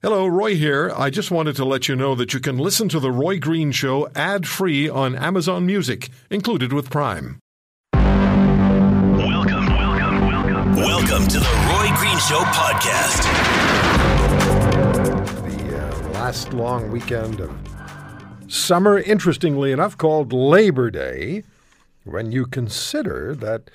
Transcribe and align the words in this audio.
Hello, 0.00 0.28
Roy 0.28 0.54
here. 0.54 0.92
I 0.96 1.10
just 1.10 1.32
wanted 1.32 1.56
to 1.56 1.64
let 1.64 1.88
you 1.88 1.96
know 1.96 2.14
that 2.14 2.32
you 2.32 2.38
can 2.38 2.56
listen 2.56 2.88
to 2.90 3.00
The 3.00 3.10
Roy 3.10 3.40
Green 3.40 3.72
Show 3.72 4.08
ad 4.14 4.46
free 4.46 4.88
on 4.88 5.16
Amazon 5.16 5.66
Music, 5.66 6.08
included 6.30 6.72
with 6.72 6.88
Prime. 6.88 7.40
Welcome, 7.94 9.66
welcome, 9.66 10.20
welcome. 10.20 10.76
Welcome 10.76 11.26
to 11.26 11.40
the 11.40 11.50
Roy 11.66 11.88
Green 11.96 12.16
Show 12.18 12.38
podcast. 12.54 13.24
The 15.48 15.76
uh, 15.76 16.10
last 16.10 16.52
long 16.52 16.92
weekend 16.92 17.40
of 17.40 17.52
summer, 18.46 19.00
interestingly 19.00 19.72
enough, 19.72 19.98
called 19.98 20.32
Labor 20.32 20.92
Day, 20.92 21.42
when 22.04 22.30
you 22.30 22.46
consider 22.46 23.34
that 23.34 23.68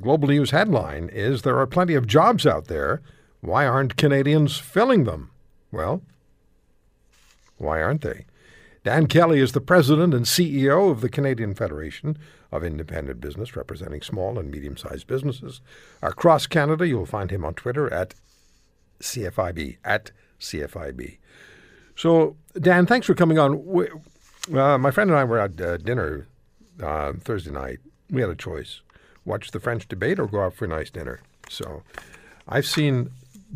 Global 0.00 0.26
News 0.26 0.50
headline 0.50 1.08
is 1.12 1.42
There 1.42 1.56
are 1.56 1.68
plenty 1.68 1.94
of 1.94 2.08
jobs 2.08 2.48
out 2.48 2.64
there. 2.64 3.00
Why 3.42 3.64
aren't 3.64 3.96
Canadians 3.96 4.58
filling 4.58 5.04
them? 5.04 5.30
Well, 5.70 6.02
why 7.58 7.82
aren't 7.82 8.02
they? 8.02 8.26
Dan 8.84 9.06
Kelly 9.06 9.40
is 9.40 9.52
the 9.52 9.60
president 9.60 10.14
and 10.14 10.24
CEO 10.24 10.90
of 10.90 11.00
the 11.00 11.08
Canadian 11.08 11.54
Federation 11.54 12.16
of 12.50 12.64
Independent 12.64 13.20
Business, 13.20 13.56
representing 13.56 14.00
small 14.00 14.38
and 14.38 14.50
medium 14.50 14.76
sized 14.76 15.06
businesses. 15.06 15.60
Across 16.00 16.46
Canada, 16.46 16.86
you'll 16.86 17.04
find 17.04 17.30
him 17.30 17.44
on 17.44 17.54
Twitter 17.54 17.92
at 17.92 18.14
CFIB, 19.00 19.76
at 19.84 20.12
CFIB. 20.40 21.18
So, 21.96 22.36
Dan, 22.58 22.86
thanks 22.86 23.06
for 23.06 23.14
coming 23.14 23.38
on. 23.38 23.64
We, 23.66 23.88
uh, 24.54 24.78
my 24.78 24.90
friend 24.90 25.10
and 25.10 25.18
I 25.18 25.24
were 25.24 25.38
at 25.38 25.60
uh, 25.60 25.76
dinner 25.76 26.26
uh, 26.82 27.12
Thursday 27.20 27.50
night. 27.50 27.80
We 28.08 28.22
had 28.22 28.30
a 28.30 28.36
choice 28.36 28.80
watch 29.24 29.50
the 29.50 29.60
French 29.60 29.86
debate 29.86 30.18
or 30.18 30.26
go 30.26 30.40
out 30.40 30.54
for 30.54 30.64
a 30.64 30.68
nice 30.68 30.90
dinner. 30.90 31.20
So, 31.50 31.82
I've 32.48 32.66
seen 32.66 33.10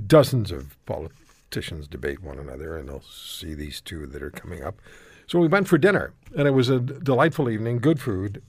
dozens 0.06 0.50
of 0.50 0.76
politics 0.84 1.21
politicians 1.52 1.86
debate 1.86 2.22
one 2.22 2.38
another, 2.38 2.78
and 2.78 2.88
they'll 2.88 3.02
see 3.02 3.52
these 3.52 3.82
two 3.82 4.06
that 4.06 4.22
are 4.22 4.30
coming 4.30 4.62
up. 4.62 4.80
So 5.26 5.38
we 5.38 5.48
went 5.48 5.68
for 5.68 5.76
dinner, 5.76 6.14
and 6.34 6.48
it 6.48 6.52
was 6.52 6.70
a 6.70 6.80
delightful 6.80 7.50
evening, 7.50 7.78
good 7.78 8.00
food, 8.00 8.42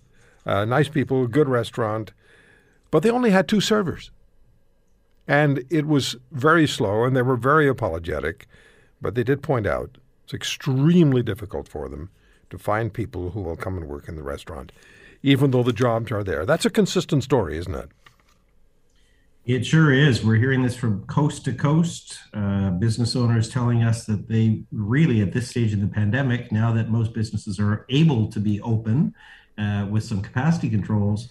uh, 0.45 0.64
nice 0.64 0.88
people, 0.88 1.27
good 1.27 1.50
restaurant, 1.50 2.14
but 2.92 3.03
they 3.03 3.09
only 3.09 3.31
had 3.31 3.50
two 3.50 3.59
servers. 3.59 4.09
And 5.27 5.66
it 5.69 5.86
was 5.86 6.16
very 6.31 6.66
slow, 6.66 7.03
and 7.03 7.14
they 7.14 7.22
were 7.22 7.36
very 7.36 7.67
apologetic, 7.67 8.47
but 9.02 9.16
they 9.16 9.23
did 9.23 9.44
point 9.44 9.67
out 9.67 9.97
it's 10.23 10.33
extremely 10.33 11.22
difficult 11.22 11.67
for 11.67 11.89
them 11.89 12.09
to 12.52 12.58
find 12.58 12.94
people 12.94 13.31
who 13.31 13.42
will 13.42 13.58
come 13.58 13.75
and 13.75 13.89
work 13.89 14.08
in 14.08 14.16
the 14.16 14.23
restaurant, 14.23 14.72
even 15.23 15.52
though 15.52 15.64
the 15.64 15.73
jobs 15.73 16.09
are 16.09 16.23
there. 16.23 16.45
That's 16.45 16.66
a 16.66 16.70
consistent 16.70 17.25
story, 17.25 17.58
isn't 17.58 17.75
it? 17.75 17.89
It 19.45 19.66
sure 19.66 19.91
is. 19.91 20.23
We're 20.23 20.38
hearing 20.38 20.63
this 20.63 20.75
from 20.75 21.05
coast 21.05 21.44
to 21.45 21.53
coast. 21.53 22.17
Uh, 22.33 22.69
business 22.69 23.13
owners 23.13 23.49
telling 23.49 23.83
us 23.83 24.05
that 24.05 24.30
they 24.30 24.63
really, 24.72 25.22
at 25.22 25.33
this 25.33 25.49
stage 25.49 25.73
in 25.73 25.81
the 25.81 25.88
pandemic, 25.88 26.49
now 26.53 26.72
that 26.72 26.89
most 26.89 27.13
businesses 27.13 27.59
are 27.59 27.86
able 27.89 28.27
to 28.27 28.39
be 28.39 28.61
open 28.61 29.14
uh, 29.58 29.86
with 29.91 30.05
some 30.05 30.21
capacity 30.21 30.69
controls, 30.69 31.30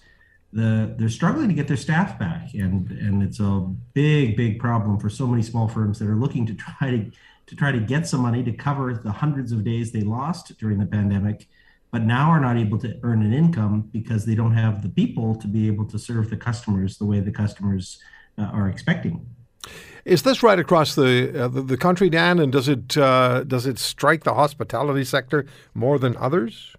the, 0.52 0.94
they're 0.98 1.08
struggling 1.08 1.48
to 1.48 1.54
get 1.54 1.66
their 1.66 1.76
staff 1.78 2.18
back, 2.18 2.52
and 2.52 2.90
and 2.90 3.22
it's 3.22 3.40
a 3.40 3.66
big, 3.94 4.36
big 4.36 4.60
problem 4.60 4.98
for 4.98 5.08
so 5.08 5.26
many 5.26 5.42
small 5.42 5.66
firms 5.66 5.98
that 5.98 6.06
are 6.06 6.16
looking 6.16 6.44
to 6.44 6.54
try 6.54 6.90
to 6.90 7.10
to 7.46 7.56
try 7.56 7.72
to 7.72 7.80
get 7.80 8.06
some 8.06 8.20
money 8.20 8.42
to 8.44 8.52
cover 8.52 8.92
the 8.92 9.10
hundreds 9.10 9.52
of 9.52 9.64
days 9.64 9.90
they 9.90 10.02
lost 10.02 10.58
during 10.58 10.78
the 10.78 10.84
pandemic 10.84 11.48
but 11.92 12.02
now 12.02 12.30
are 12.30 12.40
not 12.40 12.56
able 12.56 12.78
to 12.78 12.98
earn 13.02 13.22
an 13.22 13.32
income 13.32 13.88
because 13.92 14.24
they 14.24 14.34
don't 14.34 14.54
have 14.54 14.82
the 14.82 14.88
people 14.88 15.34
to 15.36 15.46
be 15.46 15.66
able 15.66 15.84
to 15.84 15.98
serve 15.98 16.30
the 16.30 16.36
customers 16.36 16.96
the 16.96 17.04
way 17.04 17.20
the 17.20 17.30
customers 17.30 17.98
uh, 18.38 18.44
are 18.44 18.68
expecting. 18.68 19.26
Is 20.04 20.22
this 20.22 20.42
right 20.42 20.58
across 20.58 20.96
the 20.96 21.44
uh, 21.44 21.48
the, 21.48 21.62
the, 21.62 21.76
country, 21.76 22.10
Dan? 22.10 22.40
And 22.40 22.50
does 22.50 22.66
it 22.66 22.96
uh, 22.96 23.44
does 23.44 23.66
it 23.66 23.78
strike 23.78 24.24
the 24.24 24.34
hospitality 24.34 25.04
sector 25.04 25.46
more 25.74 25.98
than 25.98 26.16
others? 26.16 26.74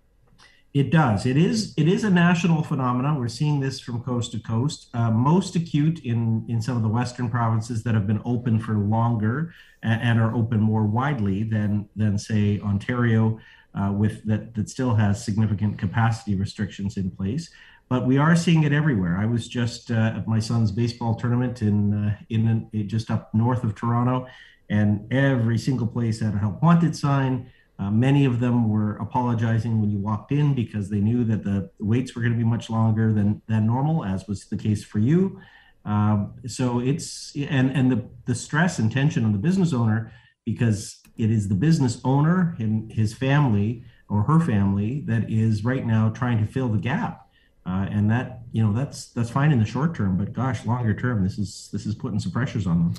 It 0.74 0.90
does. 0.90 1.26
It 1.26 1.38
is. 1.38 1.74
It 1.78 1.88
is 1.88 2.04
a 2.04 2.10
national 2.10 2.64
phenomenon. 2.64 3.20
We're 3.20 3.28
seeing 3.30 3.60
this 3.60 3.80
from 3.80 4.02
coast 4.02 4.32
to 4.32 4.40
coast. 4.40 4.90
Uh, 4.94 5.12
most 5.12 5.56
acute 5.56 6.00
in 6.00 6.46
in 6.50 6.62
some 6.62 6.76
of 6.76 6.84
the 6.84 6.90
western 6.90 7.30
provinces 7.30 7.84
that 7.84 7.94
have 7.94 8.08
been 8.08 8.22
open 8.26 8.60
for 8.60 8.74
longer 8.74 9.54
and, 9.84 10.02
and 10.02 10.20
are 10.20 10.36
open 10.36 10.60
more 10.60 10.84
widely 10.84 11.44
than 11.44 11.88
than 11.96 12.18
say 12.18 12.60
Ontario 12.60 13.40
uh, 13.76 13.92
with 13.92 14.24
that 14.26 14.54
that 14.56 14.70
still 14.70 14.96
has 14.96 15.24
significant 15.24 15.78
capacity 15.78 16.36
restrictions 16.36 16.98
in 16.98 17.12
place. 17.12 17.50
But 17.90 18.08
we 18.08 18.18
are 18.18 18.36
seeing 18.36 18.64
it 18.64 18.74
everywhere. 18.74 19.18
I 19.18 19.26
was 19.26 19.48
just 19.48 19.92
uh, 19.92 20.14
at 20.16 20.28
my 20.28 20.40
son's 20.40 20.72
baseball 20.72 21.16
tournament 21.16 21.62
in 21.62 21.94
uh, 21.94 22.18
in, 22.30 22.70
in 22.74 22.90
just 22.90 23.12
up 23.12 23.34
north 23.34 23.64
of 23.64 23.76
Toronto, 23.76 24.28
and 24.70 25.12
every 25.12 25.58
single 25.58 25.88
place 25.88 26.22
had 26.22 26.34
a 26.34 26.38
help 26.38 26.62
wanted 26.62 26.96
sign. 26.96 27.52
Uh, 27.80 27.90
many 27.90 28.24
of 28.24 28.40
them 28.40 28.70
were 28.70 28.98
apologizing 28.98 29.82
when 29.82 29.90
you 29.90 29.98
walked 29.98 30.32
in 30.32 30.54
because 30.54 30.90
they 30.90 31.00
knew 31.00 31.24
that 31.24 31.44
the 31.44 31.70
waits 31.80 32.16
were 32.16 32.22
going 32.22 32.32
to 32.32 32.38
be 32.38 32.44
much 32.44 32.70
longer 32.70 33.12
than 33.12 33.42
than 33.48 33.66
normal, 33.66 34.06
as 34.06 34.28
was 34.28 34.46
the 34.46 34.58
case 34.58 34.84
for 34.84 35.00
you. 35.00 35.40
Um, 35.86 36.36
so 36.48 36.80
it's 36.80 37.36
and 37.36 37.72
and 37.72 37.92
the 37.92 38.08
the 38.26 38.36
stress 38.36 38.80
and 38.80 38.92
tension 38.92 39.26
on 39.26 39.34
the 39.34 39.38
business 39.38 39.74
owner 39.74 40.14
because 40.46 41.03
it 41.18 41.32
is 41.32 41.48
the 41.48 41.56
business 41.56 42.00
owner 42.04 42.56
and 42.60 42.92
his 42.92 43.14
family 43.14 43.84
or 44.10 44.24
her 44.24 44.40
family 44.40 45.02
that 45.02 45.30
is 45.30 45.64
right 45.64 45.86
now 45.86 46.10
trying 46.10 46.46
to 46.46 46.52
fill 46.52 46.70
the 46.70 46.78
gap. 46.78 47.20
Uh, 47.66 47.88
and 47.90 48.12
that 48.12 48.42
you 48.52 48.62
know 48.62 48.74
that's 48.74 49.08
that's 49.14 49.30
fine 49.30 49.50
in 49.50 49.58
the 49.58 49.66
short 49.66 49.96
term, 49.96 50.18
but 50.18 50.34
gosh, 50.34 50.66
longer 50.66 50.94
term, 50.94 51.24
this 51.24 51.40
is 51.40 51.70
this 51.72 51.86
is 51.86 51.96
putting 51.96 52.20
some 52.20 52.30
pressures 52.30 52.68
on 52.68 52.78
them. 52.78 52.94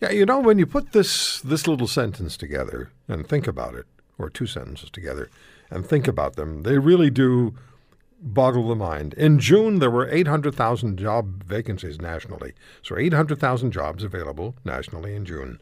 Yeah, 0.00 0.10
you 0.10 0.26
know, 0.26 0.40
when 0.40 0.58
you 0.58 0.66
put 0.66 0.90
this 0.90 1.40
this 1.40 1.68
little 1.68 1.86
sentence 1.86 2.36
together 2.36 2.90
and 3.06 3.28
think 3.28 3.46
about 3.46 3.76
it, 3.76 3.86
or 4.18 4.28
two 4.28 4.46
sentences 4.46 4.90
together 4.90 5.30
and 5.70 5.86
think 5.86 6.08
about 6.08 6.36
them, 6.36 6.62
they 6.64 6.78
really 6.78 7.10
do 7.10 7.54
boggle 8.20 8.68
the 8.68 8.74
mind. 8.74 9.14
In 9.14 9.38
June, 9.38 9.78
there 9.78 9.90
were 9.90 10.08
800,000 10.08 10.98
job 10.98 11.44
vacancies 11.44 12.00
nationally. 12.00 12.54
So 12.82 12.98
800,000 12.98 13.70
jobs 13.70 14.02
available 14.02 14.56
nationally 14.64 15.14
in 15.14 15.24
June. 15.24 15.60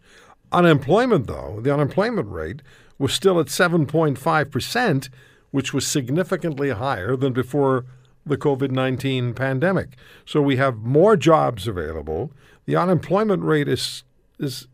Unemployment, 0.53 1.27
though, 1.27 1.61
the 1.61 1.73
unemployment 1.73 2.29
rate 2.31 2.63
was 2.99 3.13
still 3.13 3.39
at 3.41 3.47
7.5%, 3.47 5.09
which 5.51 5.75
was 5.75 5.87
significantly 5.87 6.71
higher 6.71 7.17
than 7.17 7.33
before 7.33 7.85
the 8.25 8.37
COVID 8.37 8.71
19 8.71 9.35
pandemic. 9.35 9.91
So 10.25 10.43
we 10.43 10.57
have 10.57 10.79
more 10.79 11.17
jobs 11.17 11.69
available. 11.69 12.33
The 12.65 12.77
unemployment 12.77 13.43
rate 13.43 13.69
is, 13.69 14.03
is 14.39 14.67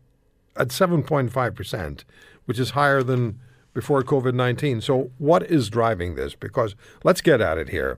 at 0.55 0.69
7.5%, 0.69 2.03
which 2.45 2.59
is 2.59 2.71
higher 2.71 3.03
than 3.03 3.39
before 3.73 4.03
COVID 4.03 4.33
19. 4.33 4.81
So, 4.81 5.11
what 5.17 5.43
is 5.43 5.69
driving 5.69 6.15
this? 6.15 6.35
Because 6.35 6.75
let's 7.03 7.21
get 7.21 7.41
at 7.41 7.57
it 7.57 7.69
here. 7.69 7.97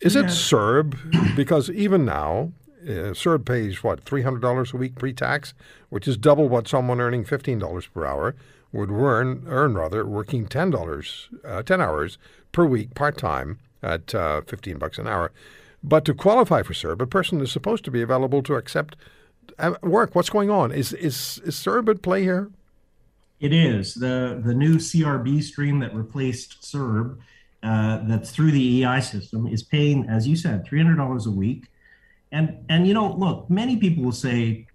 Is 0.00 0.14
yeah. 0.14 0.22
it 0.22 0.26
CERB? 0.26 1.36
Because 1.36 1.70
even 1.70 2.04
now, 2.04 2.52
uh, 2.82 3.12
CERB 3.12 3.44
pays 3.44 3.82
what 3.82 4.04
three 4.04 4.22
hundred 4.22 4.40
dollars 4.40 4.72
a 4.72 4.76
week 4.76 4.96
pre-tax, 4.96 5.54
which 5.88 6.08
is 6.08 6.16
double 6.16 6.48
what 6.48 6.68
someone 6.68 7.00
earning 7.00 7.24
fifteen 7.24 7.58
dollars 7.58 7.86
per 7.86 8.06
hour 8.06 8.34
would 8.72 8.90
earn. 8.90 9.44
Earn 9.46 9.74
rather 9.74 10.06
working 10.06 10.46
ten 10.46 10.70
dollars, 10.70 11.28
uh, 11.44 11.62
ten 11.62 11.80
hours 11.80 12.18
per 12.52 12.64
week 12.64 12.94
part 12.94 13.16
time 13.18 13.58
at 13.82 14.14
uh, 14.14 14.42
fifteen 14.42 14.78
bucks 14.78 14.98
an 14.98 15.06
hour. 15.06 15.32
But 15.82 16.04
to 16.04 16.14
qualify 16.14 16.62
for 16.62 16.74
CERB, 16.74 17.00
a 17.00 17.06
person 17.06 17.40
is 17.40 17.50
supposed 17.50 17.84
to 17.84 17.90
be 17.90 18.02
available 18.02 18.42
to 18.42 18.54
accept 18.54 18.96
uh, 19.58 19.74
work. 19.82 20.14
What's 20.14 20.30
going 20.30 20.50
on? 20.50 20.72
Is 20.72 20.92
is 20.92 21.40
is 21.44 21.56
CERB 21.56 21.88
at 21.88 22.02
play 22.02 22.22
here? 22.22 22.50
It 23.40 23.52
is 23.52 23.94
the 23.94 24.40
the 24.44 24.54
new 24.54 24.76
CRB 24.76 25.42
stream 25.42 25.80
that 25.80 25.94
replaced 25.94 26.62
CERB. 26.62 27.18
Uh, 27.62 28.00
that's 28.04 28.30
through 28.30 28.50
the 28.50 28.84
EI 28.84 29.02
system 29.02 29.46
is 29.46 29.62
paying, 29.62 30.08
as 30.08 30.26
you 30.26 30.34
said, 30.34 30.64
three 30.64 30.78
hundred 30.78 30.96
dollars 30.96 31.26
a 31.26 31.30
week 31.30 31.66
and 32.32 32.64
and 32.68 32.86
you 32.86 32.94
know, 32.94 33.12
look, 33.12 33.50
many 33.50 33.76
people 33.76 34.04
will 34.04 34.12
say 34.12 34.66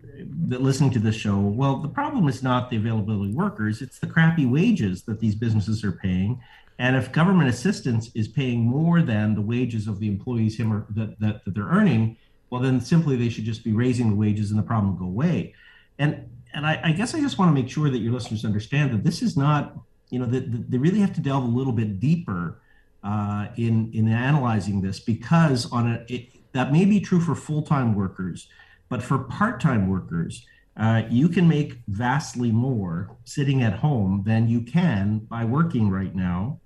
that 0.47 0.61
listening 0.61 0.91
to 0.91 0.99
this 0.99 1.15
show, 1.15 1.37
well, 1.37 1.77
the 1.77 1.87
problem 1.87 2.27
is 2.27 2.43
not 2.43 2.69
the 2.69 2.77
availability 2.77 3.31
of 3.31 3.35
workers; 3.35 3.81
it's 3.81 3.99
the 3.99 4.07
crappy 4.07 4.45
wages 4.45 5.03
that 5.03 5.19
these 5.19 5.35
businesses 5.35 5.83
are 5.83 5.93
paying. 5.93 6.41
And 6.77 6.95
if 6.95 7.11
government 7.11 7.49
assistance 7.49 8.11
is 8.15 8.27
paying 8.27 8.61
more 8.61 9.01
than 9.01 9.33
the 9.33 9.41
wages 9.41 9.87
of 9.87 9.99
the 9.99 10.09
employees 10.09 10.57
him 10.57 10.73
or 10.73 10.85
that, 10.89 11.17
that, 11.21 11.45
that 11.45 11.53
they're 11.53 11.63
earning, 11.63 12.17
well, 12.49 12.61
then 12.61 12.81
simply 12.81 13.15
they 13.15 13.29
should 13.29 13.45
just 13.45 13.63
be 13.63 13.71
raising 13.71 14.09
the 14.09 14.15
wages 14.15 14.49
and 14.51 14.59
the 14.59 14.63
problem 14.63 14.91
will 14.91 14.99
go 14.99 15.05
away. 15.05 15.53
And 15.99 16.29
and 16.53 16.65
I, 16.65 16.79
I 16.83 16.91
guess 16.91 17.13
I 17.15 17.19
just 17.19 17.37
want 17.37 17.49
to 17.49 17.61
make 17.61 17.69
sure 17.69 17.89
that 17.89 17.99
your 17.99 18.13
listeners 18.13 18.45
understand 18.45 18.91
that 18.93 19.03
this 19.03 19.21
is 19.21 19.35
not, 19.35 19.77
you 20.09 20.19
know, 20.19 20.25
that 20.25 20.71
they 20.71 20.77
really 20.77 20.99
have 20.99 21.13
to 21.15 21.21
delve 21.21 21.43
a 21.43 21.47
little 21.47 21.73
bit 21.73 21.99
deeper 21.99 22.59
uh, 23.03 23.47
in 23.55 23.91
in 23.93 24.07
analyzing 24.09 24.81
this 24.81 24.99
because 24.99 25.71
on 25.71 25.91
a 25.91 26.05
it, 26.07 26.29
that 26.55 26.71
may 26.71 26.85
be 26.85 27.01
true 27.01 27.19
for 27.19 27.35
full 27.35 27.61
time 27.61 27.93
workers, 27.93 28.47
but 28.87 29.03
for 29.03 29.19
part 29.19 29.59
time 29.59 29.89
workers, 29.89 30.47
uh, 30.77 31.03
you 31.09 31.27
can 31.27 31.49
make 31.49 31.81
vastly 31.89 32.49
more 32.49 33.09
sitting 33.25 33.61
at 33.61 33.73
home 33.73 34.23
than 34.25 34.47
you 34.47 34.61
can 34.61 35.19
by 35.19 35.43
working 35.43 35.89
right 35.89 36.15
now. 36.15 36.61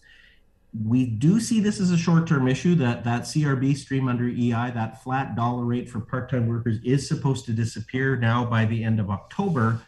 We 0.86 1.08
do 1.08 1.40
see 1.40 1.60
this 1.60 1.80
as 1.80 1.90
a 1.90 1.98
short 1.98 2.28
term 2.28 2.48
issue 2.48 2.76
that 2.76 3.04
that 3.04 3.24
CRB 3.24 3.76
stream 3.76 4.08
under 4.08 4.28
EI, 4.28 4.72
that 4.76 5.02
flat 5.02 5.36
dollar 5.36 5.66
rate 5.66 5.90
for 5.90 6.00
part 6.00 6.30
time 6.30 6.46
workers, 6.46 6.78
is 6.84 7.08
supposed 7.08 7.46
to 7.46 7.52
disappear 7.52 8.16
now 8.16 8.46
by 8.46 8.66
the 8.66 8.84
end 8.84 9.00
of 9.00 9.10
October. 9.10 9.82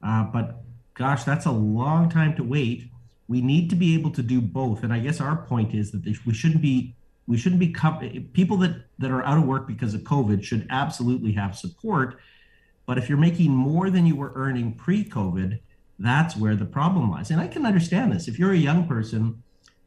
Uh, 0.00 0.22
but 0.22 0.62
gosh, 0.94 1.24
that's 1.24 1.46
a 1.46 1.50
long 1.50 2.08
time 2.08 2.36
to 2.36 2.44
wait. 2.44 2.84
We 3.26 3.40
need 3.40 3.68
to 3.70 3.76
be 3.76 3.94
able 3.94 4.12
to 4.12 4.22
do 4.22 4.40
both. 4.40 4.84
And 4.84 4.92
I 4.92 5.00
guess 5.00 5.20
our 5.20 5.36
point 5.36 5.74
is 5.74 5.90
that 5.90 6.04
we 6.24 6.34
shouldn't 6.34 6.62
be 6.62 6.94
we 7.30 7.38
shouldn't 7.38 7.60
be 7.60 7.72
people 8.32 8.56
that 8.56 8.86
that 8.98 9.12
are 9.12 9.24
out 9.24 9.38
of 9.38 9.44
work 9.44 9.68
because 9.68 9.94
of 9.94 10.00
COVID 10.00 10.42
should 10.42 10.66
absolutely 10.68 11.30
have 11.34 11.56
support. 11.56 12.18
But 12.86 12.98
if 12.98 13.08
you're 13.08 13.18
making 13.18 13.52
more 13.52 13.88
than 13.88 14.04
you 14.04 14.16
were 14.16 14.32
earning 14.34 14.74
pre-COVID, 14.74 15.60
that's 16.00 16.36
where 16.36 16.56
the 16.56 16.64
problem 16.64 17.08
lies. 17.08 17.30
And 17.30 17.40
I 17.40 17.46
can 17.46 17.64
understand 17.64 18.10
this. 18.10 18.26
If 18.26 18.36
you're 18.36 18.50
a 18.50 18.56
young 18.56 18.88
person, 18.88 19.40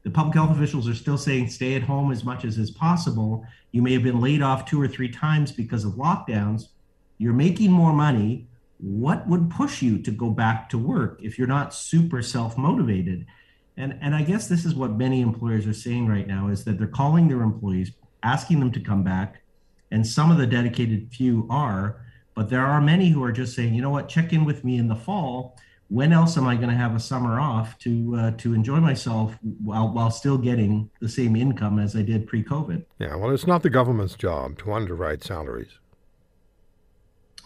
the 0.04 0.10
public 0.10 0.36
health 0.36 0.52
officials 0.56 0.88
are 0.88 0.96
still 0.96 1.18
saying 1.18 1.50
stay 1.50 1.76
at 1.76 1.84
home 1.84 2.14
as 2.14 2.24
much 2.24 2.46
as 2.46 2.58
is 2.58 2.72
possible. 2.72 3.46
You 3.74 3.82
may 3.82 3.92
have 3.92 4.04
been 4.04 4.22
laid 4.22 4.42
off 4.42 4.64
two 4.64 4.82
or 4.82 4.88
three 4.88 5.10
times 5.10 5.52
because 5.52 5.84
of 5.84 5.96
lockdowns. 5.96 6.70
You're 7.18 7.34
making 7.34 7.74
more 7.74 7.92
money 7.92 8.48
what 8.78 9.28
would 9.28 9.50
push 9.50 9.82
you 9.82 9.98
to 10.00 10.12
go 10.12 10.30
back 10.30 10.70
to 10.70 10.78
work 10.78 11.20
if 11.22 11.38
you're 11.38 11.46
not 11.46 11.74
super 11.74 12.22
self-motivated 12.22 13.26
and 13.78 13.98
and 14.02 14.16
i 14.16 14.22
guess 14.22 14.48
this 14.48 14.66
is 14.66 14.76
what 14.76 14.92
many 14.92 15.22
employers 15.22 15.66
are 15.66 15.74
saying 15.74 16.08
right 16.08 16.28
now 16.28 16.48
is 16.48 16.64
that 16.64 16.78
they're 16.78 16.88
calling 16.88 17.28
their 17.28 17.42
employees 17.42 17.92
asking 18.24 18.60
them 18.60 18.72
to 18.72 18.80
come 18.80 19.04
back 19.04 19.42
and 19.92 20.06
some 20.06 20.32
of 20.32 20.38
the 20.38 20.48
dedicated 20.48 21.10
few 21.12 21.48
are 21.50 22.04
but 22.36 22.50
there 22.50 22.66
are 22.66 22.82
many 22.82 23.10
who 23.10 23.24
are 23.24 23.32
just 23.32 23.56
saying 23.56 23.74
you 23.74 23.82
know 23.82 23.90
what? 23.90 24.10
Check 24.10 24.34
in 24.34 24.46
with 24.46 24.64
me 24.64 24.78
in 24.78 24.88
the 24.88 24.96
fall. 24.96 25.58
When 25.90 26.12
else 26.12 26.38
am 26.38 26.48
i 26.48 26.56
going 26.56 26.70
to 26.70 26.76
have 26.76 26.96
a 26.96 27.00
summer 27.00 27.40
off 27.40 27.78
to 27.80 28.16
uh, 28.16 28.32
to 28.38 28.54
enjoy 28.54 28.80
myself 28.80 29.38
while 29.64 29.90
while 29.90 30.10
still 30.10 30.38
getting 30.38 30.90
the 31.00 31.10
same 31.10 31.36
income 31.36 31.78
as 31.78 31.96
i 31.96 32.02
did 32.02 32.26
pre-covid? 32.26 32.86
Yeah 33.00 33.16
well 33.16 33.32
it's 33.32 33.46
not 33.46 33.62
the 33.62 33.70
government's 33.70 34.16
job 34.16 34.58
to 34.60 34.74
underwrite 34.74 35.24
salaries. 35.24 35.80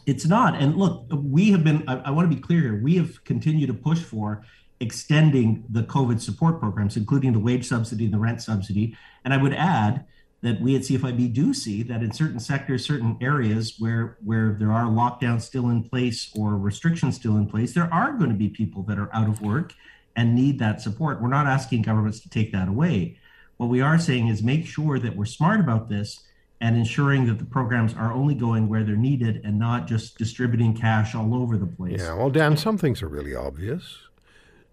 It's 0.05 0.25
not. 0.25 0.55
And 0.55 0.77
look, 0.77 1.05
we 1.11 1.51
have 1.51 1.65
been, 1.65 1.83
I, 1.85 1.97
I 1.97 2.11
want 2.11 2.31
to 2.31 2.33
be 2.33 2.41
clear 2.41 2.61
here, 2.61 2.81
we 2.81 2.95
have 2.95 3.21
continued 3.25 3.67
to 3.67 3.73
push 3.73 3.99
for 3.99 4.45
extending 4.79 5.63
the 5.69 5.83
COVID 5.83 6.21
support 6.21 6.59
programs, 6.59 6.97
including 6.97 7.33
the 7.33 7.39
wage 7.39 7.67
subsidy 7.67 8.05
and 8.05 8.13
the 8.13 8.19
rent 8.19 8.41
subsidy. 8.41 8.95
And 9.25 9.33
I 9.33 9.37
would 9.37 9.53
add 9.53 10.05
that 10.41 10.61
we 10.61 10.75
at 10.75 10.83
CFIB 10.83 11.33
do 11.33 11.53
see 11.53 11.81
that 11.83 12.03
in 12.03 12.11
certain 12.11 12.39
sectors, 12.39 12.85
certain 12.85 13.17
areas 13.21 13.75
where 13.79 14.17
where 14.23 14.55
there 14.59 14.71
are 14.71 14.85
lockdowns 14.85 15.41
still 15.41 15.69
in 15.69 15.83
place 15.83 16.31
or 16.35 16.57
restrictions 16.57 17.15
still 17.15 17.37
in 17.37 17.47
place, 17.47 17.73
there 17.73 17.91
are 17.91 18.13
going 18.13 18.29
to 18.29 18.35
be 18.35 18.49
people 18.49 18.83
that 18.83 18.99
are 18.99 19.13
out 19.13 19.27
of 19.27 19.41
work 19.41 19.73
and 20.15 20.35
need 20.35 20.59
that 20.59 20.81
support. 20.81 21.21
We're 21.21 21.29
not 21.29 21.47
asking 21.47 21.81
governments 21.83 22.19
to 22.21 22.29
take 22.29 22.51
that 22.51 22.67
away. 22.67 23.17
What 23.57 23.69
we 23.69 23.81
are 23.81 23.97
saying 23.97 24.27
is 24.27 24.43
make 24.43 24.65
sure 24.65 24.99
that 24.99 25.15
we're 25.15 25.25
smart 25.25 25.59
about 25.59 25.89
this 25.89 26.23
and 26.61 26.75
ensuring 26.75 27.25
that 27.27 27.37
the 27.37 27.45
programs 27.45 27.93
are 27.93 28.11
only 28.11 28.33
going 28.33 28.67
where 28.67 28.83
they're 28.83 28.95
needed 28.95 29.41
and 29.43 29.59
not 29.59 29.87
just 29.87 30.17
distributing 30.17 30.75
cash 30.75 31.13
all 31.13 31.35
over 31.35 31.57
the 31.57 31.67
place. 31.67 31.99
Yeah, 31.99 32.15
well, 32.15 32.29
Dan, 32.29 32.57
some 32.57 32.77
things 32.77 33.03
are 33.03 33.07
really 33.07 33.35
obvious. 33.35 33.97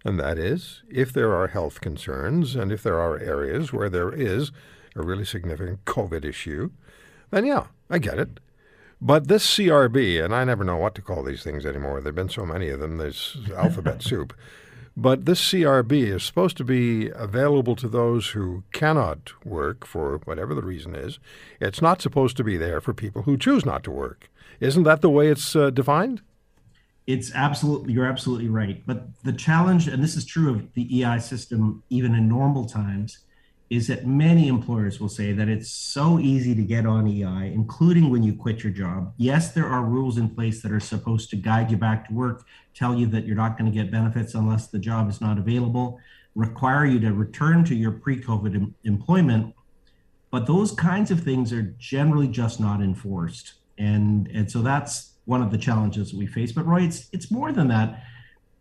And 0.05 0.19
that 0.19 0.37
is, 0.37 0.83
if 0.87 1.11
there 1.11 1.33
are 1.33 1.47
health 1.47 1.81
concerns 1.81 2.55
and 2.55 2.71
if 2.71 2.83
there 2.83 2.99
are 2.99 3.17
areas 3.17 3.73
where 3.73 3.89
there 3.89 4.13
is 4.13 4.51
a 4.95 5.01
really 5.01 5.25
significant 5.25 5.83
COVID 5.85 6.23
issue, 6.23 6.69
then 7.31 7.43
yeah, 7.43 7.65
I 7.89 7.97
get 7.97 8.19
it. 8.19 8.39
But 9.01 9.27
this 9.27 9.45
CRB, 9.45 10.23
and 10.23 10.33
I 10.33 10.43
never 10.43 10.63
know 10.63 10.77
what 10.77 10.93
to 10.95 11.01
call 11.01 11.23
these 11.23 11.43
things 11.43 11.65
anymore, 11.65 12.01
there 12.01 12.09
have 12.09 12.15
been 12.15 12.29
so 12.29 12.45
many 12.45 12.69
of 12.69 12.79
them, 12.79 12.97
there's 12.97 13.35
alphabet 13.57 14.03
soup. 14.03 14.33
But 14.95 15.25
this 15.25 15.41
CRB 15.41 16.03
is 16.15 16.23
supposed 16.23 16.55
to 16.57 16.63
be 16.63 17.09
available 17.09 17.75
to 17.75 17.89
those 17.89 18.29
who 18.29 18.63
cannot 18.71 19.33
work 19.43 19.85
for 19.85 20.19
whatever 20.23 20.53
the 20.53 20.61
reason 20.61 20.95
is. 20.95 21.19
It's 21.59 21.81
not 21.81 22.01
supposed 22.01 22.37
to 22.37 22.43
be 22.43 22.57
there 22.57 22.79
for 22.79 22.93
people 22.93 23.23
who 23.23 23.37
choose 23.37 23.65
not 23.65 23.83
to 23.85 23.91
work. 23.91 24.29
Isn't 24.59 24.83
that 24.83 25.01
the 25.01 25.09
way 25.09 25.29
it's 25.29 25.55
uh, 25.55 25.71
defined? 25.71 26.21
It's 27.07 27.31
absolutely, 27.33 27.93
you're 27.93 28.07
absolutely 28.07 28.49
right. 28.49 28.83
But 28.85 29.07
the 29.23 29.33
challenge, 29.33 29.87
and 29.87 30.03
this 30.03 30.15
is 30.15 30.25
true 30.25 30.49
of 30.49 30.73
the 30.73 31.03
EI 31.03 31.19
system 31.19 31.83
even 31.89 32.15
in 32.15 32.27
normal 32.27 32.65
times, 32.65 33.19
is 33.69 33.87
that 33.87 34.05
many 34.05 34.47
employers 34.47 34.99
will 34.99 35.09
say 35.09 35.31
that 35.31 35.49
it's 35.49 35.69
so 35.69 36.19
easy 36.19 36.53
to 36.53 36.61
get 36.61 36.85
on 36.85 37.07
EI, 37.07 37.51
including 37.51 38.09
when 38.09 38.21
you 38.21 38.33
quit 38.33 38.63
your 38.63 38.71
job. 38.71 39.13
Yes, 39.17 39.51
there 39.53 39.65
are 39.65 39.83
rules 39.83 40.17
in 40.17 40.29
place 40.29 40.61
that 40.61 40.71
are 40.71 40.79
supposed 40.79 41.31
to 41.31 41.35
guide 41.35 41.71
you 41.71 41.77
back 41.77 42.07
to 42.07 42.13
work, 42.13 42.45
tell 42.75 42.93
you 42.93 43.07
that 43.07 43.25
you're 43.25 43.35
not 43.35 43.57
going 43.57 43.71
to 43.71 43.75
get 43.75 43.91
benefits 43.91 44.35
unless 44.35 44.67
the 44.67 44.77
job 44.77 45.09
is 45.09 45.19
not 45.19 45.39
available, 45.39 45.99
require 46.35 46.85
you 46.85 46.99
to 46.99 47.11
return 47.11 47.63
to 47.65 47.75
your 47.75 47.91
pre 47.91 48.21
COVID 48.21 48.55
em- 48.55 48.75
employment. 48.83 49.55
But 50.29 50.45
those 50.45 50.71
kinds 50.71 51.09
of 51.09 51.21
things 51.21 51.51
are 51.51 51.63
generally 51.79 52.27
just 52.27 52.59
not 52.59 52.81
enforced. 52.81 53.53
And, 53.79 54.27
and 54.27 54.51
so 54.51 54.61
that's 54.61 55.13
one 55.25 55.41
of 55.41 55.51
the 55.51 55.57
challenges 55.57 56.13
we 56.13 56.27
face. 56.27 56.51
But 56.51 56.65
Roy, 56.65 56.83
it's, 56.83 57.09
it's 57.11 57.31
more 57.31 57.51
than 57.51 57.67
that. 57.67 58.03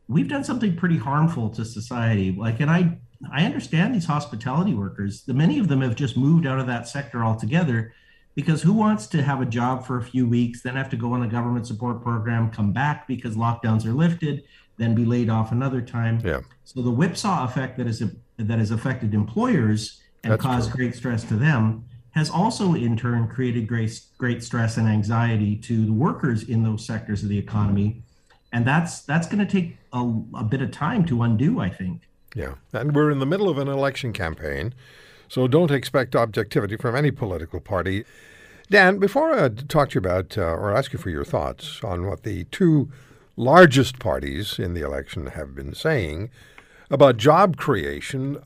We've 0.09 0.29
done 0.29 0.45
something 0.45 0.77
pretty 0.77 0.99
harmful 0.99 1.49
to 1.51 1.65
society. 1.65 2.33
Like, 2.33 2.61
and 2.61 2.71
I 2.71 2.99
I 3.33 3.45
understand 3.45 3.95
these 3.95 4.05
hospitality 4.05 4.75
workers. 4.75 5.23
The 5.23 5.35
many 5.35 5.59
of 5.59 5.69
them 5.69 5.81
have 5.81 5.95
just 5.95 6.17
moved 6.17 6.47
out 6.47 6.59
of 6.59 6.67
that 6.67 6.89
sector 6.89 7.25
altogether 7.25 7.95
because 8.35 8.63
who 8.63 8.73
wants 8.73 9.07
to 9.09 9.23
have 9.23 9.41
a 9.41 9.47
job 9.47 9.87
for 9.87 9.99
a 9.99 10.03
few 10.03 10.29
weeks, 10.29 10.63
then 10.63 10.75
have 10.77 10.91
to 10.91 10.97
go 10.97 11.13
on 11.13 11.23
a 11.23 11.29
government 11.29 11.67
support 11.67 12.03
program, 12.03 12.51
come 12.51 12.73
back 12.73 13.07
because 13.07 13.37
lockdowns 13.37 13.87
are 13.87 13.93
lifted, 13.93 14.43
then 14.77 14.95
be 14.95 15.05
laid 15.05 15.31
off 15.31 15.53
another 15.53 15.81
time. 15.81 16.21
Yeah. 16.25 16.41
So 16.65 16.83
the 16.83 16.91
whipsaw 16.91 17.45
effect 17.45 17.79
that 17.79 17.87
is 17.87 18.03
that 18.37 18.59
has 18.59 18.73
affected 18.73 19.15
employers 19.15 20.03
and 20.25 20.33
That's 20.33 20.43
caused 20.43 20.71
true. 20.71 20.85
great 20.85 20.95
stress 20.97 21.23
to 21.25 21.37
them 21.37 21.85
has 22.15 22.31
also 22.31 22.75
in 22.75 22.97
turn 22.97 23.27
created 23.29 23.67
great 23.67 24.01
great 24.19 24.43
stress 24.43 24.77
and 24.77 24.89
anxiety 24.89 25.57
to 25.57 25.85
the 25.85 25.93
workers 25.93 26.45
in 26.45 26.63
those 26.63 26.87
sectors 26.87 27.23
of 27.23 27.29
the 27.29 27.39
economy. 27.39 28.03
And 28.53 28.65
that's 28.65 29.03
that's 29.03 29.27
going 29.27 29.45
to 29.45 29.53
take 29.53 29.77
a, 29.93 30.01
a 30.35 30.45
bit 30.45 30.63
of 30.63 30.71
time 30.71 31.05
to 31.07 31.23
undo, 31.23 31.61
I 31.61 31.71
think. 31.71 32.03
Yeah. 32.35 32.55
And 32.73 32.95
we're 32.95 33.11
in 33.11 33.19
the 33.19 33.27
middle 33.27 33.49
of 33.49 33.59
an 33.59 33.69
election 33.69 34.13
campaign, 34.13 34.75
so 35.29 35.49
don't 35.49 35.71
expect 35.71 36.15
objectivity 36.15 36.77
from 36.77 36.95
any 36.95 37.11
political 37.11 37.61
party. 37.61 38.05
Dan, 38.71 38.99
before 38.99 39.33
I 39.33 39.49
talk 39.49 39.91
to 39.91 39.95
you 39.97 39.99
about 39.99 40.39
uh, 40.39 40.43
or 40.43 40.75
ask 40.75 40.93
you 40.93 40.99
for 40.99 41.11
your 41.11 41.25
thoughts 41.25 41.83
on 41.83 42.07
what 42.07 42.23
the 42.23 42.45
two 42.45 42.91
largest 43.37 43.99
parties 43.99 44.59
in 44.59 44.75
the 44.75 44.83
election 44.83 45.27
have 45.27 45.55
been 45.55 45.75
saying 45.75 46.31
about 46.91 47.17
job 47.17 47.57
creation, 47.57 48.39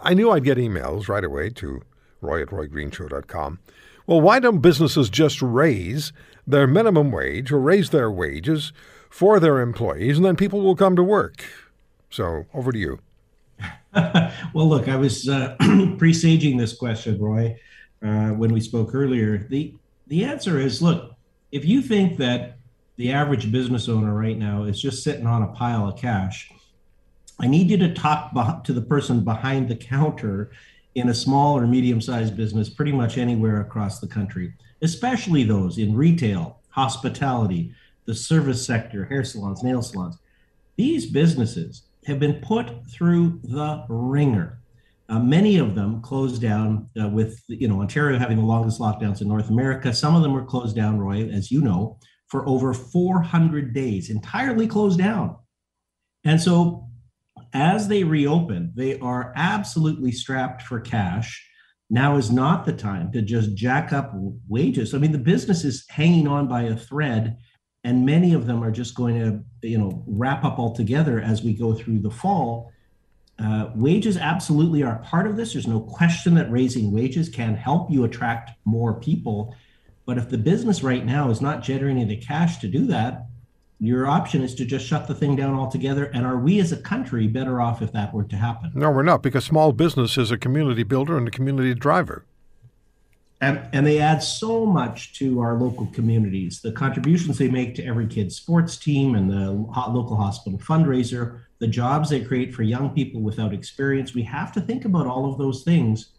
I 0.00 0.14
knew 0.14 0.30
I'd 0.30 0.44
get 0.44 0.58
emails 0.58 1.08
right 1.08 1.24
away 1.24 1.50
to 1.50 1.82
roy 2.26 2.42
at 2.42 2.48
roygreenshow.com. 2.48 3.58
Well, 4.06 4.20
why 4.20 4.38
don't 4.38 4.60
businesses 4.60 5.08
just 5.08 5.42
raise 5.42 6.12
their 6.46 6.66
minimum 6.66 7.10
wage 7.10 7.50
or 7.50 7.58
raise 7.58 7.90
their 7.90 8.10
wages 8.10 8.72
for 9.10 9.40
their 9.40 9.60
employees 9.60 10.16
and 10.16 10.24
then 10.24 10.36
people 10.36 10.60
will 10.60 10.76
come 10.76 10.96
to 10.96 11.02
work? 11.02 11.44
So 12.10 12.46
over 12.54 12.72
to 12.72 12.78
you. 12.78 13.00
well, 13.94 14.68
look, 14.68 14.88
I 14.88 14.96
was 14.96 15.28
uh, 15.28 15.56
presaging 15.98 16.56
this 16.56 16.76
question, 16.76 17.18
Roy, 17.20 17.58
uh, 18.04 18.28
when 18.28 18.52
we 18.52 18.60
spoke 18.60 18.94
earlier. 18.94 19.46
The 19.48 19.74
the 20.08 20.24
answer 20.24 20.60
is, 20.60 20.80
look, 20.80 21.14
if 21.50 21.64
you 21.64 21.82
think 21.82 22.16
that 22.18 22.58
the 22.96 23.12
average 23.12 23.50
business 23.50 23.88
owner 23.88 24.14
right 24.14 24.38
now 24.38 24.64
is 24.64 24.80
just 24.80 25.02
sitting 25.02 25.26
on 25.26 25.42
a 25.42 25.48
pile 25.48 25.88
of 25.88 25.98
cash, 25.98 26.50
I 27.40 27.48
need 27.48 27.70
you 27.70 27.76
to 27.78 27.92
talk 27.92 28.64
to 28.64 28.72
the 28.72 28.82
person 28.82 29.24
behind 29.24 29.68
the 29.68 29.76
counter 29.76 30.50
in 30.96 31.10
a 31.10 31.14
small 31.14 31.58
or 31.58 31.66
medium-sized 31.66 32.34
business, 32.34 32.70
pretty 32.70 32.90
much 32.90 33.18
anywhere 33.18 33.60
across 33.60 34.00
the 34.00 34.06
country, 34.06 34.54
especially 34.80 35.44
those 35.44 35.76
in 35.76 35.94
retail, 35.94 36.58
hospitality, 36.70 37.70
the 38.06 38.14
service 38.14 38.64
sector, 38.64 39.04
hair 39.04 39.22
salons, 39.22 39.62
nail 39.62 39.82
salons. 39.82 40.16
These 40.76 41.06
businesses 41.06 41.82
have 42.06 42.18
been 42.18 42.40
put 42.40 42.86
through 42.88 43.40
the 43.44 43.84
ringer. 43.90 44.58
Uh, 45.10 45.18
many 45.18 45.58
of 45.58 45.74
them 45.74 46.00
closed 46.00 46.40
down 46.40 46.88
uh, 47.00 47.08
with 47.08 47.42
you 47.46 47.68
know 47.68 47.80
Ontario 47.82 48.18
having 48.18 48.38
the 48.38 48.44
longest 48.44 48.80
lockdowns 48.80 49.20
in 49.20 49.28
North 49.28 49.50
America. 49.50 49.92
Some 49.92 50.16
of 50.16 50.22
them 50.22 50.32
were 50.32 50.44
closed 50.44 50.74
down, 50.74 50.98
Roy, 50.98 51.28
as 51.28 51.52
you 51.52 51.60
know, 51.60 51.98
for 52.28 52.48
over 52.48 52.72
400 52.72 53.74
days, 53.74 54.08
entirely 54.08 54.66
closed 54.66 54.98
down. 54.98 55.36
And 56.24 56.40
so, 56.40 56.85
as 57.56 57.88
they 57.88 58.04
reopen, 58.04 58.72
they 58.74 58.98
are 59.00 59.32
absolutely 59.34 60.12
strapped 60.12 60.62
for 60.62 60.78
cash. 60.78 61.44
Now 61.88 62.16
is 62.16 62.30
not 62.30 62.66
the 62.66 62.72
time 62.72 63.10
to 63.12 63.22
just 63.22 63.54
jack 63.54 63.92
up 63.92 64.12
wages. 64.48 64.92
I 64.92 64.98
mean, 64.98 65.12
the 65.12 65.18
business 65.18 65.64
is 65.64 65.86
hanging 65.88 66.28
on 66.28 66.48
by 66.48 66.62
a 66.62 66.76
thread 66.76 67.36
and 67.86 68.04
many 68.04 68.34
of 68.34 68.46
them 68.46 68.64
are 68.64 68.72
just 68.72 68.96
going 68.96 69.14
to 69.14 69.68
you 69.68 69.78
know 69.78 70.02
wrap 70.08 70.44
up 70.44 70.58
altogether 70.58 71.20
as 71.20 71.42
we 71.42 71.54
go 71.54 71.72
through 71.72 72.00
the 72.00 72.10
fall 72.10 72.72
uh, 73.38 73.70
wages 73.76 74.16
absolutely 74.16 74.82
are 74.82 74.96
part 74.98 75.26
of 75.26 75.36
this 75.36 75.52
there's 75.52 75.68
no 75.68 75.80
question 75.80 76.34
that 76.34 76.50
raising 76.50 76.90
wages 76.90 77.28
can 77.28 77.54
help 77.54 77.90
you 77.90 78.02
attract 78.04 78.50
more 78.64 78.98
people 79.00 79.54
but 80.04 80.18
if 80.18 80.28
the 80.28 80.38
business 80.38 80.82
right 80.82 81.06
now 81.06 81.30
is 81.30 81.40
not 81.40 81.62
generating 81.62 82.08
the 82.08 82.16
cash 82.16 82.58
to 82.58 82.66
do 82.66 82.86
that 82.86 83.25
your 83.78 84.06
option 84.06 84.42
is 84.42 84.54
to 84.54 84.64
just 84.64 84.86
shut 84.86 85.06
the 85.06 85.14
thing 85.14 85.36
down 85.36 85.54
altogether 85.54 86.06
and 86.06 86.24
are 86.24 86.38
we 86.38 86.60
as 86.60 86.72
a 86.72 86.76
country 86.78 87.26
better 87.26 87.60
off 87.60 87.82
if 87.82 87.92
that 87.92 88.12
were 88.14 88.24
to 88.24 88.36
happen 88.36 88.70
no 88.74 88.90
we're 88.90 89.02
not 89.02 89.22
because 89.22 89.44
small 89.44 89.72
business 89.72 90.16
is 90.16 90.30
a 90.30 90.38
community 90.38 90.82
builder 90.82 91.16
and 91.16 91.28
a 91.28 91.30
community 91.30 91.74
driver 91.74 92.24
And, 93.42 93.60
and 93.74 93.86
they 93.86 93.98
add 94.00 94.22
so 94.22 94.64
much 94.64 95.12
to 95.18 95.40
our 95.40 95.54
local 95.58 95.86
communities. 95.92 96.62
The 96.62 96.72
contributions 96.72 97.36
they 97.36 97.50
make 97.50 97.74
to 97.74 97.84
every 97.84 98.06
kid's 98.06 98.34
sports 98.34 98.78
team 98.78 99.14
and 99.14 99.30
the 99.30 99.50
local 99.90 100.16
hospital 100.16 100.58
fundraiser, 100.58 101.40
the 101.58 101.68
jobs 101.68 102.08
they 102.08 102.22
create 102.24 102.54
for 102.54 102.62
young 102.62 102.88
people 102.90 103.20
without 103.20 103.52
experience. 103.52 104.14
We 104.14 104.22
have 104.22 104.52
to 104.52 104.60
think 104.62 104.86
about 104.86 105.06
all 105.06 105.30
of 105.30 105.36
those 105.36 105.64
things 105.64 106.12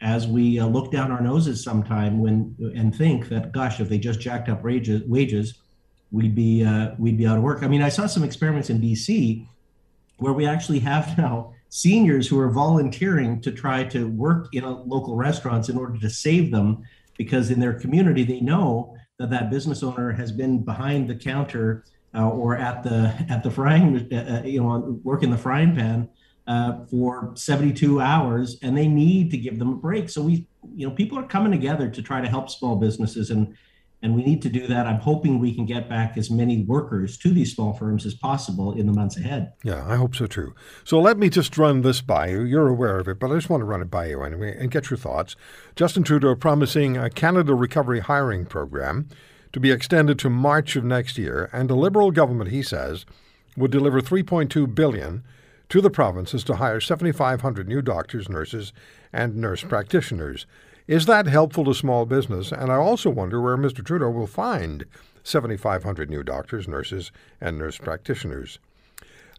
as 0.00 0.26
we 0.26 0.58
uh, 0.58 0.66
look 0.66 0.90
down 0.90 1.12
our 1.12 1.22
noses 1.22 1.62
sometime 1.62 2.18
when 2.18 2.56
and 2.74 2.92
think 2.92 3.28
that, 3.28 3.52
gosh, 3.52 3.78
if 3.78 3.88
they 3.88 3.98
just 3.98 4.18
jacked 4.18 4.48
up 4.48 4.64
wages, 4.64 5.02
wages 5.06 5.54
we'd 6.14 6.34
be 6.34 6.64
uh, 6.64 6.94
we'd 6.98 7.18
be 7.18 7.26
out 7.26 7.36
of 7.36 7.42
work. 7.42 7.62
I 7.62 7.68
mean, 7.68 7.82
I 7.82 7.88
saw 7.88 8.06
some 8.06 8.22
experiments 8.22 8.70
in 8.70 8.80
BC 8.80 9.46
where 10.18 10.32
we 10.32 10.46
actually 10.46 10.78
have 10.78 11.18
now 11.18 11.52
seniors 11.68 12.28
who 12.28 12.38
are 12.38 12.50
volunteering 12.50 13.40
to 13.40 13.50
try 13.50 13.82
to 13.82 14.06
work 14.08 14.48
in 14.54 14.64
local 14.64 15.16
restaurants 15.16 15.68
in 15.68 15.76
order 15.76 15.98
to 15.98 16.08
save 16.08 16.52
them 16.52 16.84
because 17.18 17.50
in 17.50 17.58
their 17.58 17.74
community 17.74 18.22
they 18.22 18.40
know 18.40 18.96
that 19.18 19.30
that 19.30 19.50
business 19.50 19.82
owner 19.82 20.12
has 20.12 20.30
been 20.30 20.62
behind 20.64 21.10
the 21.10 21.14
counter 21.16 21.84
uh, 22.14 22.28
or 22.28 22.56
at 22.56 22.84
the 22.84 23.12
at 23.28 23.42
the 23.42 23.50
frying 23.50 24.08
uh, 24.12 24.16
uh 24.16 24.46
you 24.46 24.62
know 24.62 25.00
working 25.02 25.30
the 25.30 25.36
frying 25.36 25.74
pan 25.74 26.08
uh, 26.46 26.84
for 26.86 27.32
72 27.34 28.00
hours 28.00 28.56
and 28.62 28.76
they 28.76 28.86
need 28.86 29.32
to 29.32 29.36
give 29.36 29.58
them 29.58 29.72
a 29.72 29.76
break 29.76 30.08
so 30.08 30.22
we 30.22 30.46
you 30.76 30.88
know 30.88 30.94
people 30.94 31.18
are 31.18 31.26
coming 31.26 31.50
together 31.50 31.88
to 31.88 32.02
try 32.02 32.20
to 32.20 32.28
help 32.28 32.48
small 32.48 32.76
businesses 32.76 33.30
and 33.30 33.56
and 34.04 34.14
we 34.14 34.22
need 34.22 34.42
to 34.42 34.50
do 34.50 34.66
that. 34.66 34.86
I'm 34.86 35.00
hoping 35.00 35.38
we 35.38 35.54
can 35.54 35.64
get 35.64 35.88
back 35.88 36.18
as 36.18 36.30
many 36.30 36.62
workers 36.62 37.16
to 37.18 37.30
these 37.30 37.54
small 37.54 37.72
firms 37.72 38.04
as 38.04 38.12
possible 38.12 38.72
in 38.72 38.84
the 38.84 38.92
months 38.92 39.16
ahead. 39.16 39.54
Yeah, 39.62 39.82
I 39.88 39.96
hope 39.96 40.14
so 40.14 40.26
too. 40.26 40.54
So 40.84 41.00
let 41.00 41.16
me 41.16 41.30
just 41.30 41.56
run 41.56 41.80
this 41.80 42.02
by 42.02 42.28
you. 42.28 42.42
You're 42.42 42.68
aware 42.68 42.98
of 42.98 43.08
it, 43.08 43.18
but 43.18 43.32
I 43.32 43.34
just 43.36 43.48
want 43.48 43.62
to 43.62 43.64
run 43.64 43.80
it 43.80 43.90
by 43.90 44.08
you 44.08 44.22
anyway 44.22 44.56
and 44.60 44.70
get 44.70 44.90
your 44.90 44.98
thoughts. 44.98 45.36
Justin 45.74 46.02
Trudeau 46.02 46.34
promising 46.34 46.98
a 46.98 47.08
Canada 47.08 47.54
Recovery 47.54 48.00
Hiring 48.00 48.44
Program 48.44 49.08
to 49.54 49.58
be 49.58 49.70
extended 49.70 50.18
to 50.18 50.28
March 50.28 50.76
of 50.76 50.84
next 50.84 51.16
year, 51.16 51.48
and 51.50 51.70
the 51.70 51.74
Liberal 51.74 52.10
government, 52.10 52.50
he 52.50 52.62
says, 52.62 53.06
would 53.56 53.70
deliver 53.70 54.02
3.2 54.02 54.74
billion 54.74 55.24
to 55.70 55.80
the 55.80 55.88
provinces 55.90 56.44
to 56.44 56.56
hire 56.56 56.80
7,500 56.80 57.66
new 57.66 57.80
doctors, 57.80 58.28
nurses, 58.28 58.74
and 59.14 59.36
nurse 59.36 59.62
practitioners. 59.62 60.44
Is 60.86 61.06
that 61.06 61.26
helpful 61.26 61.64
to 61.64 61.74
small 61.74 62.04
business? 62.04 62.52
And 62.52 62.70
I 62.70 62.74
also 62.76 63.08
wonder 63.08 63.40
where 63.40 63.56
Mr. 63.56 63.82
Trudeau 63.82 64.10
will 64.10 64.26
find 64.26 64.84
7,500 65.22 66.10
new 66.10 66.22
doctors, 66.22 66.68
nurses, 66.68 67.10
and 67.40 67.56
nurse 67.56 67.78
practitioners. 67.78 68.58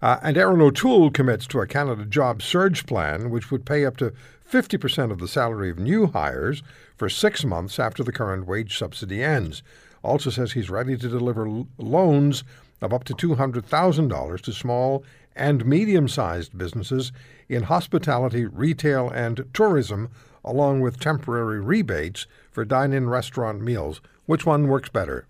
Uh, 0.02 0.18
and 0.24 0.38
Erin 0.38 0.60
O'Toole 0.60 1.12
commits 1.12 1.46
to 1.48 1.62
a 1.62 1.68
Canada 1.68 2.04
Job 2.04 2.42
Surge 2.42 2.88
Plan, 2.88 3.30
which 3.30 3.52
would 3.52 3.64
pay 3.64 3.86
up 3.86 3.96
to 3.98 4.12
50% 4.52 5.12
of 5.12 5.20
the 5.20 5.28
salary 5.28 5.70
of 5.70 5.78
new 5.78 6.08
hires 6.08 6.64
for 6.98 7.10
six 7.10 7.46
months 7.46 7.78
after 7.78 8.04
the 8.04 8.12
current 8.12 8.48
wage 8.48 8.78
subsidy 8.78 9.24
ends. 9.24 9.62
Also 10.04 10.32
says 10.32 10.54
he's 10.54 10.70
ready 10.72 10.98
to 10.98 11.08
deliver 11.08 11.48
l- 11.48 11.68
loans 11.78 12.44
of 12.82 12.92
up 12.92 13.04
to 13.04 13.14
$200,000 13.14 14.42
to 14.42 14.52
small 14.52 15.04
and 15.36 15.66
medium 15.66 16.08
sized 16.08 16.58
businesses 16.58 17.12
in 17.50 17.64
hospitality, 17.64 18.46
retail, 18.46 19.10
and 19.10 19.46
tourism 19.54 20.10
along 20.46 20.80
with 20.80 21.00
temporary 21.00 21.60
rebates 21.60 22.28
for 22.52 22.64
dine 22.64 22.94
in 22.94 23.10
restaurant 23.10 23.62
meals. 23.62 24.00
Which 24.26 24.46
one 24.46 24.68
works 24.68 24.90
better? 24.90 25.28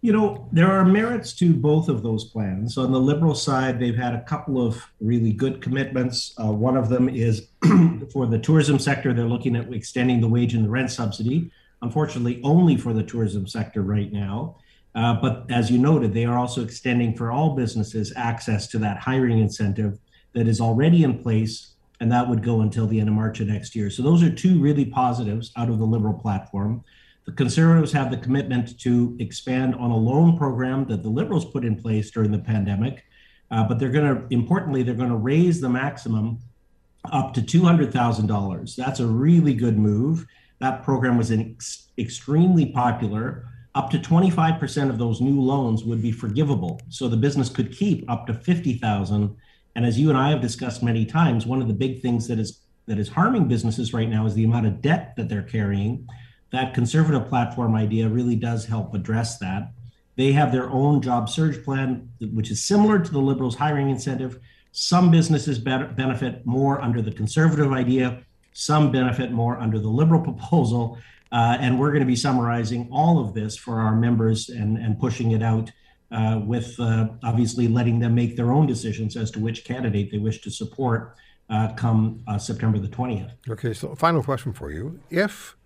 You 0.00 0.12
know, 0.12 0.48
there 0.52 0.70
are 0.70 0.84
merits 0.84 1.32
to 1.34 1.52
both 1.52 1.88
of 1.88 2.02
those 2.02 2.24
plans. 2.26 2.78
On 2.78 2.92
the 2.92 3.00
Liberal 3.00 3.34
side, 3.34 3.80
they've 3.80 3.96
had 3.96 4.14
a 4.14 4.22
couple 4.22 4.64
of 4.64 4.86
really 5.00 5.32
good 5.32 5.60
commitments. 5.60 6.32
Uh, 6.38 6.52
one 6.52 6.76
of 6.76 6.88
them 6.88 7.08
is 7.08 7.48
for 8.12 8.26
the 8.26 8.38
tourism 8.38 8.78
sector, 8.78 9.12
they're 9.12 9.24
looking 9.24 9.56
at 9.56 9.72
extending 9.72 10.20
the 10.20 10.28
wage 10.28 10.54
and 10.54 10.64
the 10.64 10.68
rent 10.68 10.90
subsidy, 10.90 11.50
unfortunately, 11.82 12.40
only 12.44 12.76
for 12.76 12.92
the 12.92 13.02
tourism 13.02 13.46
sector 13.46 13.82
right 13.82 14.12
now. 14.12 14.56
Uh, 14.94 15.14
but 15.14 15.44
as 15.50 15.70
you 15.70 15.78
noted, 15.78 16.14
they 16.14 16.24
are 16.24 16.38
also 16.38 16.62
extending 16.62 17.14
for 17.14 17.32
all 17.32 17.56
businesses 17.56 18.12
access 18.16 18.66
to 18.68 18.78
that 18.78 18.98
hiring 18.98 19.40
incentive 19.40 19.98
that 20.34 20.46
is 20.46 20.60
already 20.60 21.02
in 21.02 21.18
place 21.22 21.74
and 22.00 22.10
that 22.12 22.28
would 22.28 22.42
go 22.42 22.60
until 22.60 22.86
the 22.86 23.00
end 23.00 23.08
of 23.08 23.14
March 23.14 23.40
of 23.40 23.48
next 23.48 23.74
year. 23.74 23.90
So 23.90 24.02
those 24.02 24.22
are 24.22 24.30
two 24.30 24.60
really 24.60 24.84
positives 24.84 25.52
out 25.56 25.68
of 25.68 25.78
the 25.78 25.84
Liberal 25.84 26.14
platform. 26.14 26.84
The 27.24 27.32
Conservatives 27.32 27.92
have 27.92 28.10
the 28.10 28.18
commitment 28.18 28.78
to 28.80 29.16
expand 29.18 29.74
on 29.74 29.90
a 29.90 29.96
loan 29.96 30.36
program 30.36 30.86
that 30.86 31.02
the 31.02 31.08
Liberals 31.08 31.44
put 31.44 31.64
in 31.64 31.80
place 31.80 32.10
during 32.10 32.30
the 32.30 32.38
pandemic, 32.38 33.04
uh, 33.50 33.66
but 33.66 33.78
they're 33.78 33.90
going 33.90 34.14
to, 34.14 34.34
importantly, 34.34 34.82
they're 34.82 34.94
going 34.94 35.10
to 35.10 35.16
raise 35.16 35.60
the 35.60 35.68
maximum 35.68 36.38
up 37.12 37.34
to 37.34 37.40
$200,000. 37.40 38.76
That's 38.76 39.00
a 39.00 39.06
really 39.06 39.54
good 39.54 39.78
move. 39.78 40.26
That 40.60 40.82
program 40.84 41.16
was 41.16 41.32
ex- 41.32 41.88
extremely 41.98 42.66
popular. 42.66 43.48
Up 43.74 43.90
to 43.90 43.98
25% 43.98 44.88
of 44.88 44.98
those 44.98 45.20
new 45.20 45.40
loans 45.40 45.84
would 45.84 46.00
be 46.00 46.12
forgivable. 46.12 46.80
So 46.88 47.08
the 47.08 47.16
business 47.16 47.48
could 47.48 47.72
keep 47.72 48.08
up 48.10 48.26
to 48.26 48.34
50,000 48.34 49.36
and 49.76 49.84
as 49.84 49.98
you 49.98 50.08
and 50.08 50.18
I 50.18 50.30
have 50.30 50.40
discussed 50.40 50.82
many 50.82 51.04
times, 51.04 51.44
one 51.44 51.60
of 51.60 51.68
the 51.68 51.74
big 51.74 52.00
things 52.00 52.26
that 52.28 52.38
is 52.38 52.60
that 52.86 52.98
is 52.98 53.08
harming 53.08 53.46
businesses 53.46 53.92
right 53.92 54.08
now 54.08 54.24
is 54.24 54.34
the 54.34 54.44
amount 54.44 54.66
of 54.66 54.80
debt 54.80 55.14
that 55.16 55.28
they're 55.28 55.42
carrying. 55.42 56.08
That 56.50 56.72
conservative 56.72 57.28
platform 57.28 57.74
idea 57.74 58.08
really 58.08 58.36
does 58.36 58.64
help 58.64 58.94
address 58.94 59.38
that. 59.38 59.72
They 60.16 60.32
have 60.32 60.50
their 60.50 60.70
own 60.70 61.02
job 61.02 61.28
surge 61.28 61.62
plan, 61.62 62.08
which 62.32 62.50
is 62.50 62.64
similar 62.64 63.00
to 63.00 63.12
the 63.12 63.18
Liberals' 63.18 63.56
hiring 63.56 63.90
incentive. 63.90 64.40
Some 64.72 65.10
businesses 65.10 65.58
benefit 65.58 66.46
more 66.46 66.80
under 66.80 67.02
the 67.02 67.12
conservative 67.12 67.72
idea, 67.72 68.22
some 68.52 68.90
benefit 68.90 69.30
more 69.32 69.58
under 69.58 69.78
the 69.78 69.88
Liberal 69.88 70.22
proposal. 70.32 70.96
Uh, 71.32 71.58
and 71.60 71.78
we're 71.78 71.90
going 71.90 72.00
to 72.00 72.06
be 72.06 72.16
summarizing 72.16 72.88
all 72.90 73.18
of 73.18 73.34
this 73.34 73.58
for 73.58 73.80
our 73.80 73.94
members 73.94 74.48
and, 74.48 74.78
and 74.78 74.98
pushing 74.98 75.32
it 75.32 75.42
out 75.42 75.70
uh, 76.10 76.40
with 76.44 76.78
uh, 76.78 77.08
obviously 77.22 77.68
letting 77.68 77.98
them 77.98 78.14
make 78.14 78.36
their 78.36 78.52
own 78.52 78.66
decisions 78.66 79.16
as 79.16 79.30
to 79.32 79.40
which 79.40 79.64
candidate 79.64 80.10
they 80.10 80.18
wish 80.18 80.40
to 80.42 80.50
support 80.50 81.16
uh, 81.50 81.72
come 81.74 82.22
uh, 82.26 82.38
September 82.38 82.78
the 82.78 82.88
20th. 82.88 83.30
Okay, 83.48 83.72
so 83.72 83.94
final 83.94 84.22
question 84.22 84.52
for 84.52 84.70
you. 84.70 85.00
If 85.10 85.56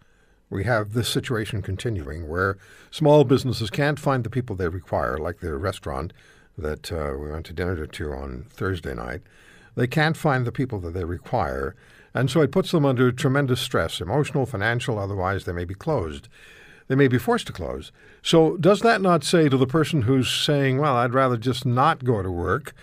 we 0.48 0.64
have 0.64 0.92
this 0.92 1.08
situation 1.08 1.62
continuing 1.62 2.28
where 2.28 2.58
small 2.90 3.24
businesses 3.24 3.70
can't 3.70 3.98
find 3.98 4.24
the 4.24 4.30
people 4.30 4.56
they 4.56 4.68
require, 4.68 5.16
like 5.18 5.40
the 5.40 5.56
restaurant 5.56 6.12
that 6.58 6.92
uh, 6.92 7.16
we 7.18 7.30
went 7.30 7.46
to 7.46 7.52
dinner 7.52 7.86
to 7.86 8.12
on 8.12 8.46
Thursday 8.50 8.94
night, 8.94 9.22
they 9.76 9.86
can't 9.86 10.16
find 10.16 10.46
the 10.46 10.52
people 10.52 10.80
that 10.80 10.92
they 10.92 11.04
require. 11.04 11.76
And 12.12 12.28
so 12.28 12.40
it 12.40 12.50
puts 12.50 12.72
them 12.72 12.84
under 12.84 13.12
tremendous 13.12 13.60
stress, 13.60 14.00
emotional, 14.00 14.44
financial, 14.44 14.98
otherwise 14.98 15.44
they 15.44 15.52
may 15.52 15.64
be 15.64 15.74
closed 15.74 16.28
they 16.90 16.96
may 16.96 17.06
be 17.06 17.18
forced 17.18 17.46
to 17.46 17.52
close. 17.52 17.92
So, 18.20 18.56
does 18.56 18.80
that 18.80 19.00
not 19.00 19.22
say 19.22 19.48
to 19.48 19.56
the 19.56 19.66
person 19.66 20.02
who's 20.02 20.28
saying, 20.28 20.78
"Well, 20.78 20.96
I'd 20.96 21.14
rather 21.14 21.36
just 21.36 21.64
not 21.64 22.02
go 22.02 22.20
to 22.20 22.30
work 22.32 22.74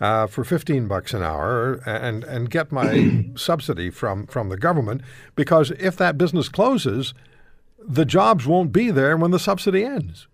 uh, 0.00 0.28
for 0.28 0.44
15 0.44 0.88
bucks 0.88 1.12
an 1.12 1.22
hour 1.22 1.74
and 1.84 2.24
and 2.24 2.48
get 2.48 2.72
my 2.72 3.26
subsidy 3.36 3.90
from 3.90 4.26
from 4.28 4.48
the 4.48 4.56
government," 4.56 5.02
because 5.34 5.72
if 5.72 5.94
that 5.98 6.16
business 6.16 6.48
closes, 6.48 7.12
the 7.78 8.06
jobs 8.06 8.46
won't 8.46 8.72
be 8.72 8.90
there 8.90 9.14
when 9.14 9.30
the 9.30 9.38
subsidy 9.38 9.84
ends. 9.84 10.26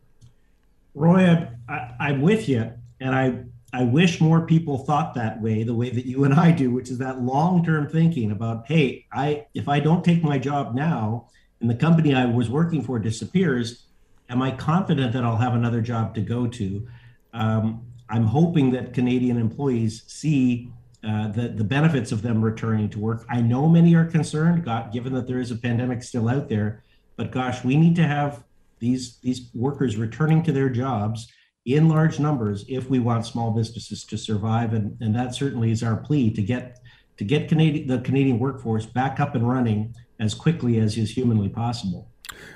Roy, 0.94 1.48
I, 1.68 1.94
I'm 1.98 2.20
with 2.22 2.48
you, 2.48 2.72
and 3.00 3.12
I 3.12 3.42
I 3.72 3.82
wish 3.82 4.20
more 4.20 4.46
people 4.46 4.78
thought 4.78 5.14
that 5.14 5.42
way, 5.42 5.64
the 5.64 5.74
way 5.74 5.90
that 5.90 6.06
you 6.06 6.22
and 6.22 6.32
I 6.32 6.52
do, 6.52 6.70
which 6.70 6.90
is 6.90 6.98
that 6.98 7.20
long-term 7.22 7.88
thinking 7.88 8.30
about, 8.30 8.68
hey, 8.68 9.04
I 9.12 9.46
if 9.52 9.68
I 9.68 9.80
don't 9.80 10.04
take 10.04 10.22
my 10.22 10.38
job 10.38 10.76
now, 10.76 11.26
and 11.60 11.70
the 11.70 11.74
company 11.74 12.14
I 12.14 12.26
was 12.26 12.50
working 12.50 12.82
for 12.82 12.98
disappears, 12.98 13.86
am 14.28 14.42
I 14.42 14.50
confident 14.50 15.12
that 15.12 15.24
I'll 15.24 15.36
have 15.36 15.54
another 15.54 15.80
job 15.80 16.14
to 16.16 16.20
go 16.20 16.46
to? 16.46 16.86
Um, 17.32 17.82
I'm 18.08 18.24
hoping 18.24 18.70
that 18.72 18.94
Canadian 18.94 19.38
employees 19.38 20.04
see 20.06 20.70
uh, 21.06 21.28
the, 21.28 21.48
the 21.48 21.64
benefits 21.64 22.12
of 22.12 22.22
them 22.22 22.44
returning 22.44 22.88
to 22.90 22.98
work. 22.98 23.24
I 23.28 23.40
know 23.40 23.68
many 23.68 23.94
are 23.94 24.04
concerned, 24.04 24.64
God, 24.64 24.92
given 24.92 25.12
that 25.14 25.26
there 25.26 25.38
is 25.38 25.50
a 25.50 25.56
pandemic 25.56 26.02
still 26.02 26.28
out 26.28 26.48
there, 26.48 26.82
but 27.16 27.30
gosh, 27.30 27.64
we 27.64 27.76
need 27.76 27.96
to 27.96 28.06
have 28.06 28.44
these, 28.78 29.18
these 29.18 29.48
workers 29.54 29.96
returning 29.96 30.42
to 30.44 30.52
their 30.52 30.68
jobs 30.68 31.28
in 31.64 31.88
large 31.88 32.20
numbers 32.20 32.64
if 32.68 32.88
we 32.88 32.98
want 32.98 33.26
small 33.26 33.50
businesses 33.50 34.04
to 34.04 34.16
survive. 34.16 34.72
And, 34.72 34.96
and 35.00 35.14
that 35.16 35.34
certainly 35.34 35.70
is 35.70 35.82
our 35.82 35.96
plea 35.96 36.30
to 36.32 36.42
get 36.42 36.78
to 37.16 37.24
get 37.24 37.48
Canadian, 37.48 37.86
the 37.86 38.00
Canadian 38.00 38.38
workforce 38.38 38.84
back 38.84 39.20
up 39.20 39.34
and 39.34 39.48
running 39.48 39.94
as 40.18 40.34
quickly 40.34 40.78
as 40.78 40.96
is 40.96 41.10
humanly 41.10 41.48
possible. 41.48 42.08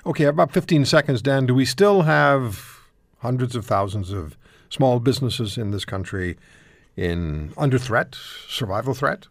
Okay, 0.07 0.25
about 0.25 0.53
15 0.53 0.85
seconds, 0.85 1.23
Dan. 1.23 1.47
Do 1.47 1.55
we 1.55 1.65
still 1.65 2.03
have 2.03 2.81
hundreds 3.19 3.55
of 3.55 3.67
thousands 3.67 4.11
of 4.11 4.37
small 4.69 5.01
businesses 5.01 5.59
in 5.59 5.71
this 5.71 5.85
country 5.85 6.37
in 6.97 7.53
under 7.57 7.79
threat, 7.79 8.17
survival 8.49 8.95
threat? 8.95 9.27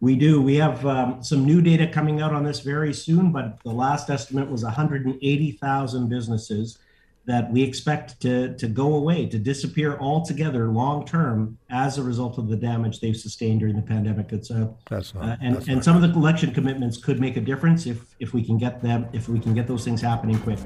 We 0.00 0.16
do. 0.16 0.42
We 0.42 0.56
have 0.56 0.84
um, 0.84 1.22
some 1.22 1.44
new 1.44 1.62
data 1.62 1.86
coming 1.86 2.20
out 2.20 2.32
on 2.34 2.44
this 2.44 2.60
very 2.60 2.92
soon, 2.92 3.32
but 3.32 3.58
the 3.62 3.72
last 3.72 4.10
estimate 4.10 4.50
was 4.50 4.62
180,000 4.62 6.08
businesses 6.08 6.78
that 7.26 7.50
we 7.50 7.62
expect 7.62 8.20
to, 8.20 8.54
to 8.56 8.66
go 8.68 8.94
away, 8.96 9.26
to 9.26 9.38
disappear 9.38 9.96
altogether 9.98 10.68
long 10.68 11.06
term 11.06 11.56
as 11.70 11.96
a 11.98 12.02
result 12.02 12.38
of 12.38 12.48
the 12.48 12.56
damage 12.56 13.00
they've 13.00 13.16
sustained 13.16 13.60
during 13.60 13.76
the 13.76 13.82
pandemic. 13.82 14.32
It's 14.32 14.50
a, 14.50 14.72
That's 14.90 15.14
not. 15.14 15.24
uh, 15.24 15.36
and 15.40 15.56
that's 15.56 15.66
and 15.66 15.76
not 15.76 15.84
some 15.84 15.96
of 15.96 16.02
the 16.02 16.16
election 16.18 16.52
commitments 16.52 16.96
could 16.98 17.20
make 17.20 17.36
a 17.36 17.40
difference 17.40 17.86
if 17.86 18.14
if 18.20 18.34
we 18.34 18.44
can 18.44 18.58
get 18.58 18.82
them 18.82 19.06
if 19.12 19.28
we 19.28 19.40
can 19.40 19.54
get 19.54 19.66
those 19.66 19.84
things 19.84 20.00
happening 20.00 20.38
quick. 20.40 20.58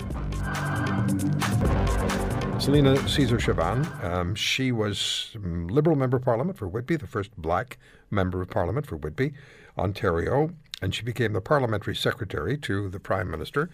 Celina 2.60 2.96
Caesar 3.08 3.38
Chavannes. 3.38 4.04
Um, 4.04 4.34
she 4.34 4.72
was 4.72 5.30
Liberal 5.36 5.96
Member 5.96 6.16
of 6.16 6.24
Parliament 6.24 6.58
for 6.58 6.66
Whitby, 6.66 6.96
the 6.96 7.06
first 7.06 7.30
black 7.36 7.78
Member 8.10 8.42
of 8.42 8.50
Parliament 8.50 8.84
for 8.84 8.96
Whitby, 8.96 9.32
Ontario, 9.78 10.50
and 10.82 10.92
she 10.92 11.02
became 11.02 11.34
the 11.34 11.40
Parliamentary 11.40 11.94
Secretary 11.94 12.58
to 12.58 12.88
the 12.88 12.98
Prime 12.98 13.30
Minister. 13.30 13.70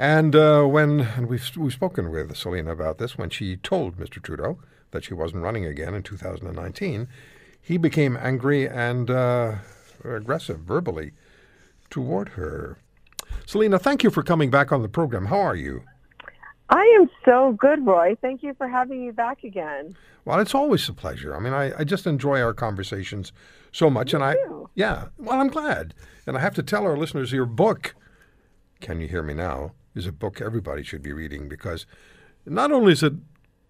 And 0.00 0.34
uh, 0.34 0.64
when, 0.64 1.00
and 1.00 1.26
we've, 1.28 1.46
we've 1.58 1.74
spoken 1.74 2.10
with 2.10 2.34
Celina 2.34 2.72
about 2.72 2.96
this, 2.96 3.18
when 3.18 3.28
she 3.28 3.58
told 3.58 3.98
Mr. 3.98 4.22
Trudeau 4.22 4.58
that 4.92 5.04
she 5.04 5.12
wasn't 5.12 5.42
running 5.42 5.66
again 5.66 5.92
in 5.92 6.02
2019, 6.02 7.06
he 7.60 7.76
became 7.76 8.16
angry 8.16 8.66
and 8.66 9.10
uh, 9.10 9.56
aggressive 10.02 10.60
verbally 10.60 11.12
toward 11.90 12.30
her. 12.30 12.78
Celina, 13.44 13.78
thank 13.78 14.02
you 14.02 14.08
for 14.08 14.22
coming 14.22 14.50
back 14.50 14.72
on 14.72 14.80
the 14.80 14.88
program. 14.88 15.26
How 15.26 15.38
are 15.38 15.54
you? 15.54 15.82
I 16.70 16.80
am 16.98 17.10
so 17.26 17.52
good, 17.60 17.86
Roy. 17.86 18.16
Thank 18.22 18.42
you 18.42 18.54
for 18.54 18.68
having 18.68 19.04
me 19.04 19.10
back 19.10 19.44
again. 19.44 19.94
Well, 20.24 20.38
it's 20.38 20.54
always 20.54 20.88
a 20.88 20.94
pleasure. 20.94 21.36
I 21.36 21.40
mean, 21.40 21.52
I, 21.52 21.78
I 21.78 21.84
just 21.84 22.06
enjoy 22.06 22.40
our 22.40 22.54
conversations 22.54 23.32
so 23.70 23.90
much, 23.90 24.14
and 24.14 24.24
I 24.24 24.32
too. 24.32 24.70
yeah. 24.74 25.08
Well, 25.18 25.38
I'm 25.38 25.48
glad, 25.48 25.92
and 26.26 26.38
I 26.38 26.40
have 26.40 26.54
to 26.54 26.62
tell 26.62 26.84
our 26.84 26.96
listeners 26.96 27.32
your 27.32 27.44
book, 27.44 27.94
"Can 28.80 29.00
You 29.00 29.08
Hear 29.08 29.22
Me 29.22 29.34
Now," 29.34 29.72
is 29.94 30.06
a 30.06 30.12
book 30.12 30.40
everybody 30.40 30.82
should 30.82 31.02
be 31.02 31.12
reading 31.12 31.48
because 31.48 31.86
not 32.46 32.72
only 32.72 32.92
is 32.92 33.02
it 33.02 33.14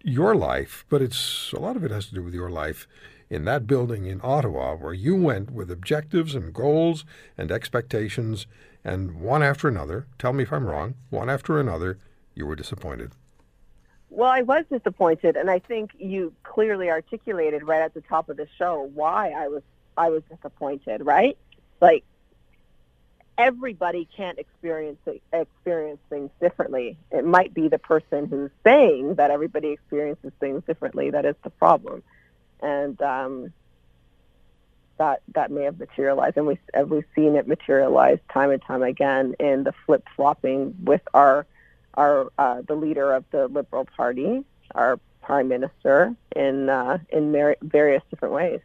your 0.03 0.35
life, 0.35 0.85
but 0.89 1.01
it's 1.01 1.51
a 1.53 1.59
lot 1.59 1.75
of 1.75 1.83
it 1.83 1.91
has 1.91 2.07
to 2.07 2.15
do 2.15 2.23
with 2.23 2.33
your 2.33 2.49
life 2.49 2.87
in 3.29 3.45
that 3.45 3.65
building 3.65 4.05
in 4.05 4.19
Ottawa 4.23 4.75
where 4.75 4.93
you 4.93 5.15
went 5.15 5.51
with 5.51 5.71
objectives 5.71 6.35
and 6.35 6.53
goals 6.53 7.05
and 7.37 7.51
expectations, 7.51 8.45
and 8.83 9.21
one 9.21 9.41
after 9.41 9.67
another. 9.67 10.05
Tell 10.19 10.33
me 10.33 10.43
if 10.43 10.51
I'm 10.51 10.65
wrong. 10.65 10.95
One 11.09 11.29
after 11.29 11.59
another, 11.59 11.97
you 12.35 12.45
were 12.45 12.55
disappointed. 12.55 13.13
Well, 14.09 14.29
I 14.29 14.41
was 14.41 14.65
disappointed, 14.69 15.37
and 15.37 15.49
I 15.49 15.59
think 15.59 15.91
you 15.97 16.33
clearly 16.43 16.89
articulated 16.89 17.63
right 17.63 17.81
at 17.81 17.93
the 17.93 18.01
top 18.01 18.27
of 18.27 18.35
the 18.35 18.47
show 18.57 18.89
why 18.93 19.29
I 19.29 19.47
was 19.47 19.63
I 19.97 20.09
was 20.09 20.23
disappointed. 20.29 21.05
Right, 21.05 21.37
like 21.79 22.03
everybody 23.41 24.07
can't 24.15 24.37
experience 24.37 24.99
experience 25.33 25.99
things 26.09 26.29
differently. 26.39 26.97
It 27.11 27.25
might 27.25 27.53
be 27.53 27.67
the 27.67 27.79
person 27.79 28.27
who's 28.27 28.51
saying 28.63 29.15
that 29.15 29.31
everybody 29.31 29.69
experiences 29.69 30.31
things 30.39 30.63
differently 30.67 31.09
that 31.09 31.25
is 31.25 31.35
the 31.43 31.49
problem, 31.49 32.03
and 32.61 33.01
um, 33.01 33.51
that 34.99 35.23
that 35.33 35.49
may 35.49 35.63
have 35.63 35.79
materialized, 35.79 36.37
and 36.37 36.45
we 36.45 36.59
and 36.73 36.89
we've 36.91 37.05
seen 37.15 37.35
it 37.35 37.47
materialize 37.47 38.19
time 38.31 38.51
and 38.51 38.61
time 38.61 38.83
again 38.83 39.35
in 39.39 39.63
the 39.63 39.73
flip 39.85 40.07
flopping 40.15 40.75
with 40.83 41.01
our 41.15 41.47
our 41.95 42.31
uh, 42.37 42.61
the 42.67 42.75
leader 42.75 43.11
of 43.11 43.25
the 43.31 43.47
Liberal 43.47 43.85
Party, 43.97 44.45
our 44.75 44.99
prime 45.23 45.47
minister, 45.47 46.15
in 46.35 46.69
uh, 46.69 46.99
in 47.09 47.31
various 47.63 48.03
different 48.11 48.35
ways. 48.35 48.61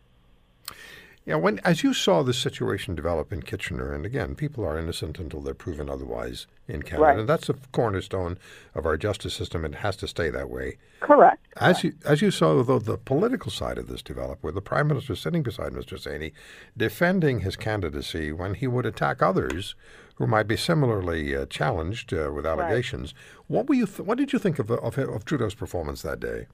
Yeah, 1.26 1.35
when 1.35 1.59
as 1.64 1.83
you 1.83 1.92
saw 1.92 2.23
the 2.23 2.33
situation 2.33 2.95
develop 2.95 3.33
in 3.33 3.42
Kitchener, 3.42 3.92
and 3.92 4.06
again, 4.06 4.37
people 4.37 4.64
are 4.64 4.78
innocent 4.78 5.18
until 5.18 5.40
they're 5.40 5.54
proven 5.54 5.90
otherwise 5.90 6.47
in 6.68 6.83
Canada. 6.83 7.02
Right. 7.02 7.18
And 7.18 7.28
that's 7.28 7.49
the 7.49 7.56
cornerstone 7.73 8.38
of 8.76 8.87
our 8.87 8.97
justice 8.97 9.35
system. 9.35 9.64
It 9.64 9.75
has 9.76 9.97
to 9.97 10.06
stay 10.06 10.30
that 10.30 10.49
way. 10.49 10.78
Correct. 11.00 11.45
As 11.56 11.83
you 11.83 11.95
as 12.04 12.23
you 12.23 12.30
saw, 12.30 12.62
though, 12.62 12.78
the 12.78 12.97
political 12.97 13.50
side 13.50 13.76
of 13.76 13.88
this 13.88 14.02
develop, 14.02 14.45
with 14.45 14.54
the 14.54 14.61
prime 14.61 14.87
minister 14.87 15.16
sitting 15.16 15.42
beside 15.42 15.73
Mr. 15.73 15.99
Saini, 15.99 16.33
defending 16.76 17.40
his 17.40 17.56
candidacy 17.56 18.30
when 18.30 18.54
he 18.54 18.68
would 18.68 18.87
attack 18.87 19.21
others 19.21 19.75
who 20.14 20.28
might 20.28 20.47
be 20.47 20.56
similarly 20.56 21.35
uh, 21.35 21.45
challenged 21.47 22.14
uh, 22.14 22.30
with 22.33 22.47
allegations. 22.47 23.14
What 23.49 23.68
were 23.68 23.75
you? 23.75 23.87
Th- 23.87 24.06
what 24.06 24.16
did 24.16 24.33
you 24.33 24.38
think 24.38 24.61
of, 24.61 24.71
of 24.71 24.97
of 24.97 25.25
Trudeau's 25.25 25.56
performance 25.56 26.02
that 26.02 26.21
day? 26.21 26.47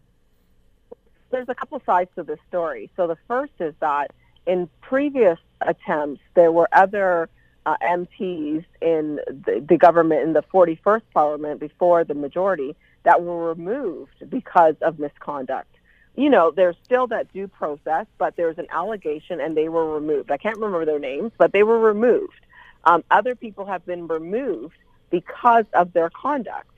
There's 1.30 1.48
a 1.50 1.54
couple 1.54 1.80
sides 1.84 2.10
to 2.16 2.22
this 2.22 2.38
story. 2.48 2.90
So 2.96 3.06
the 3.06 3.16
first 3.28 3.52
is 3.60 3.74
that 3.80 4.12
in 4.46 4.68
previous 4.80 5.38
attempts, 5.60 6.20
there 6.34 6.52
were 6.52 6.68
other 6.72 7.28
uh, 7.64 7.76
MPs 7.82 8.64
in 8.80 9.20
the, 9.26 9.64
the 9.66 9.76
government 9.76 10.22
in 10.22 10.32
the 10.32 10.42
41st 10.42 11.02
Parliament 11.14 11.60
before 11.60 12.04
the 12.04 12.14
majority 12.14 12.74
that 13.04 13.22
were 13.22 13.48
removed 13.48 14.28
because 14.28 14.74
of 14.82 14.98
misconduct. 14.98 15.68
You 16.16 16.28
know, 16.28 16.50
there's 16.50 16.76
still 16.84 17.06
that 17.08 17.32
due 17.32 17.48
process, 17.48 18.06
but 18.18 18.36
there's 18.36 18.58
an 18.58 18.66
allegation 18.70 19.40
and 19.40 19.56
they 19.56 19.68
were 19.68 19.94
removed. 19.94 20.30
I 20.30 20.36
can't 20.36 20.56
remember 20.56 20.84
their 20.84 20.98
names, 20.98 21.32
but 21.38 21.52
they 21.52 21.62
were 21.62 21.78
removed. 21.78 22.40
Um, 22.84 23.02
other 23.10 23.34
people 23.34 23.64
have 23.66 23.86
been 23.86 24.08
removed 24.08 24.76
because 25.10 25.64
of 25.72 25.92
their 25.92 26.10
conduct. 26.10 26.68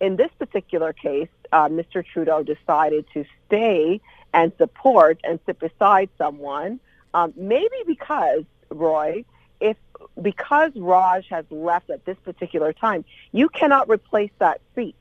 In 0.00 0.16
this 0.16 0.30
particular 0.38 0.92
case, 0.92 1.28
uh, 1.52 1.68
Mr. 1.68 2.04
Trudeau 2.04 2.42
decided 2.42 3.04
to 3.12 3.24
stay 3.46 4.00
and 4.32 4.52
support 4.58 5.20
and 5.22 5.38
sit 5.46 5.58
beside 5.58 6.08
someone 6.16 6.80
um, 7.14 7.32
maybe 7.36 7.76
because 7.86 8.44
Roy, 8.70 9.24
if 9.60 9.76
because 10.20 10.72
Raj 10.76 11.26
has 11.28 11.44
left 11.50 11.90
at 11.90 12.04
this 12.04 12.16
particular 12.24 12.72
time, 12.72 13.04
you 13.32 13.48
cannot 13.48 13.88
replace 13.88 14.30
that 14.38 14.60
seat. 14.74 14.96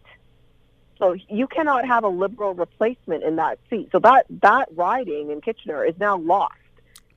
So 0.98 1.16
you 1.30 1.48
cannot 1.48 1.86
have 1.86 2.04
a 2.04 2.10
liberal 2.10 2.54
replacement 2.54 3.24
in 3.24 3.38
that 3.38 3.58
seat. 3.70 3.90
So 3.92 4.00
that 4.00 4.26
that 4.42 4.68
riding 4.76 5.32
in 5.32 5.42
Kitchener 5.42 5.86
is 5.86 5.96
now 5.98 6.18
lost. 6.18 6.56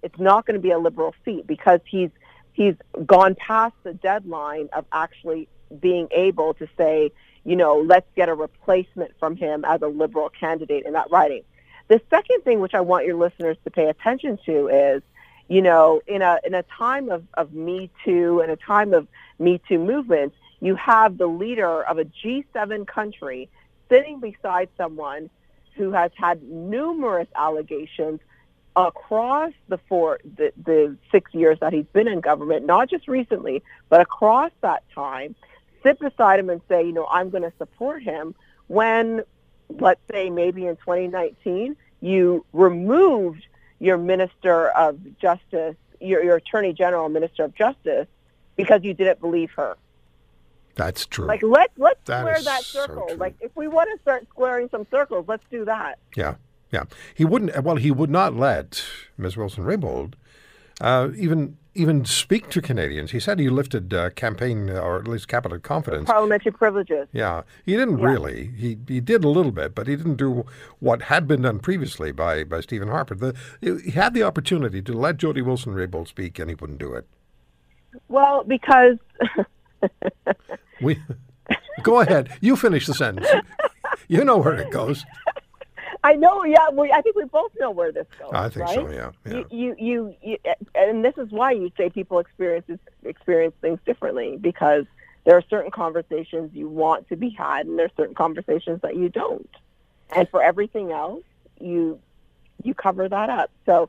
It's 0.02 0.18
not 0.18 0.46
going 0.46 0.54
to 0.54 0.60
be 0.60 0.70
a 0.70 0.78
liberal 0.78 1.14
seat 1.24 1.46
because 1.46 1.80
he's 1.84 2.10
he's 2.52 2.74
gone 3.06 3.34
past 3.34 3.74
the 3.82 3.94
deadline 3.94 4.68
of 4.72 4.84
actually 4.92 5.48
being 5.80 6.08
able 6.10 6.54
to 6.54 6.68
say, 6.76 7.10
you 7.44 7.56
know, 7.56 7.80
let's 7.80 8.06
get 8.14 8.28
a 8.28 8.34
replacement 8.34 9.18
from 9.18 9.36
him 9.36 9.64
as 9.64 9.82
a 9.82 9.88
liberal 9.88 10.28
candidate 10.28 10.84
in 10.86 10.92
that 10.92 11.10
riding. 11.10 11.42
The 11.88 12.00
second 12.10 12.42
thing 12.42 12.60
which 12.60 12.74
I 12.74 12.80
want 12.80 13.06
your 13.06 13.16
listeners 13.16 13.56
to 13.64 13.70
pay 13.70 13.88
attention 13.88 14.38
to 14.46 14.68
is, 14.68 15.02
you 15.48 15.62
know, 15.62 16.00
in 16.06 16.22
a 16.22 16.38
in 16.44 16.54
a 16.54 16.62
time 16.62 17.10
of, 17.10 17.24
of 17.34 17.52
Me 17.52 17.90
Too 18.04 18.40
and 18.40 18.50
a 18.50 18.56
time 18.56 18.94
of 18.94 19.06
Me 19.38 19.60
Too 19.68 19.78
movements, 19.78 20.36
you 20.60 20.74
have 20.76 21.18
the 21.18 21.26
leader 21.26 21.82
of 21.82 21.98
a 21.98 22.04
G7 22.04 22.86
country 22.86 23.48
sitting 23.88 24.20
beside 24.20 24.68
someone 24.76 25.28
who 25.74 25.92
has 25.92 26.10
had 26.14 26.42
numerous 26.42 27.28
allegations 27.34 28.20
across 28.74 29.52
the 29.68 29.78
four 29.88 30.18
the, 30.36 30.52
the 30.64 30.96
six 31.10 31.32
years 31.34 31.58
that 31.60 31.72
he's 31.72 31.86
been 31.92 32.08
in 32.08 32.20
government, 32.20 32.64
not 32.64 32.88
just 32.88 33.08
recently, 33.08 33.62
but 33.88 34.00
across 34.00 34.50
that 34.62 34.82
time, 34.94 35.34
sit 35.82 35.98
beside 35.98 36.38
him 36.40 36.48
and 36.48 36.60
say, 36.68 36.84
you 36.84 36.92
know, 36.92 37.06
I'm 37.06 37.30
going 37.30 37.42
to 37.42 37.52
support 37.58 38.02
him 38.02 38.34
when 38.68 39.22
let's 39.80 40.00
say 40.10 40.30
maybe 40.30 40.66
in 40.66 40.76
2019, 40.76 41.76
you 42.00 42.44
removed 42.52 43.46
your 43.78 43.98
Minister 43.98 44.68
of 44.70 44.98
Justice, 45.18 45.76
your, 46.00 46.22
your 46.22 46.36
Attorney 46.36 46.72
General, 46.72 47.08
Minister 47.08 47.44
of 47.44 47.54
Justice, 47.54 48.06
because 48.56 48.82
you 48.84 48.94
didn't 48.94 49.20
believe 49.20 49.50
her. 49.52 49.76
That's 50.74 51.04
true. 51.06 51.26
Like 51.26 51.42
let's 51.42 51.72
let's 51.76 52.00
That 52.06 52.20
square 52.20 52.42
that 52.42 52.62
circle. 52.62 53.06
true. 53.08 53.16
like 53.16 53.34
if 53.40 53.54
we 53.54 53.68
want 53.68 53.90
to 53.94 54.00
start 54.00 54.26
squaring 54.30 54.68
some 54.70 54.86
circles, 54.90 55.26
let's 55.28 55.44
do 55.50 55.64
that. 55.66 55.98
Yeah, 56.16 56.36
yeah. 56.70 56.84
He 57.14 57.24
wouldn't. 57.26 57.62
Well, 57.62 57.76
he 57.76 57.90
would 57.90 58.08
not 58.08 58.34
let 58.34 58.82
Ms. 59.18 59.36
Wilson 59.36 59.64
Raybould 59.64 60.14
uh, 60.80 61.08
even 61.16 61.56
even 61.74 62.04
speak 62.04 62.50
to 62.50 62.60
Canadians. 62.60 63.12
He 63.12 63.18
said 63.20 63.38
he 63.38 63.48
lifted 63.48 63.94
uh, 63.94 64.10
campaign 64.10 64.68
uh, 64.68 64.74
or 64.74 64.98
at 64.98 65.08
least 65.08 65.26
capital 65.26 65.58
confidence. 65.58 66.04
Parliamentary 66.06 66.52
privileges. 66.52 67.08
Yeah, 67.12 67.42
he 67.64 67.76
didn't 67.76 67.98
Yeah. 67.98 68.06
really. 68.06 68.48
He 68.58 68.78
he 68.86 69.00
did 69.00 69.24
a 69.24 69.28
little 69.28 69.52
bit, 69.52 69.74
but 69.74 69.86
he 69.86 69.96
didn't 69.96 70.16
do 70.16 70.44
what 70.80 71.02
had 71.02 71.26
been 71.26 71.42
done 71.42 71.60
previously 71.60 72.12
by 72.12 72.44
by 72.44 72.60
Stephen 72.60 72.88
Harper. 72.88 73.14
The, 73.14 73.34
he 73.60 73.90
had 73.92 74.12
the 74.12 74.22
opportunity 74.22 74.82
to 74.82 74.92
let 74.92 75.16
Jody 75.16 75.40
Wilson 75.40 75.72
Raybould 75.74 76.08
speak, 76.08 76.38
and 76.38 76.50
he 76.50 76.54
wouldn't 76.56 76.78
do 76.78 76.92
it. 76.92 77.06
Well, 78.08 78.44
because 78.44 78.98
We 80.82 80.98
go 81.82 82.00
ahead. 82.00 82.30
You 82.40 82.56
finish 82.56 82.86
the 82.86 82.94
sentence. 82.94 83.26
You 84.08 84.24
know 84.24 84.38
where 84.38 84.54
it 84.54 84.70
goes. 84.70 85.04
I 86.04 86.14
know, 86.14 86.44
yeah, 86.44 86.70
we, 86.70 86.90
I 86.90 87.00
think 87.00 87.16
we 87.16 87.24
both 87.24 87.52
know 87.60 87.70
where 87.70 87.92
this 87.92 88.06
goes. 88.18 88.30
I 88.32 88.48
think 88.48 88.66
right? 88.66 88.74
so. 88.74 88.90
Yeah, 88.90 89.10
yeah. 89.24 89.32
You, 89.32 89.46
you, 89.50 89.76
you, 89.78 90.16
you, 90.22 90.38
and 90.74 91.04
this 91.04 91.14
is 91.16 91.30
why 91.30 91.52
you 91.52 91.70
say 91.76 91.90
people 91.90 92.18
experience 92.18 92.66
experience 93.04 93.54
things 93.60 93.78
differently 93.86 94.36
because 94.40 94.84
there 95.24 95.36
are 95.36 95.44
certain 95.48 95.70
conversations 95.70 96.50
you 96.54 96.68
want 96.68 97.08
to 97.10 97.16
be 97.16 97.30
had, 97.30 97.66
and 97.66 97.78
there 97.78 97.86
are 97.86 97.96
certain 97.96 98.14
conversations 98.14 98.80
that 98.82 98.96
you 98.96 99.08
don't. 99.08 99.48
And 100.14 100.28
for 100.28 100.42
everything 100.42 100.90
else, 100.90 101.22
you 101.60 102.00
you 102.64 102.74
cover 102.74 103.08
that 103.08 103.30
up. 103.30 103.50
So, 103.66 103.88